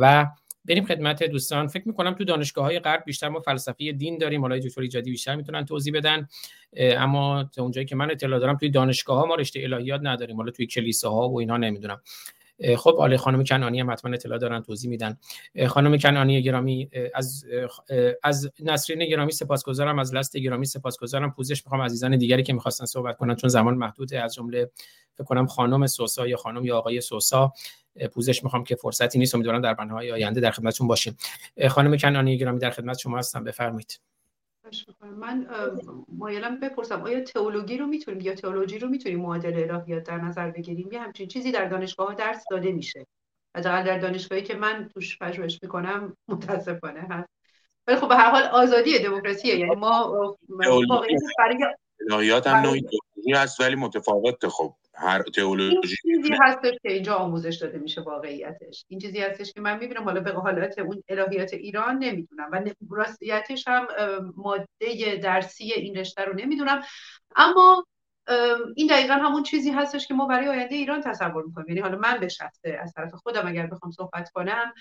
[0.00, 0.26] و
[0.64, 1.66] بریم خدمت دوستان.
[1.66, 5.36] فکر می‌کنم تو دانشگاه های غرب بیشتر ما فلسفه دین داریم حالا دکتر ایجادی بیشتر
[5.36, 6.28] می‌تونن توضیح بدن.
[6.76, 10.50] اما تا اونجایی که من اطلاع دارم توی دانشگاه ها ما رشته الهیات نداریم حالا
[10.50, 12.00] توی کلیساها و اینا نمی‌دونم.
[12.76, 15.18] خب حالا خانم کنعانی هم حتما اطلاع دارن توضیح میدن.
[15.68, 17.46] خانم کنعانی گرامی از
[18.22, 21.32] از نسرین گرامی سپاسگزارم از لست گرامی سپاسگزارم.
[21.32, 24.70] پوزش می‌خوام عزیزان دیگری که می‌خواستن صحبت کنن چون زمان محدوده از جمله
[25.14, 27.52] فکر کنم خانم سوسا یا خانم یا آقای سوسا.
[28.12, 29.34] پوزش می‌خوام که فرصتی نیست.
[29.34, 31.16] امیدوارم در برنامه آینده در خدمتتون باشیم.
[31.70, 33.44] خانم کنانی گرامی در خدمت شما هستم.
[33.44, 34.00] بفرمایید.
[35.16, 35.46] من
[36.08, 40.88] مایلم بپرسم آیا تئولوژی رو می‌تونیم یا تئولوژی رو می‌تونیم معادل الهیات در نظر بگیریم؟
[40.92, 43.06] یه همچین چیزی در دانشگاه درس داده میشه.
[43.56, 47.28] حداقل در دانشگاهی که من توش پژوهش می‌کنم متاسفانه هست.
[47.86, 49.56] ولی خب به هر حال آزادی دموکراسیه.
[49.58, 50.36] یعنی ما
[52.10, 52.82] الهیات هم نوعی
[53.34, 54.74] هست ولی متفاوت خب.
[55.02, 58.84] هر تئولوژی چیزی هستش که اینجا آموزش داده میشه واقعیتش.
[58.88, 63.68] این چیزی هستش که من می‌بینم حالا به حالت اون الهیات ایران نمی‌دونم و راستیتش
[63.68, 63.86] هم
[64.36, 66.82] ماده درسی این رشته رو نمی‌دونم.
[67.36, 67.86] اما
[68.76, 71.68] این دقیقا همون چیزی هستش که ما برای آینده ایران تصور می‌کنیم.
[71.68, 74.74] یعنی حالا من به شخصه از طرف خودم اگر بخوام صحبت کنم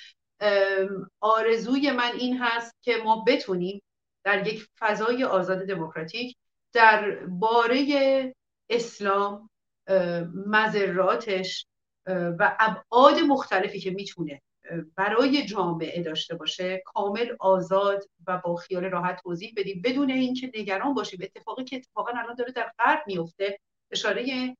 [1.19, 3.81] آرزوی من این هست که ما بتونیم
[4.23, 6.38] در یک فضای آزاد دموکراتیک
[6.73, 8.35] در باره
[8.69, 9.49] اسلام
[10.46, 11.66] مذراتش
[12.08, 14.42] و ابعاد مختلفی که می‌تونه
[14.96, 19.82] برای جامعه داشته باشه کامل آزاد و با خیال راحت توضیح بدیم.
[19.86, 21.20] بدون اینکه نگران باشیم.
[21.24, 23.60] اتفاقی که اتفاقا الان داره در غرب میفته
[23.92, 24.56] اشاره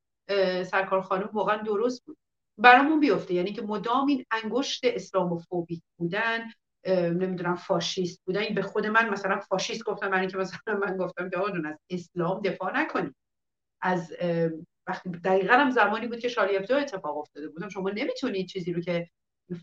[0.64, 2.18] سرکار خانم واقعا درست بود.
[2.58, 3.34] برامون بیفته.
[3.34, 6.40] یعنی که مدام این انگشت اسلاموفوبیک بودن
[6.88, 8.54] نمی‌دونم فاشیست بودن.
[8.56, 12.42] به خود من مثلا فاشیست گفتم من که مثلا من گفتم که آقا از اسلام
[12.42, 13.16] دفاع نکنید.
[13.82, 14.14] از
[14.92, 18.82] وقتی دقیقا هم زمانی بود که شارلی ابدو اتفاق افتاده بودم شما نمی‌تونید چیزی رو
[18.82, 19.10] که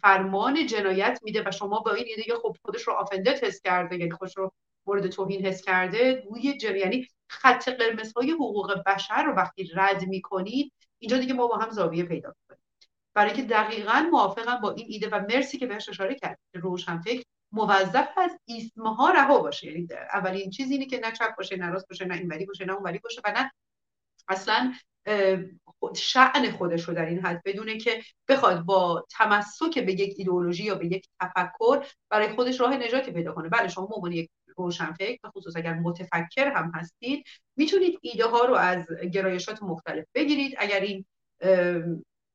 [0.01, 4.11] فرمان جنایت میده و شما با این دیگه خب خودش رو آفندت حس کرده یعنی
[4.11, 4.53] خودش رو
[4.87, 6.77] مورد توهین حس کرده روی جن...
[6.77, 11.71] یعنی خط قرمز های حقوق بشر رو وقتی رد می‌کنید اینجا دیگه ما با هم
[11.71, 12.61] زاویه پیدا کنیم
[13.15, 17.25] برای که دقیقا موافقم با این ایده و مرسی که بهش اشاره کرد روشن فکر
[17.53, 19.67] موظف از ایسمها رها باشه.
[19.67, 22.73] یعنی اولین چیز اینه که نه چپ باشه نه راست باشه نه اینوری باشه نه
[22.73, 23.51] اونوری باشه و نه
[24.29, 24.75] اصلا
[25.95, 30.75] شعن خودش رو در این حد بدونه که بخواد با تمسک به یک ایدئولوژی یا
[30.75, 33.49] به یک تفکر برای خودش راه نجاتی پیدا کنه.
[33.49, 37.25] بله شما عنوان یک روشنفکر به خصوص اگر متفکر هم هستید
[37.57, 40.55] می‌تونید ایده ها رو از گرایشات مختلف بگیرید.
[40.59, 41.05] اگر این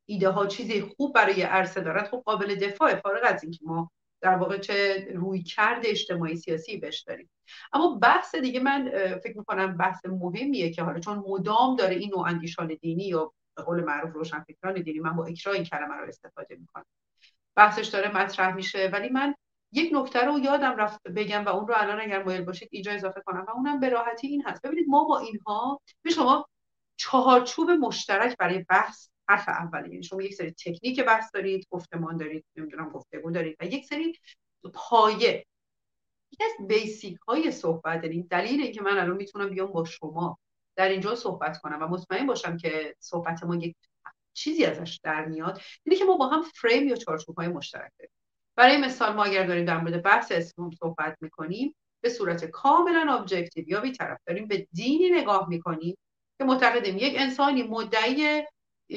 [0.06, 3.92] ایده ها چیزی خوب برای عرصه دارد خب قابل دفاع فارغ از اینکه ما
[4.24, 7.30] در واقع چه روی کرد اجتماعی سیاسی بهش داریم.
[7.74, 8.92] اما بحث دیگه من
[9.24, 13.64] فکر می‌کنم بحث مهمیه که حالا چون مدام داره این نوع اندیشان دینی یا به
[13.64, 16.86] قول معروف روشنفکران دینی من با اکرا این کلمه رو استفاده می‌کنم.
[17.56, 18.90] بحثش داره مطرح میشه.
[18.94, 19.36] ولی من
[19.72, 23.22] یک نکته رو یادم رفت بگم و اون رو الان اگر مایل باشید اینجا اضافه
[23.26, 24.62] کنم و اونم به راحتی این هست.
[24.62, 26.50] ببینید ما با اینها به شما
[26.96, 29.90] چهارچوب مشترک برای بحث حرف اولی.
[29.90, 34.20] یعنی شما یک سری تکنیک بحث دارید گفتمان دارید نمی‌دونم گفتگو دارید و یک سری
[34.74, 35.46] پایه
[36.32, 40.40] یکی از بیسیک های صحبت دارید دلیل اینکه من الان می‌تونم بیام با شما
[40.76, 43.76] در اینجا صحبت کنم و مطمئن باشم که صحبت ما یک
[44.34, 48.12] چیزی ازش در میاد اینه که ما با هم فریم یا چارچوب های مشترک داریم.
[48.56, 53.70] برای مثال ما اگر داریم در مورد بحث اسلام صحبت می‌کنیم به صورت کاملا ابجکتیو
[53.70, 55.98] یا بیطرف داریم به دینی نگاه می‌کنیم
[56.38, 58.44] که معتقدیم یک انسانی مدعی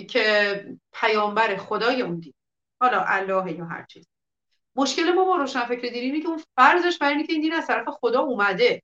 [0.08, 2.34] که پیامبر خدای اون دین
[2.80, 4.08] حالا الله یا هر چیز.
[4.76, 7.88] مشکل ما با روشنفکر دینی اینه که اون فرضش بر اینه این دین از طرف
[7.88, 8.82] خدا اومده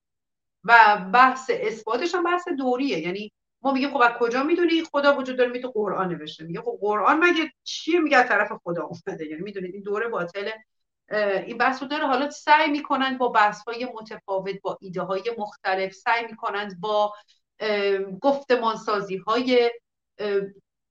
[0.65, 2.99] و بحث اثباتش هم بحث دوریه.
[2.99, 6.79] یعنی ما میگیم خب از کجا می‌دونی خدا وجود داره می‌تونه قرآن نوشته؟ میگه خب
[6.81, 10.65] قرآن مگه چیه میگه طرف خدا اومده؟ یعنی می‌دونید این دوره باطله
[11.47, 12.07] این بحث رو داره.
[12.07, 17.15] حالا سعی می‌کنند با بحث های متفاوت با ایده های مختلف سعی می‌کنند با
[18.20, 19.70] گفتمان سازی های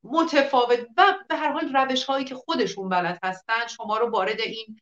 [0.03, 4.79] متفاوت و به هر حال روش هایی که خودشون بلد هستن شما رو وارد این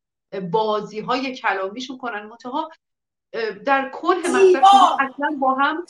[0.51, 2.25] بازی های کلامیشون کنن.
[2.25, 2.69] منتها
[3.65, 5.85] در کل مطلب شما اصلا با هم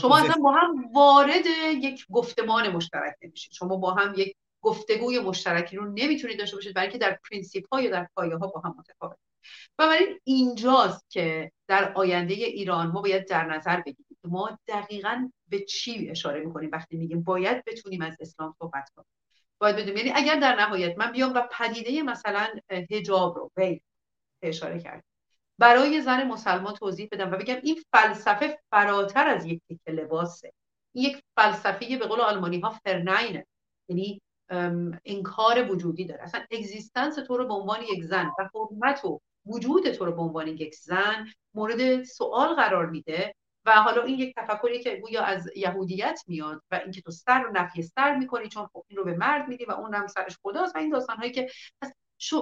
[0.00, 3.52] شما اصلا با هم وارد یک گفتمان مشترک نمیشید.
[3.52, 7.80] شما با هم یک گفتگوی مشترکی رو نمی‌تونید داشته باشید برای که در پرینسیپ ها
[7.80, 9.16] یا در پایه ها با هم متفاوت.
[9.76, 16.10] بنابراین اینجاست که در آینده ایران ما باید در نظر بگیریم ما دقیقا به چی
[16.10, 19.08] اشاره می‌کنیم وقتی میگیم باید بتونیم از اسلام صحبت کنیم؟
[19.58, 19.96] باید بدونیم.
[19.96, 22.46] یعنی اگر در نهایت من بیام و پدیده مثلا
[22.90, 23.80] حجاب رو veil
[24.42, 25.02] اشاره کردم
[25.58, 30.52] برای زن مسلمان توضیح بدم و بگم این فلسفه فراتر از یک تیکه لباسه.
[30.92, 33.46] این یک فلسفه به قول آلمانی ها فرناینه
[33.88, 34.20] یعنی
[35.04, 36.22] انکار وجودی داره.
[36.22, 40.22] اصلا اگزیستنس تو رو به عنوان یک زن و حرمت و وجود تو رو به
[40.22, 43.34] عنوان یک زن مورد سوال قرار میده.
[43.64, 47.52] و حالا این یک تفکری که گویا از یهودیت میاد و اینکه تو سر رو
[47.52, 50.74] نفی سر می‌کنی چون خب این رو به مرد میدی و اون هم سرش خداست
[50.76, 51.50] و این داستان هایی که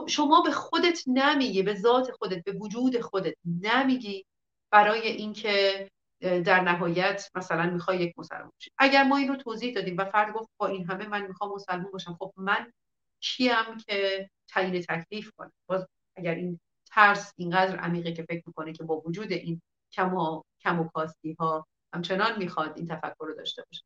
[0.09, 4.26] شما به خودت نمیگی به ذات خودت به وجود خودت نمیگی
[4.70, 5.88] برای اینکه
[6.20, 10.32] در نهایت مثلا می‌خوای یک مسلمان باشی اگر ما این رو توضیح دادیم و فرد
[10.32, 12.72] گفت با این همه من می‌خوام مسلمان باشم خب من
[13.20, 15.86] کیم که تعیین تکلیف کنم؟ باز
[16.16, 16.60] اگر این
[16.90, 19.62] ترس اینقدر عمیقه که فکر می‌کنه که با وجود این
[19.93, 21.66] کم و, کم و کاستی ها.
[21.94, 23.82] همچنان می‌خواد این تفکر رو داشته باشه.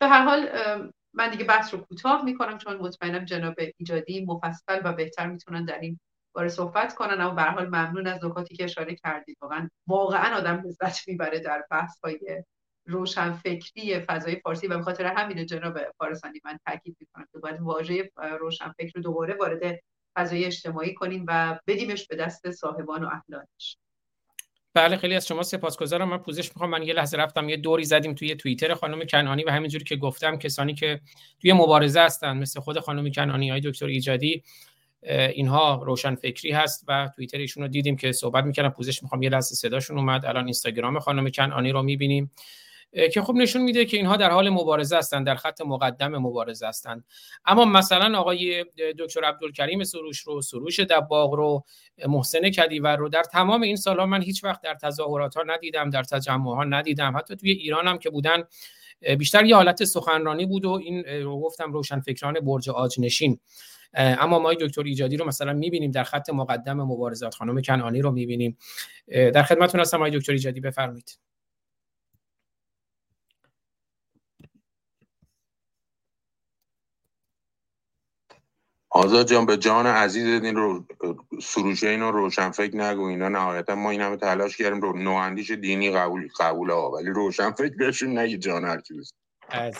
[0.00, 0.48] به هر حال
[1.12, 5.78] من دیگه بحث رو کوتاه می‌کنم چون مطمئنم جناب ایجادی مفصل و بهتر می‌تونن در
[5.78, 6.00] این
[6.34, 7.20] باره صحبت کنن.
[7.20, 9.36] اما به حال ممنون از نکاتی که اشاره کردید.
[9.40, 12.44] واقعا واقعا آدم لذت می‌بره در بحث های
[12.86, 17.60] روشن فکری فضای فارسی و به خاطر همین جناب فارسانی من تاکید می‌کنم که باید
[17.60, 18.10] واژه
[18.40, 19.80] روشن فکر رو دوباره وارد
[20.16, 23.76] فضای اجتماعی کنیم و بدیمش به دست صاحبان و اهلانش
[24.74, 26.08] بله خیلی از شما سپاسگزارم.
[26.08, 26.70] من پوزش می‌خوام.
[26.70, 30.36] من یه لحظه رفتم یه دوری زدیم توی توییتر خانم کنانی و همینجوری که گفتم
[30.36, 31.00] کسانی که
[31.40, 34.42] توی مبارزه هستن مثل خود خانم کنانی های دکتر ایجادی
[35.32, 38.68] اینها روشن فکری هست و توییتر ایشون دیدیم که صحبت می‌کردن.
[38.68, 39.22] پوزش می‌خوام.
[39.22, 40.26] یه لحظه صداشون اومد.
[40.26, 42.30] الان اینستاگرام خانم کنانی رو می‌بینیم.
[43.12, 47.04] که خب نشون میده که اینها در حال مبارزه هستند در خط مقدم مبارزه هستند
[47.44, 48.64] اما مثلا آقای
[48.98, 51.64] دکتر عبدالکریم سروش رو سروش دباغ رو
[52.08, 56.02] محسن کدیور رو در تمام این سالها من هیچ وقت در تظاهرات ها ندیدم در
[56.02, 57.16] تجمع ها ندیدم.
[57.16, 58.42] حتی توی ایران هم که بودن
[59.18, 63.40] بیشتر یه حالت سخنرانی بود و این رو گفتم روشن فکران برج آج نشین
[63.94, 68.58] اما ما دکتر ایجادی رو مثلا می‌بینیم در خط مقدم مبارزات خانم کنانی رو می‌بینیم.
[69.08, 71.18] در خدمتتون هستم آقای دکتر ایجادی بفرمایید.
[78.96, 80.84] آزاد جان به جان عزیز این رو
[81.42, 83.04] سروشه اینو روشن فکر نگو.
[83.04, 87.50] اینا نهایتا ما این همه تلاش کردیم رو نواندیش دینی قبول قبول ها ولی روشن
[87.50, 88.94] فکر بهشون نگی جان هر کی
[89.50, 89.74] از.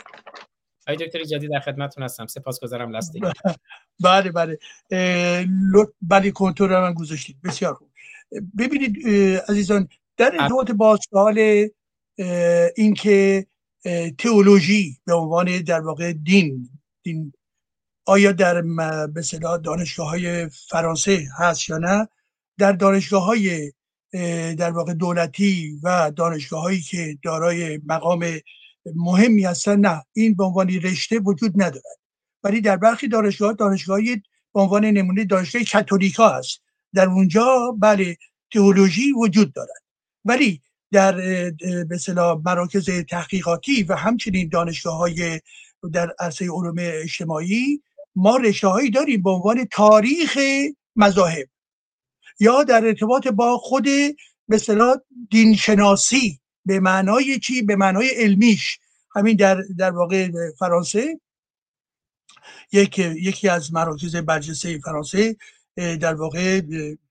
[0.87, 2.27] آقای دکتر جدید در خدمتتون هستم.
[2.27, 3.25] سپاسگزارم لاستیک
[4.05, 4.59] بله بله
[6.03, 6.31] بله.
[6.31, 7.37] کنترل من گذاشتید.
[7.45, 7.89] بسیار خوب.
[8.59, 9.09] ببینید
[9.49, 11.69] عزیزان در ارتباط با سوال
[12.77, 13.47] اینکه
[14.19, 16.69] تئولوژی به عنوان در واقع دین
[17.03, 17.33] دین
[18.07, 18.63] آیا در
[19.07, 19.23] به
[19.65, 22.09] دانشگاه های فرانسه هست یا نه؟
[22.59, 23.73] در دانشگاه های
[24.59, 28.25] در واقع دولتی و دانشگاه هایی که دارای مقام
[28.95, 31.99] مهمی هستن نه این به عنوان رشته وجود ندارد.
[32.45, 34.23] ولی در برخی دانشگاه دانشگاهی
[34.55, 36.61] به عنوان نمونه دانشگاه کاتولیکا هست.
[36.95, 38.17] در اونجا بله
[38.53, 39.83] تئولوژی وجود دارد.
[40.25, 40.63] ولی
[40.93, 41.13] در
[41.89, 41.99] به
[42.45, 45.41] مراکز تحقیقاتی و همچنین دانشگاه های
[45.93, 47.83] در عرصه علوم اجتماعی
[48.17, 50.39] ما رشته هایی داریم به عنوان تاریخ
[50.97, 51.49] مذاهب
[52.41, 53.85] یا در ارتباط با خود
[54.49, 54.97] به اصطلاح
[55.31, 58.79] دین شناسی به معنای چی؟ به معنای علمیش.
[59.17, 61.21] همین در در واقع فرانسه.
[62.73, 65.37] یک یکی از مراکز برجسته فرانسه
[65.77, 66.61] در واقع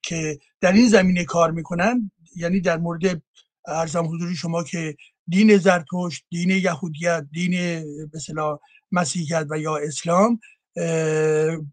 [0.01, 2.11] که در این زمینه کار می‌کنن.
[2.35, 3.21] یعنی در مورد
[3.67, 4.95] ارزم حضور شما که
[5.27, 8.59] دین زرتشت دین یهودیت دین مثلا
[8.91, 10.39] مسیحیت و یا اسلام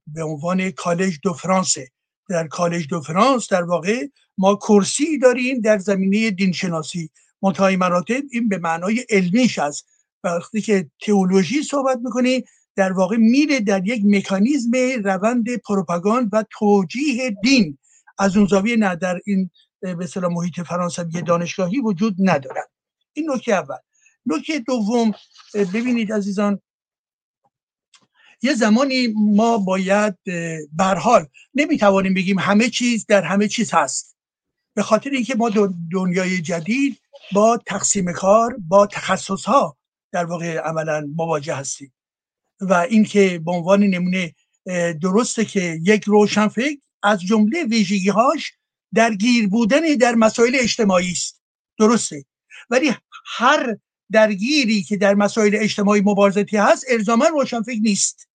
[0.06, 1.88] به عنوان کالج دو فرانسه.
[2.28, 4.06] در کالج دو فرانس در واقع
[4.38, 7.10] ما کرسی داریم در زمینه دینشناسی.
[7.42, 9.86] منتهای مراتب این به معنای علمیش است
[10.24, 12.44] وقتی که تئولوژی صحبت می‌کنی
[12.76, 14.70] در واقع میره در یک مکانیزم
[15.04, 17.78] روند پروپاگاند و توجیه دین.
[18.18, 19.50] از اون زاویه نه در این
[19.80, 22.70] به اصطلاح محیط فرانسوی دانشگاهی وجود ندارد.
[23.12, 23.76] این نکته اول.
[24.26, 25.12] نکته دوم
[25.54, 26.60] ببینید عزیزان
[28.42, 30.14] یه زمانی ما باید
[30.72, 34.16] برحال نمی‌توانیم بگیم همه چیز در همه چیز هست.
[34.74, 35.50] به خاطر اینکه ما
[35.92, 37.00] دنیای جدید
[37.32, 39.76] با تقسیم کار با تخصص ها
[40.12, 41.92] در واقع عملا مواجه هستیم.
[42.60, 44.34] و اینکه به عنوان نمونه
[45.02, 48.52] درسته که یک روشنفکر از جمله ویژگی هاش
[48.94, 51.42] درگیر بودن در مسائل اجتماعی است.
[51.78, 52.24] درسته.
[52.70, 52.92] ولی
[53.26, 53.76] هر
[54.12, 58.29] درگیری که در مسائل اجتماعی مبارزتی هست الزاما روشنفکر نیست.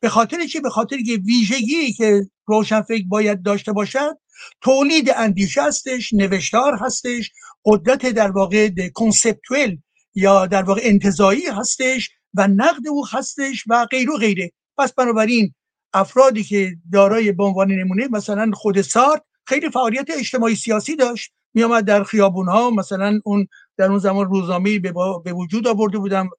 [0.00, 4.18] به خاطر چی؟ به خاطر که ویژگی که روشنفکر باید داشته باشد
[4.60, 7.30] تولید اندیشه هستش نوشتار هستش
[7.64, 9.78] قدرت در واقع کنسپتوال
[10.14, 14.52] یا در واقع انتظایی هستش و نقد او هستش و غیر و غیره.
[14.78, 15.54] پس بنابراین
[15.92, 21.32] افرادی که دارای به عنوان نمونه مثلا خود سارت خیلی فعالیت اجتماعی سیاسی داشت.
[21.54, 23.46] میامد در خیابون ها مثلا اون
[23.76, 24.92] در اون زمان روزنامه به,
[25.24, 26.30] به وجود آورده بودم.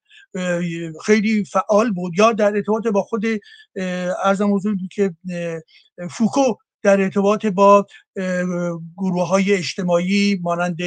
[1.05, 2.13] خیلی فعال بود.
[2.17, 3.25] یا در ارتباط با خود
[4.23, 5.13] ارزم حضور که
[6.11, 7.87] فوکو در ارتباط با
[8.97, 10.77] گروه های اجتماعی مانند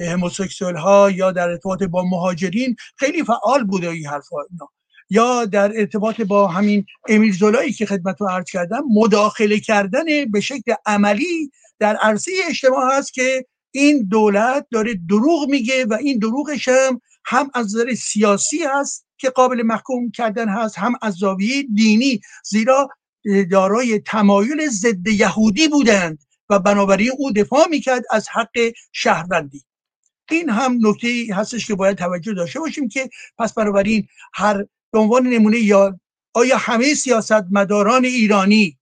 [0.00, 4.68] هموسکسوال ها یا در ارتباط با مهاجرین خیلی فعال بوده این حرف اینا.
[5.10, 10.40] یا در ارتباط با همین امیل زولایی که خدمت رو عرض کردم مداخله کردن به
[10.40, 16.68] شکل عملی در عرصه اجتماع هست که این دولت داره دروغ میگه و این دروغش
[16.68, 22.20] هم هم از نظر سیاسی هست که قابل محکوم کردن هست هم از زاویه دینی
[22.44, 22.88] زیرا
[23.50, 26.18] دارای تمایل ضد یهودی بودند
[26.50, 29.64] و بنابراین او دفاع می‌کرد از حق شهروندی.
[30.30, 35.26] این هم نکته هستش که باید توجه داشته باشیم که پس بنابراین هر به عنوان
[35.26, 36.00] نمونه یا
[36.34, 38.78] آیا همه سیاستمداران ایرانی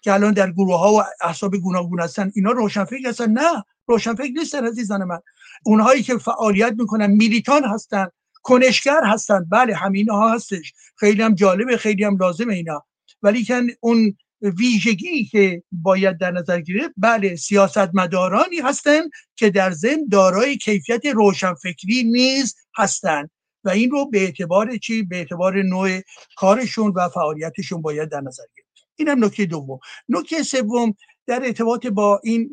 [0.00, 3.64] که الان در گروه ها و احساب گوناگون هستن اینا روشنفکر هستن؟ نه.
[3.88, 5.18] روشنفکر نیستن عزیزان من.
[5.64, 8.06] اونهایی که فعالیت می‌کنن میلیتان هستن
[8.42, 9.44] کنشگر هستن.
[9.50, 10.72] بله همین ها هستش.
[10.96, 12.84] خیلی هم جالبه خیلی هم لازمه اینا.
[13.22, 20.08] ولی کن اون ویژگی که باید در نظر گرفت بله سیاستمدارانی هستند که در ضمن
[20.10, 23.30] دارای کیفیت روشنفکری نیز هستند
[23.64, 26.00] و این رو به اعتبار چی؟ به اعتبار نوع
[26.36, 28.88] کارشون و فعالیتشون باید در نظر گرفت.
[28.96, 29.78] این هم نکته دوم.
[30.08, 30.94] نکته سوم
[31.28, 32.50] در ارتباط با این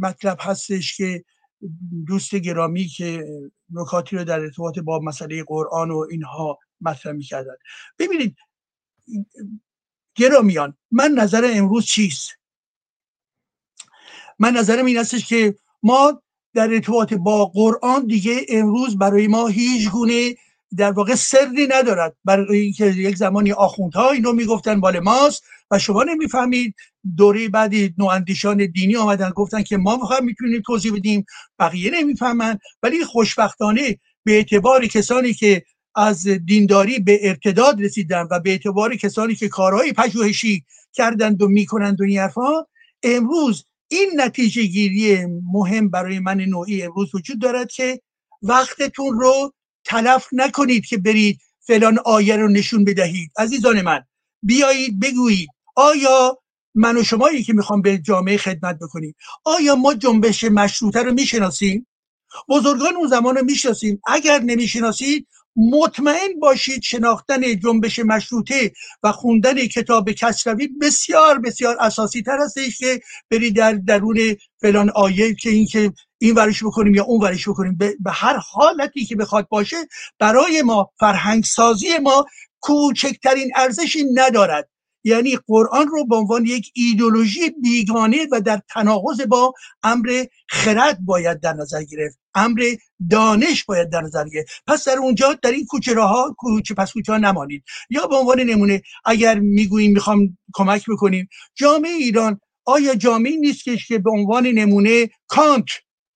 [0.00, 1.24] مطلب هستش که
[2.06, 3.26] دوست گرامی که
[3.72, 7.54] نکاتی رو در ارتباط با مسئله قرآن و اینها مطرح می‌کردن.
[7.98, 8.36] ببینید
[10.14, 12.30] گرامیان من نظر امروز چیست؟
[14.38, 16.22] من نظرم این هستش که ما
[16.54, 20.34] در ارتباط با قرآن دیگه امروز برای ما هیچ گونه
[20.76, 22.16] در واقع سری ندارد.
[22.24, 25.44] برای اینکه یک زمانی آخوندها اینو می‌گفتن مال ماست.
[25.70, 26.74] و شما نمی‌فهمید.
[27.16, 31.24] دوره بعدی نواندیشان دینی آمدن گفتن که ما می‌خوایم می‌تونیم توضیح بدیم.
[31.58, 32.58] بقیه نمی‌فهمن.
[32.82, 35.62] ولی خوشبختانه به اعتبار کسانی که
[35.94, 42.00] از دینداری به ارتداد رسیدن و به اعتبار کسانی که کارهای پژوهشی کردند و می‌کنند
[42.00, 42.28] و این
[43.02, 48.00] امروز این نتیجه گیری مهم برای من نوعی امروز وجود دارد که
[48.42, 49.52] وقتتون رو
[49.84, 53.30] تلف نکنید که برید فلان آیه رو نشون بدهید.
[53.38, 54.00] عزیزان من
[54.42, 55.48] بیایید بگویید
[55.78, 56.38] آیا
[56.74, 59.14] من و شمایی که می‌خوام به جامعه خدمت بکنیم؟
[59.44, 61.86] آیا ما جنبش مشروطه رو می‌شناسیم؟
[62.48, 64.00] بزرگان اون زمان رو می‌شناسیم.
[64.06, 68.72] اگر نمی‌شناسید مطمئن باشید شناختن جنبش مشروطه
[69.02, 73.00] و خوندن کتاب کسروی بسیار بسیار اساسی تر هستش که
[73.30, 74.18] برید در درون
[74.60, 77.78] فلان آیه که این که این ورش بکنیم یا اون ورش بکنیم.
[77.78, 79.76] به هر حالتی که بخواد باشه
[80.18, 82.26] برای ما فرهنگ سازی ما
[82.60, 84.68] کوچکترین ارزشی ندارد.
[85.04, 89.52] یعنی قرآن رو به عنوان یک ایدولوژی بیگانه و در تناقض با
[89.82, 92.18] امر خرد باید در نظر گرفت.
[92.34, 92.74] امر
[93.10, 94.48] دانش باید در نظر گرفت.
[94.66, 97.64] پس در اونجا در این کوچه ها کوچه پس کوچه ها نمانید.
[97.90, 103.98] یا به عنوان نمونه اگر می‌گوییم می‌خوام کمک بکنیم جامعه ایران آیا جامعه نیست که
[103.98, 105.66] به عنوان نمونه کانت؟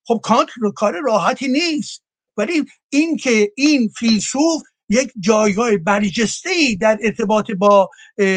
[0.07, 2.03] خب کانت رو کار راحتی نیست.
[2.37, 4.61] ولی این که این فیلسوف
[4.93, 7.89] یک جایگاه برجسته ای در ارتباط با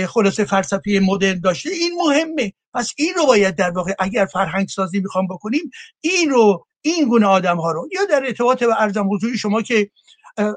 [0.08, 2.52] خلاصه فلسفه مدرن داشته این مهمه.
[2.74, 5.70] پس این رو باید در واقع اگر فرهنگ سازی می‌خوام بکنیم
[6.00, 9.90] این رو این گونه آدم ها رو یا در ارتباط با ارزم حضوری شما که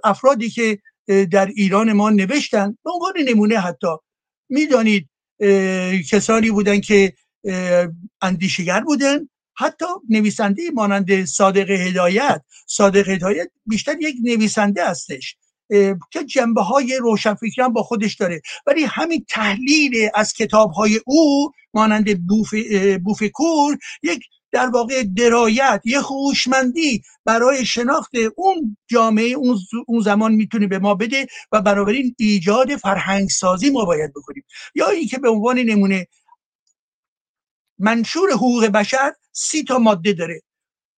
[0.03, 0.79] افرادی که
[1.31, 3.87] در ایران ما نوشتن به عنوان نمونه حتی
[4.49, 5.09] می‌دانید
[6.09, 7.13] کسانی بودن که
[8.21, 12.41] اندیشگر بودن حتی نویسنده مانند صادق هدایت.
[12.67, 15.35] صادق هدایت بیشتر یک نویسنده هستش.
[16.11, 18.41] که جنبه های روشنفکران با خودش داره.
[18.65, 22.53] ولی همین تحلیل از کتاب های او مانند بوف,
[23.03, 29.33] بوفکور یک در واقع درایت یه هوشمندی برای شناخت اون جامعه
[29.87, 34.43] اون زمان می‌تونه به ما بده و بنابراین ایجاد فرهنگ سازی ما باید بکنیم.
[34.75, 36.07] یا اینکه به عنوان نمونه
[37.79, 40.41] منشور حقوق بشر سی تا ماده داره.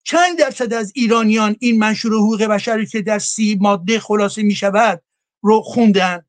[0.03, 5.01] چند درصد از ایرانیان این منشور حقوق بشری که در سی ماده خلاصه می شود
[5.41, 6.25] رو خوندن؟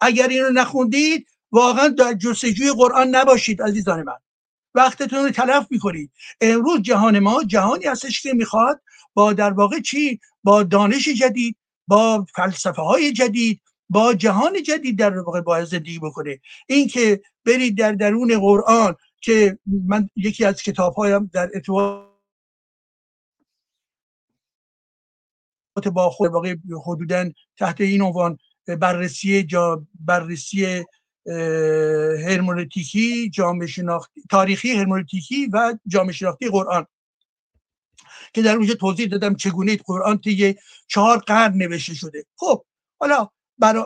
[0.00, 4.16] اگر این رو نخوندید واقعا در جستجوی قرآن نباشید عزیزان من.
[4.74, 6.10] وقتتون رو تلف می‌کنید.
[6.40, 8.80] امروز جهان ما جهانی هستش که می‌خواد
[9.14, 11.56] با در واقع چی؟ با دانش جدید
[11.88, 16.40] با فلسفه های جدید با جهان جدید در واقع باید زندگی بکنه.
[16.66, 22.09] این که برید در درون قرآن که من یکی از کتاب هایم در ارتباط
[25.74, 26.56] با خود واقع
[26.86, 30.84] حدودا تحت این عنوان بررسی جا بررسی
[32.26, 36.86] هرمونتیکی جامعه شناختی تاریخی هرمونتیکی و جامعه شناختی قرآن.
[38.34, 40.54] که در اونجا توضیح دادم چگونه قرآن طی
[40.86, 42.24] چهار قرن نوشته شده.
[42.36, 42.64] خب
[43.00, 43.28] حالا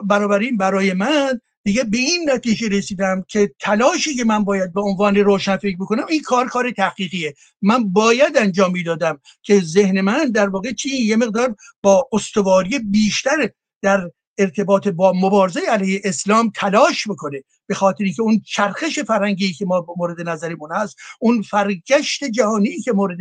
[0.05, 4.81] برا این برای من دیگه به این نتیجه رسیدم که تلاشی که من باید به
[4.81, 7.35] عنوان روشن فکر بکنم این کار کار تحقیقیه.
[7.63, 13.51] من باید انجام می‌دادم که ذهن من در واقع چی؟ یه مقدار با استواری بیشتر
[13.83, 17.43] در ارتباط با مبارزه علیه اسلام تلاش بکنه.
[17.67, 22.93] به خاطری که اون چرخش فرنگی که ما مورد نظرمون هست اون فرگشت جهانی که
[22.93, 23.19] مورد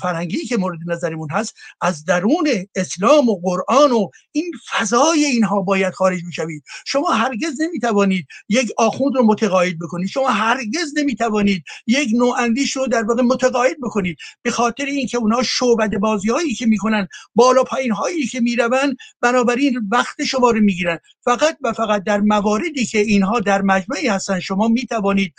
[0.00, 5.94] فرهنگی که مورد نظرمون هست از درون اسلام و قرآن و این فضای اینها باید
[5.94, 6.64] خارج می‌شوید.
[6.86, 10.08] شما هرگز نمی‌توانید یک آخوند رو متقاعد بکنید.
[10.08, 14.16] شما هرگز نمی‌توانید یک نوع اندیش رو در واقع متقاعد بکنید.
[14.42, 19.88] به خاطر اینکه اونها شعبده بازی هایی که می‌کنن بالا پایین هایی که می‌روند بنابراین
[19.92, 20.98] وقت شما رو می‌گیرن.
[21.24, 24.40] فقط و فقط در مواردی که اینها در مجمعی هستن.
[24.40, 25.34] شما می‌توانید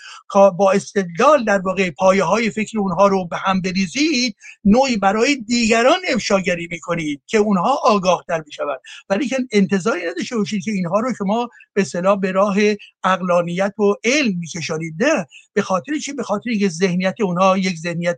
[0.57, 4.35] با استدلال در واقع پایه های فکر اونها رو به هم بریزید
[4.65, 8.79] نوعی برای دیگران افشاگری می‌کنید که اونها آگاه تر بشوند
[9.09, 12.57] ولی که انتظاری نداشته باشید که اینها رو شما به صلاح به راه
[13.03, 15.03] اقلانیت و علم میکشانید.
[15.03, 18.17] نه به خاطر چی؟ به خاطر اینکه ذهنیت اونها یک ذهنیت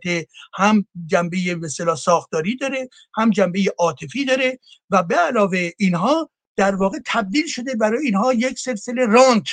[0.54, 4.58] هم جنبه به ساختاری داره هم جنبه عاطفی داره
[4.90, 9.48] و به علاوه اینها در واقع تبدیل شده برای اینها یک سلسله رانت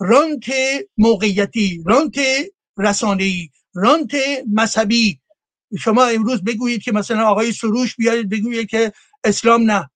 [0.00, 0.44] رانت
[0.98, 2.14] موقعیتی رانت
[2.78, 4.14] رسانه‌ای رانت
[4.52, 5.20] مذهبی.
[5.78, 8.92] شما امروز بگویید که مثلا آقای سروش بیاید بگویید که
[9.24, 9.90] اسلام نه.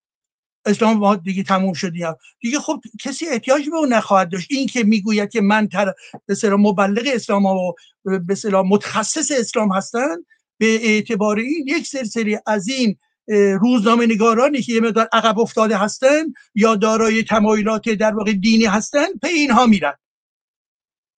[0.67, 2.05] اسلام ما دیگه تموم شدی
[2.41, 4.47] دیگه خب کسی احتیاج به اون نخواهد داشت.
[4.51, 5.93] این که می‌گوید که من تر
[6.27, 7.73] به مبلغ اسلام و
[8.05, 10.17] به متخصص اسلام هستن
[10.59, 12.97] به اعتبار این یک سلسله از این
[13.61, 19.07] روزنامه نگارانی که یه مقدار عقب افتاده هستن یا دارای تمایلات در واقع دینی هستن
[19.23, 19.95] به اینها میرن.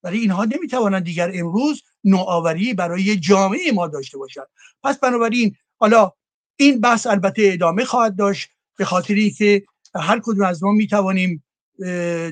[0.03, 4.49] ولی اینها نمی‌توانند دیگر امروز نوآوری برای جامعه ما داشته باشد
[4.83, 6.13] پس بنابراین حالا
[6.57, 9.65] این بحث البته ادامه خواهد داشت به خاطری که
[9.95, 11.45] هر کدوم از ما می‌توانیم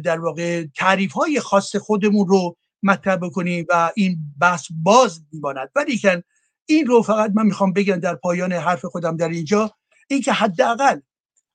[0.04, 5.70] در واقع تعریف های خاص خودمون رو مطرح بکنیم و این بحث باز میماند.
[5.76, 6.24] ولی که
[6.66, 9.74] این رو فقط من می‌خوام بگم در پایان حرف خودم در اینجا
[10.08, 11.00] اینکه حداقل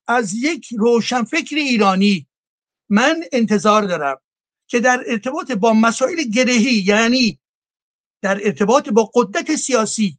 [0.07, 2.27] از یک روشنفکر ایرانی
[2.89, 4.17] من انتظار دارم
[4.67, 7.39] که در ارتباط با مسائل گرهی یعنی
[8.21, 10.17] در ارتباط با قدرت سیاسی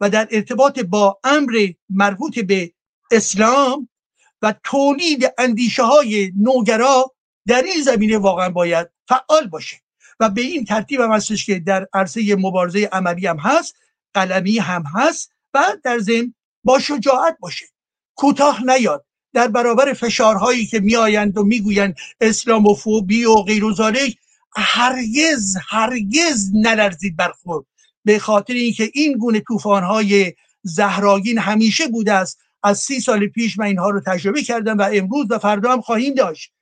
[0.00, 2.72] و در ارتباط با امر مربوط به
[3.10, 3.88] اسلام
[4.42, 7.14] و تولید اندیشه های نوگرا
[7.46, 9.76] در این زمینه واقعا باید فعال باشه.
[10.20, 13.76] و به این ترتیب هم هستش که در عرصه مبارزه عملی هم هست.
[14.14, 16.34] قلمی هم هست و در ضمن
[16.64, 17.66] با شجاعت باشه.
[18.14, 19.04] کوتاه نیاد.
[19.32, 23.64] در برابر فشارهایی که میآیند و می‌گویند اسلاموفوبی و غیر
[24.56, 27.66] هرگز هرگز نلرزید برخورد.
[28.04, 30.32] به خاطر اینکه این گونه طوفان‌های
[30.62, 32.38] زهراگین همیشه بوده است.
[32.62, 36.14] از سی سال پیش من اینها رو تجربه کردم و امروز و فردا هم خواهیم
[36.14, 36.52] داشت.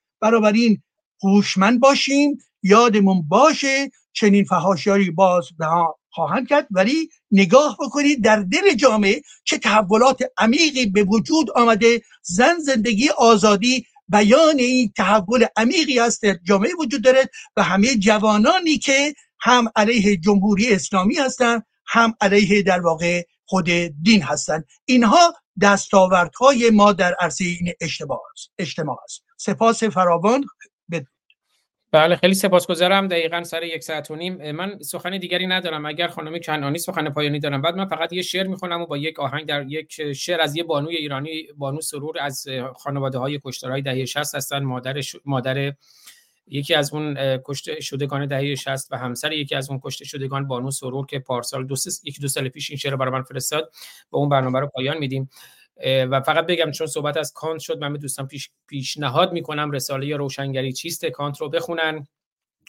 [0.55, 0.83] این
[1.23, 5.49] هوشمند باشیم یادمون باشه چنین فهاشیاری باز
[6.11, 6.67] خواهند کرد.
[6.71, 12.03] ولی نگاه بکنید در دل جامعه چه تحولات عمیقی به وجود آمده.
[12.23, 18.79] زن زندگی آزادی بیان این تحول عمیقی است در جامعه وجود دارد و همه جوانانی
[18.79, 23.71] که هم علیه جمهوری اسلامی هستند هم علیه در واقع خود
[24.03, 24.65] دین هستند.
[24.85, 29.23] اینها دستاوردهای ما در عرصه این اجتماع است اجتماع است.
[29.37, 30.45] سپاس فراوان.
[31.95, 33.09] بله خیلی سپاسگزارم.
[33.09, 34.53] دقیقا سر یک ساعت و نیم.
[34.53, 35.87] من سخن دیگری ندارم.
[35.87, 37.63] اگر خانم کنانی سخن پایانی دارم.
[37.63, 40.65] بعد من فقط یه شعر می‌خونم و با یک آهنگ در یک شعر از یه
[40.65, 42.47] بانوی ایرانی بانو سرور از
[42.77, 44.59] خانواده های کشتارهای دهه 60 هستن.
[44.59, 45.73] مادر مادر
[46.47, 50.71] یکی از اون کشته شدگان دهه 60 و همسر یکی از اون کشته شدگان بانو
[50.71, 51.75] سرور که پارسال دو
[52.05, 53.73] یک دو سال پیش این شعر برای من فرستاد.
[54.11, 55.31] با اون برنامه رو پایان میدیم.
[55.87, 60.17] و فقط بگم چون صحبت از کانت شد من به دوستان پیش پیشنهاد می‌کنم رساله
[60.17, 62.07] روشنگری چیست کانت رو بخونن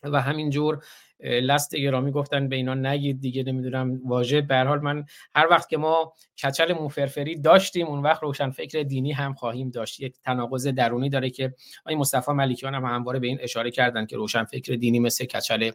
[0.03, 0.83] و همینجور
[1.19, 4.41] لست گرامی گفتن به اینا نگید دیگه نمی‌دونم واژه.
[4.41, 6.13] به حال من هر وقت که ما
[6.43, 9.99] کچل موفرفری داشتیم اون وقت روشن فکر دینی هم خواهیم داشت.
[9.99, 11.53] یک تناقض درونی داره که
[11.85, 15.71] آقای مصطفی ملکیان هم همواره به این اشاره کردن که روشن فکر دینی مثل کچل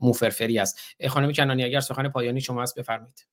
[0.00, 0.80] موفرفری است.
[1.08, 3.26] خانم کنانی اگر سخن پایانی شما هست بفرمایید.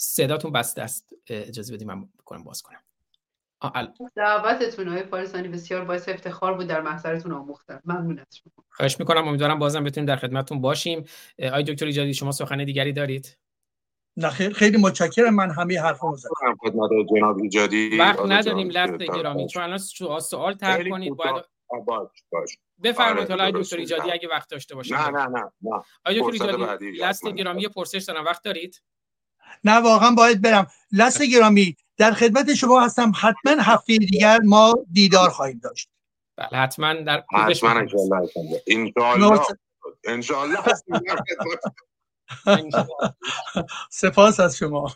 [0.00, 1.14] صداتون بسته است.
[1.26, 2.82] اجازه بدید من بکنم باز کنم.
[4.16, 7.80] دعوتتون های فارسانی بسیار باعث افتخار بود در محضرتون آموختم.
[7.84, 9.28] ممنون از شما خواهش می‌کنم.
[9.28, 11.04] امیدوارم بازم بتونیم در خدمتتون باشیم.
[11.52, 13.38] آی دکتر ایجادی شما سخن دیگری دارید؟
[14.16, 15.34] نه خیلی متشکرم.
[15.34, 16.56] من همه حرفا زدم.
[16.60, 17.96] خدمت جناب ایجادی.
[17.98, 19.48] وقت نداریم لفظ گرامی.
[19.48, 19.78] چون الان
[20.20, 21.44] سوال طرح کنید باید
[21.86, 22.58] باش باش.
[22.82, 23.30] بفرمایید.
[23.30, 24.94] حالا دکتر ایجادی اگه وقت داشته باشید.
[24.94, 25.82] نه نه نه نه.
[26.04, 28.24] آی دکتر ایجادی لست گرامی پرسش دارم.
[28.24, 28.82] وقت دارید؟
[29.64, 30.66] نه واقعا باید برم.
[30.92, 33.12] لست گرامی در خدمت شما هستم.
[33.14, 35.88] حتما هفته دیگر ما دیدار خواهیم داشت.
[36.36, 37.70] بله حتما در حتما
[38.66, 39.40] انشالله
[40.04, 40.58] انشالله
[43.90, 44.94] سپاس از شما.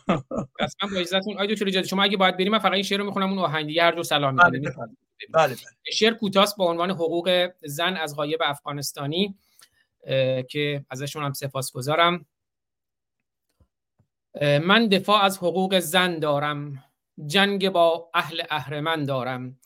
[0.59, 3.29] اصلا با اجازهتون آیدو چلو شما اگه باید بریم من فقط این شعر رو می‌خونم
[3.29, 4.71] اون آهنگ دیگه هر جو سلام بله بله.
[5.33, 5.57] بله, بله.
[5.93, 9.35] شعر کوتاست با عنوان حقوق زن از غایب افغانستانی
[10.49, 12.25] که ازشون هم سپاسگزارم.
[14.41, 16.83] من دفاع از حقوق زن دارم.
[17.25, 19.59] جنگ با اهل اهرمن دارم.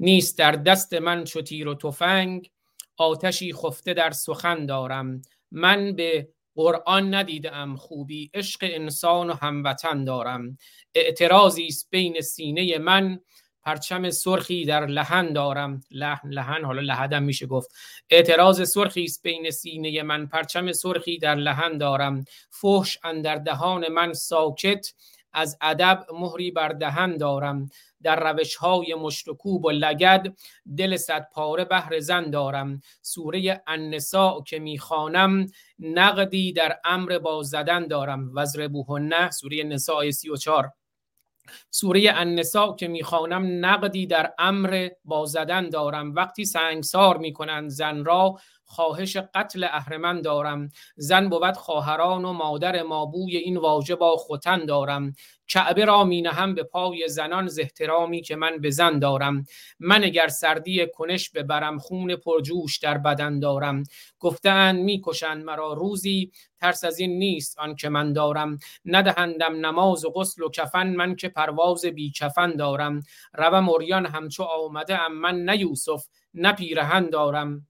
[0.00, 2.50] نیست در دست من چو تیر و تفنگ.
[2.96, 5.22] آتشی خفته در سخن دارم.
[5.50, 8.30] من به قرآن ندیدم خوبی.
[8.34, 10.58] عشق انسان و هموطن دارم.
[10.94, 13.20] اعتراضی است بین سینه من.
[13.62, 15.80] پرچم سرخی در لحن دارم.
[15.90, 17.70] لحن لحن حالا لحدم میشه گفت.
[18.10, 20.26] اعتراض سرخی است بین سینه من.
[20.26, 22.24] پرچم سرخی در لحن دارم.
[22.50, 24.92] فحش اندر دهان من ساکت.
[25.32, 27.68] از ادب مهری بر دهن دارم.
[28.02, 30.36] در روش های مشتکوب و لگد
[30.76, 32.80] دل صد پاره بهر زن دارم.
[33.02, 35.46] سوره النساء که می‌خوانم
[35.78, 38.30] نقدی در امر با زدن دارم.
[38.34, 40.72] وزربوهنه سوره نساء 34
[41.70, 46.14] سوره النساء که می‌خوانم نقدی در امر با زدن دارم.
[46.14, 50.68] وقتی سنگسار می‌کنند زن را خواهش قتل اهرمن دارم.
[50.96, 55.12] زن بود خواهران و مادر مابوی این واژه با خوتن دارم.
[55.50, 59.44] کعبه را می نهم به پای زنان زهترامی که من به زن دارم.
[59.80, 63.82] من اگر سردی کنش به برم خون پرجوش در بدن دارم.
[64.18, 68.58] گفتن می‌کشند مرا روزی ترس از این نیست آن که من دارم.
[68.84, 73.02] ندهندم نماز و غسل و کفن من که پرواز بی کفن دارم.
[73.34, 76.04] روم اوریان همچو آمده ام من نه یوسف
[76.34, 77.66] نه پیرهن دارم.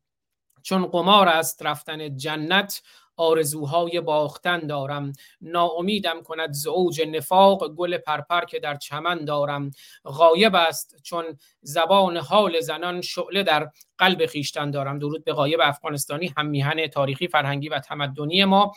[0.63, 2.83] چون قمار است رفتن جنت
[3.17, 5.13] آرزوهای باختن دارم.
[5.41, 9.71] ناامیدم کند زوج نفاق گل پرپر که در چمن دارم.
[10.05, 11.25] غایب است چون
[11.63, 14.99] زبان حال زنان شعله در قلب خیشتن دارم.
[14.99, 18.73] درود به غایب افغانستانی هم میهن تاریخی فرهنگی و تمدنی ما.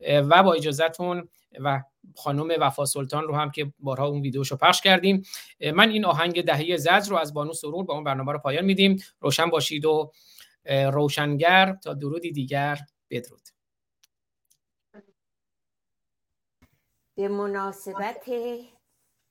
[0.00, 1.28] و با اجازهتون
[1.60, 1.82] و
[2.16, 5.22] خانم وفا سلطان رو هم که بارها اون ویدیوشو پخش کردیم
[5.74, 9.02] من این آهنگ دهه زجر رو از بانو سرور با اون برنامه رو پایان میدیم.
[9.20, 10.12] روشن باشید و
[10.64, 12.78] روشنگر تا درودی دیگر
[13.10, 13.48] بدرود.
[17.14, 18.30] به مناسبت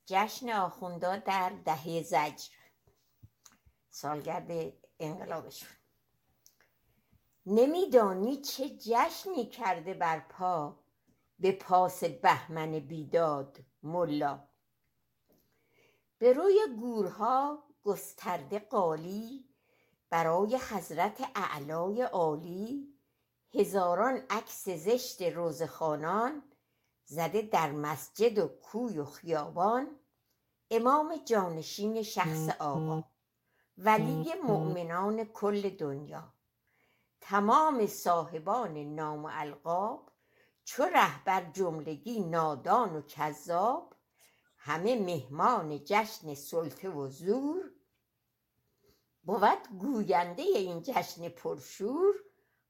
[0.06, 2.54] جشن آخوندا در دهه زجر.
[3.90, 5.70] سالگرد انقلابشون
[7.46, 10.80] نمیدانی چه جشنی کرده بر پا
[11.40, 14.48] به پاس بهمن بیداد ملا.
[16.18, 19.47] به روی گورها گسترده قالی
[20.10, 22.98] برای حضرت اعلای عالی
[23.54, 26.44] هزاران عکس زشت روزخانان
[27.06, 30.00] زده در مسجد و کوی و خیابان
[30.72, 33.04] امام جانشین شخص آقا
[33.78, 36.34] ولی مؤمنان کل دنیا.
[37.22, 40.12] تمام صاحبان نام و القاب
[40.64, 43.94] چو رهبر جملگی نادان و کذاب
[44.58, 47.72] همه مهمان جشن سلطه و زور
[49.28, 52.16] بود گوینده این جشن پرشور.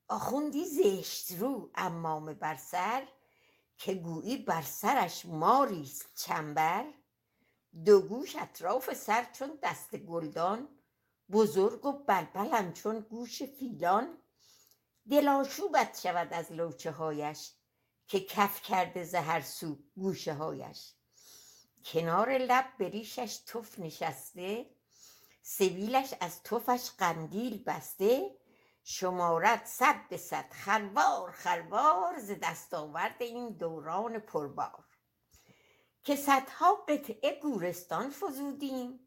[0.07, 3.07] آخوندی زشت رو امامه بر سر
[3.77, 6.85] که گویی بر سرش ماریست چنبر.
[7.85, 10.69] دو گوش اطراف سر چون دست گلدان
[11.31, 14.17] بزرگ و بلبل همچون گوش فیلان.
[15.09, 17.51] دل آشوبت شود از لوچه هایش
[18.07, 20.93] که کف کرده ز هر سو گوشه هایش.
[21.85, 24.76] کنار لب به ریشش تف نشسته
[25.49, 28.37] سبیلش از تفش قندیل بسته
[28.83, 34.85] شمارد صد به صد خروار خروار ز دستاورد این دوران پربار.
[36.03, 38.99] که صدها قطعه گورستان فزودیم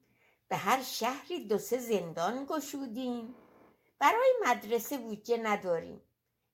[0.48, 3.34] به هر شهری دو سه زندان گشودیم.
[3.98, 6.02] برای مدرسه بودجه نداریم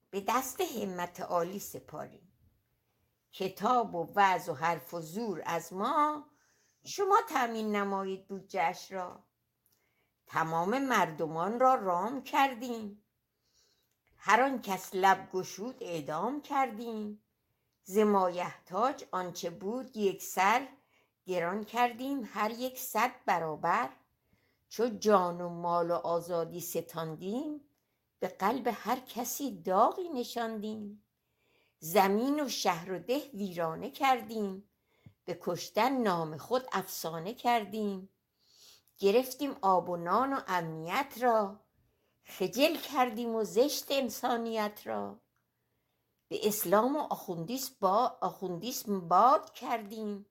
[0.09, 2.33] به دست همت عالی سپاریم.
[3.31, 6.29] کتاب و وعظ و حرف و زور از ما
[6.85, 9.26] شما تأمین نمایید بودجهاش را.
[10.27, 13.03] تمام مردمان را رام کردیم.
[14.17, 17.23] هر آن کس لب گشود اعدام کردیم.
[17.83, 20.67] ز مایحتاج آنچه بود یک سر
[21.25, 23.89] گران کردیم هر یک صد برابر.
[24.69, 27.61] چو جان و مال و آزادی ستاندیم
[28.19, 31.03] به قلب هر کسی داغی نشاندیم.
[31.79, 34.69] زمین و شهر و ده ویرانه کردیم
[35.25, 38.09] به کشتن نام خود افسانه کردیم.
[38.99, 41.59] گرفتیم آب و نان و امنیت را.
[42.25, 45.21] خجل کردیم و زشت انسانیت را.
[46.27, 50.25] به اسلام و آخوندیسم با آخوندیسم باد کردیم.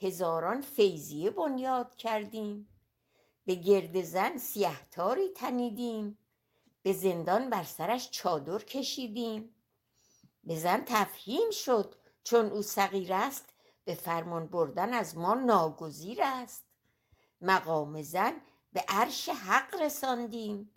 [0.00, 2.68] هزاران فیضیه بنیاد کردیم.
[3.44, 6.18] به گرد زن سیهتاری تنیدیم.
[6.82, 9.54] به زندان بر سرش چادر کشیدیم.
[10.44, 11.94] به زن تفهیم شد
[12.24, 13.48] چون او صغیر است.
[13.84, 16.67] به فرمان بردن از ما ناگزیر است.
[17.40, 18.32] مقام زن
[18.72, 20.70] به عرش حق رساندیم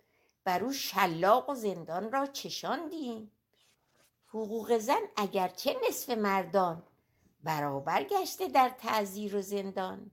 [0.44, 3.30] بر او شلاق و زندان را چشاندیم.
[4.26, 6.82] حقوق زن اگرچه نصف مردان
[7.42, 10.10] برابر گشته در تعزیر و زندان.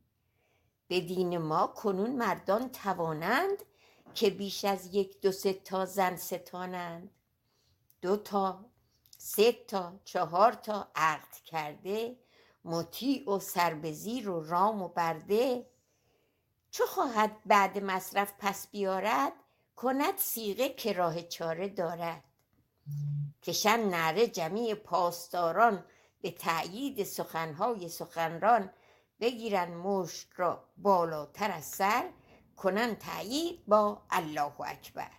[0.88, 3.64] به دین ما کنون مردان توانند
[4.16, 7.12] که بیش از یک دو سه تا زن ستانند.
[8.02, 8.66] دو تا
[9.18, 12.18] سه تا چهار تا عقد کرده
[12.66, 15.66] مطیع و سربزیر و رام و برده
[16.72, 19.34] چو خواهد بعد مصرف پس بیارد؟
[19.76, 22.24] کند سیغه که راه چاره دارد.
[23.44, 25.86] کشن نعره جمیع پاسداران
[26.22, 28.70] به تأیید سخنهای سخنران
[29.20, 32.10] بگیرن مشت را بالاتر از سر
[32.56, 35.12] کنن تأیید با الله اکبر.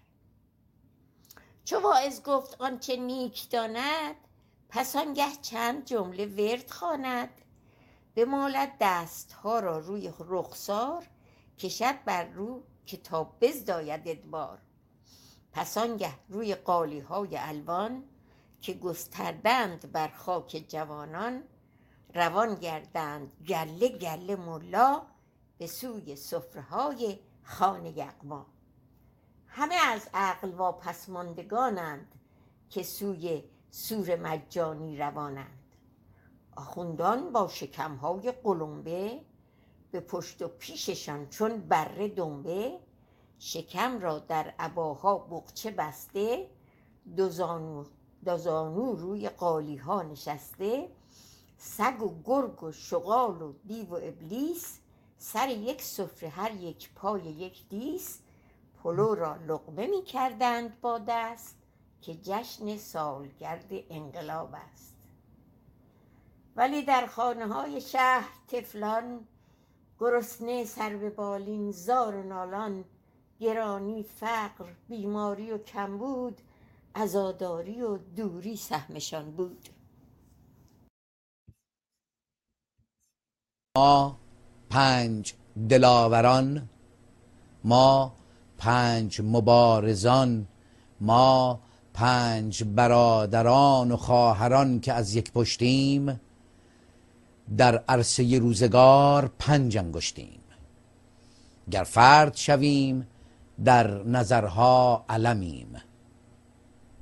[1.64, 4.16] چو واعظ گفت آنچه نیک داند
[4.68, 7.40] پس آنگه چند جمله ورد خواند.
[8.14, 11.06] بمالد دستها را روی رخسار
[11.60, 14.58] کشد بر رو که تا بزداید ادبار.
[15.52, 18.04] پس آنگه روی قالی های الوان
[18.60, 21.42] که گستردند بر خاک جوانان
[22.14, 25.02] روان گردند گله گله ملا
[25.58, 28.46] به سوی سفره های خانه یغما
[29.46, 32.14] همه از عقل واپس ماندگانند
[32.70, 35.74] که سوی سور مجانی روانند.
[36.56, 39.20] آخوندان با شکمهای قلمبه
[39.92, 42.78] به پشت و پیششان چون بره دنبه
[43.38, 46.48] شکم را در عباها بقچه بسته
[47.16, 47.84] دو زانو,
[48.24, 50.88] دو زانو روی قالی ها نشسته
[51.58, 54.78] سگ و گرگ و شغال و دیو و ابلیس
[55.18, 58.18] سر یک سفره هر یک پای یک دیس
[58.82, 61.56] پلو را لقمه می کردند با دست
[62.02, 64.94] که جشن سالگرد انقلاب است.
[66.56, 69.26] ولی در خانه های شهر تفلان
[70.01, 72.85] گرسنه سر به بالین زار و نالان.
[73.40, 76.40] گرانی فقر بیماری و کمبود
[76.94, 79.68] عزاداری و دوری سهمشان بود.
[83.77, 84.16] ما
[84.70, 85.35] پنج
[85.68, 86.68] دلاوران
[87.64, 88.12] ما
[88.59, 90.47] پنج مبارزان
[91.01, 91.60] ما
[91.94, 96.20] پنج برادران و خواهران که از یک پشتیم.
[97.56, 100.40] در عرصه روزگار پنج انگشتیم.
[101.70, 103.06] گر فرد شویم
[103.64, 105.77] در نظرها علمیم.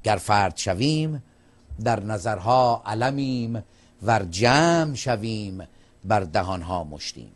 [0.03, 1.23] گر فرد شویم
[1.85, 3.65] در نظرها علمیم.
[4.03, 5.69] ور جمع شویم
[6.05, 7.33] بر دهانها مشتیم.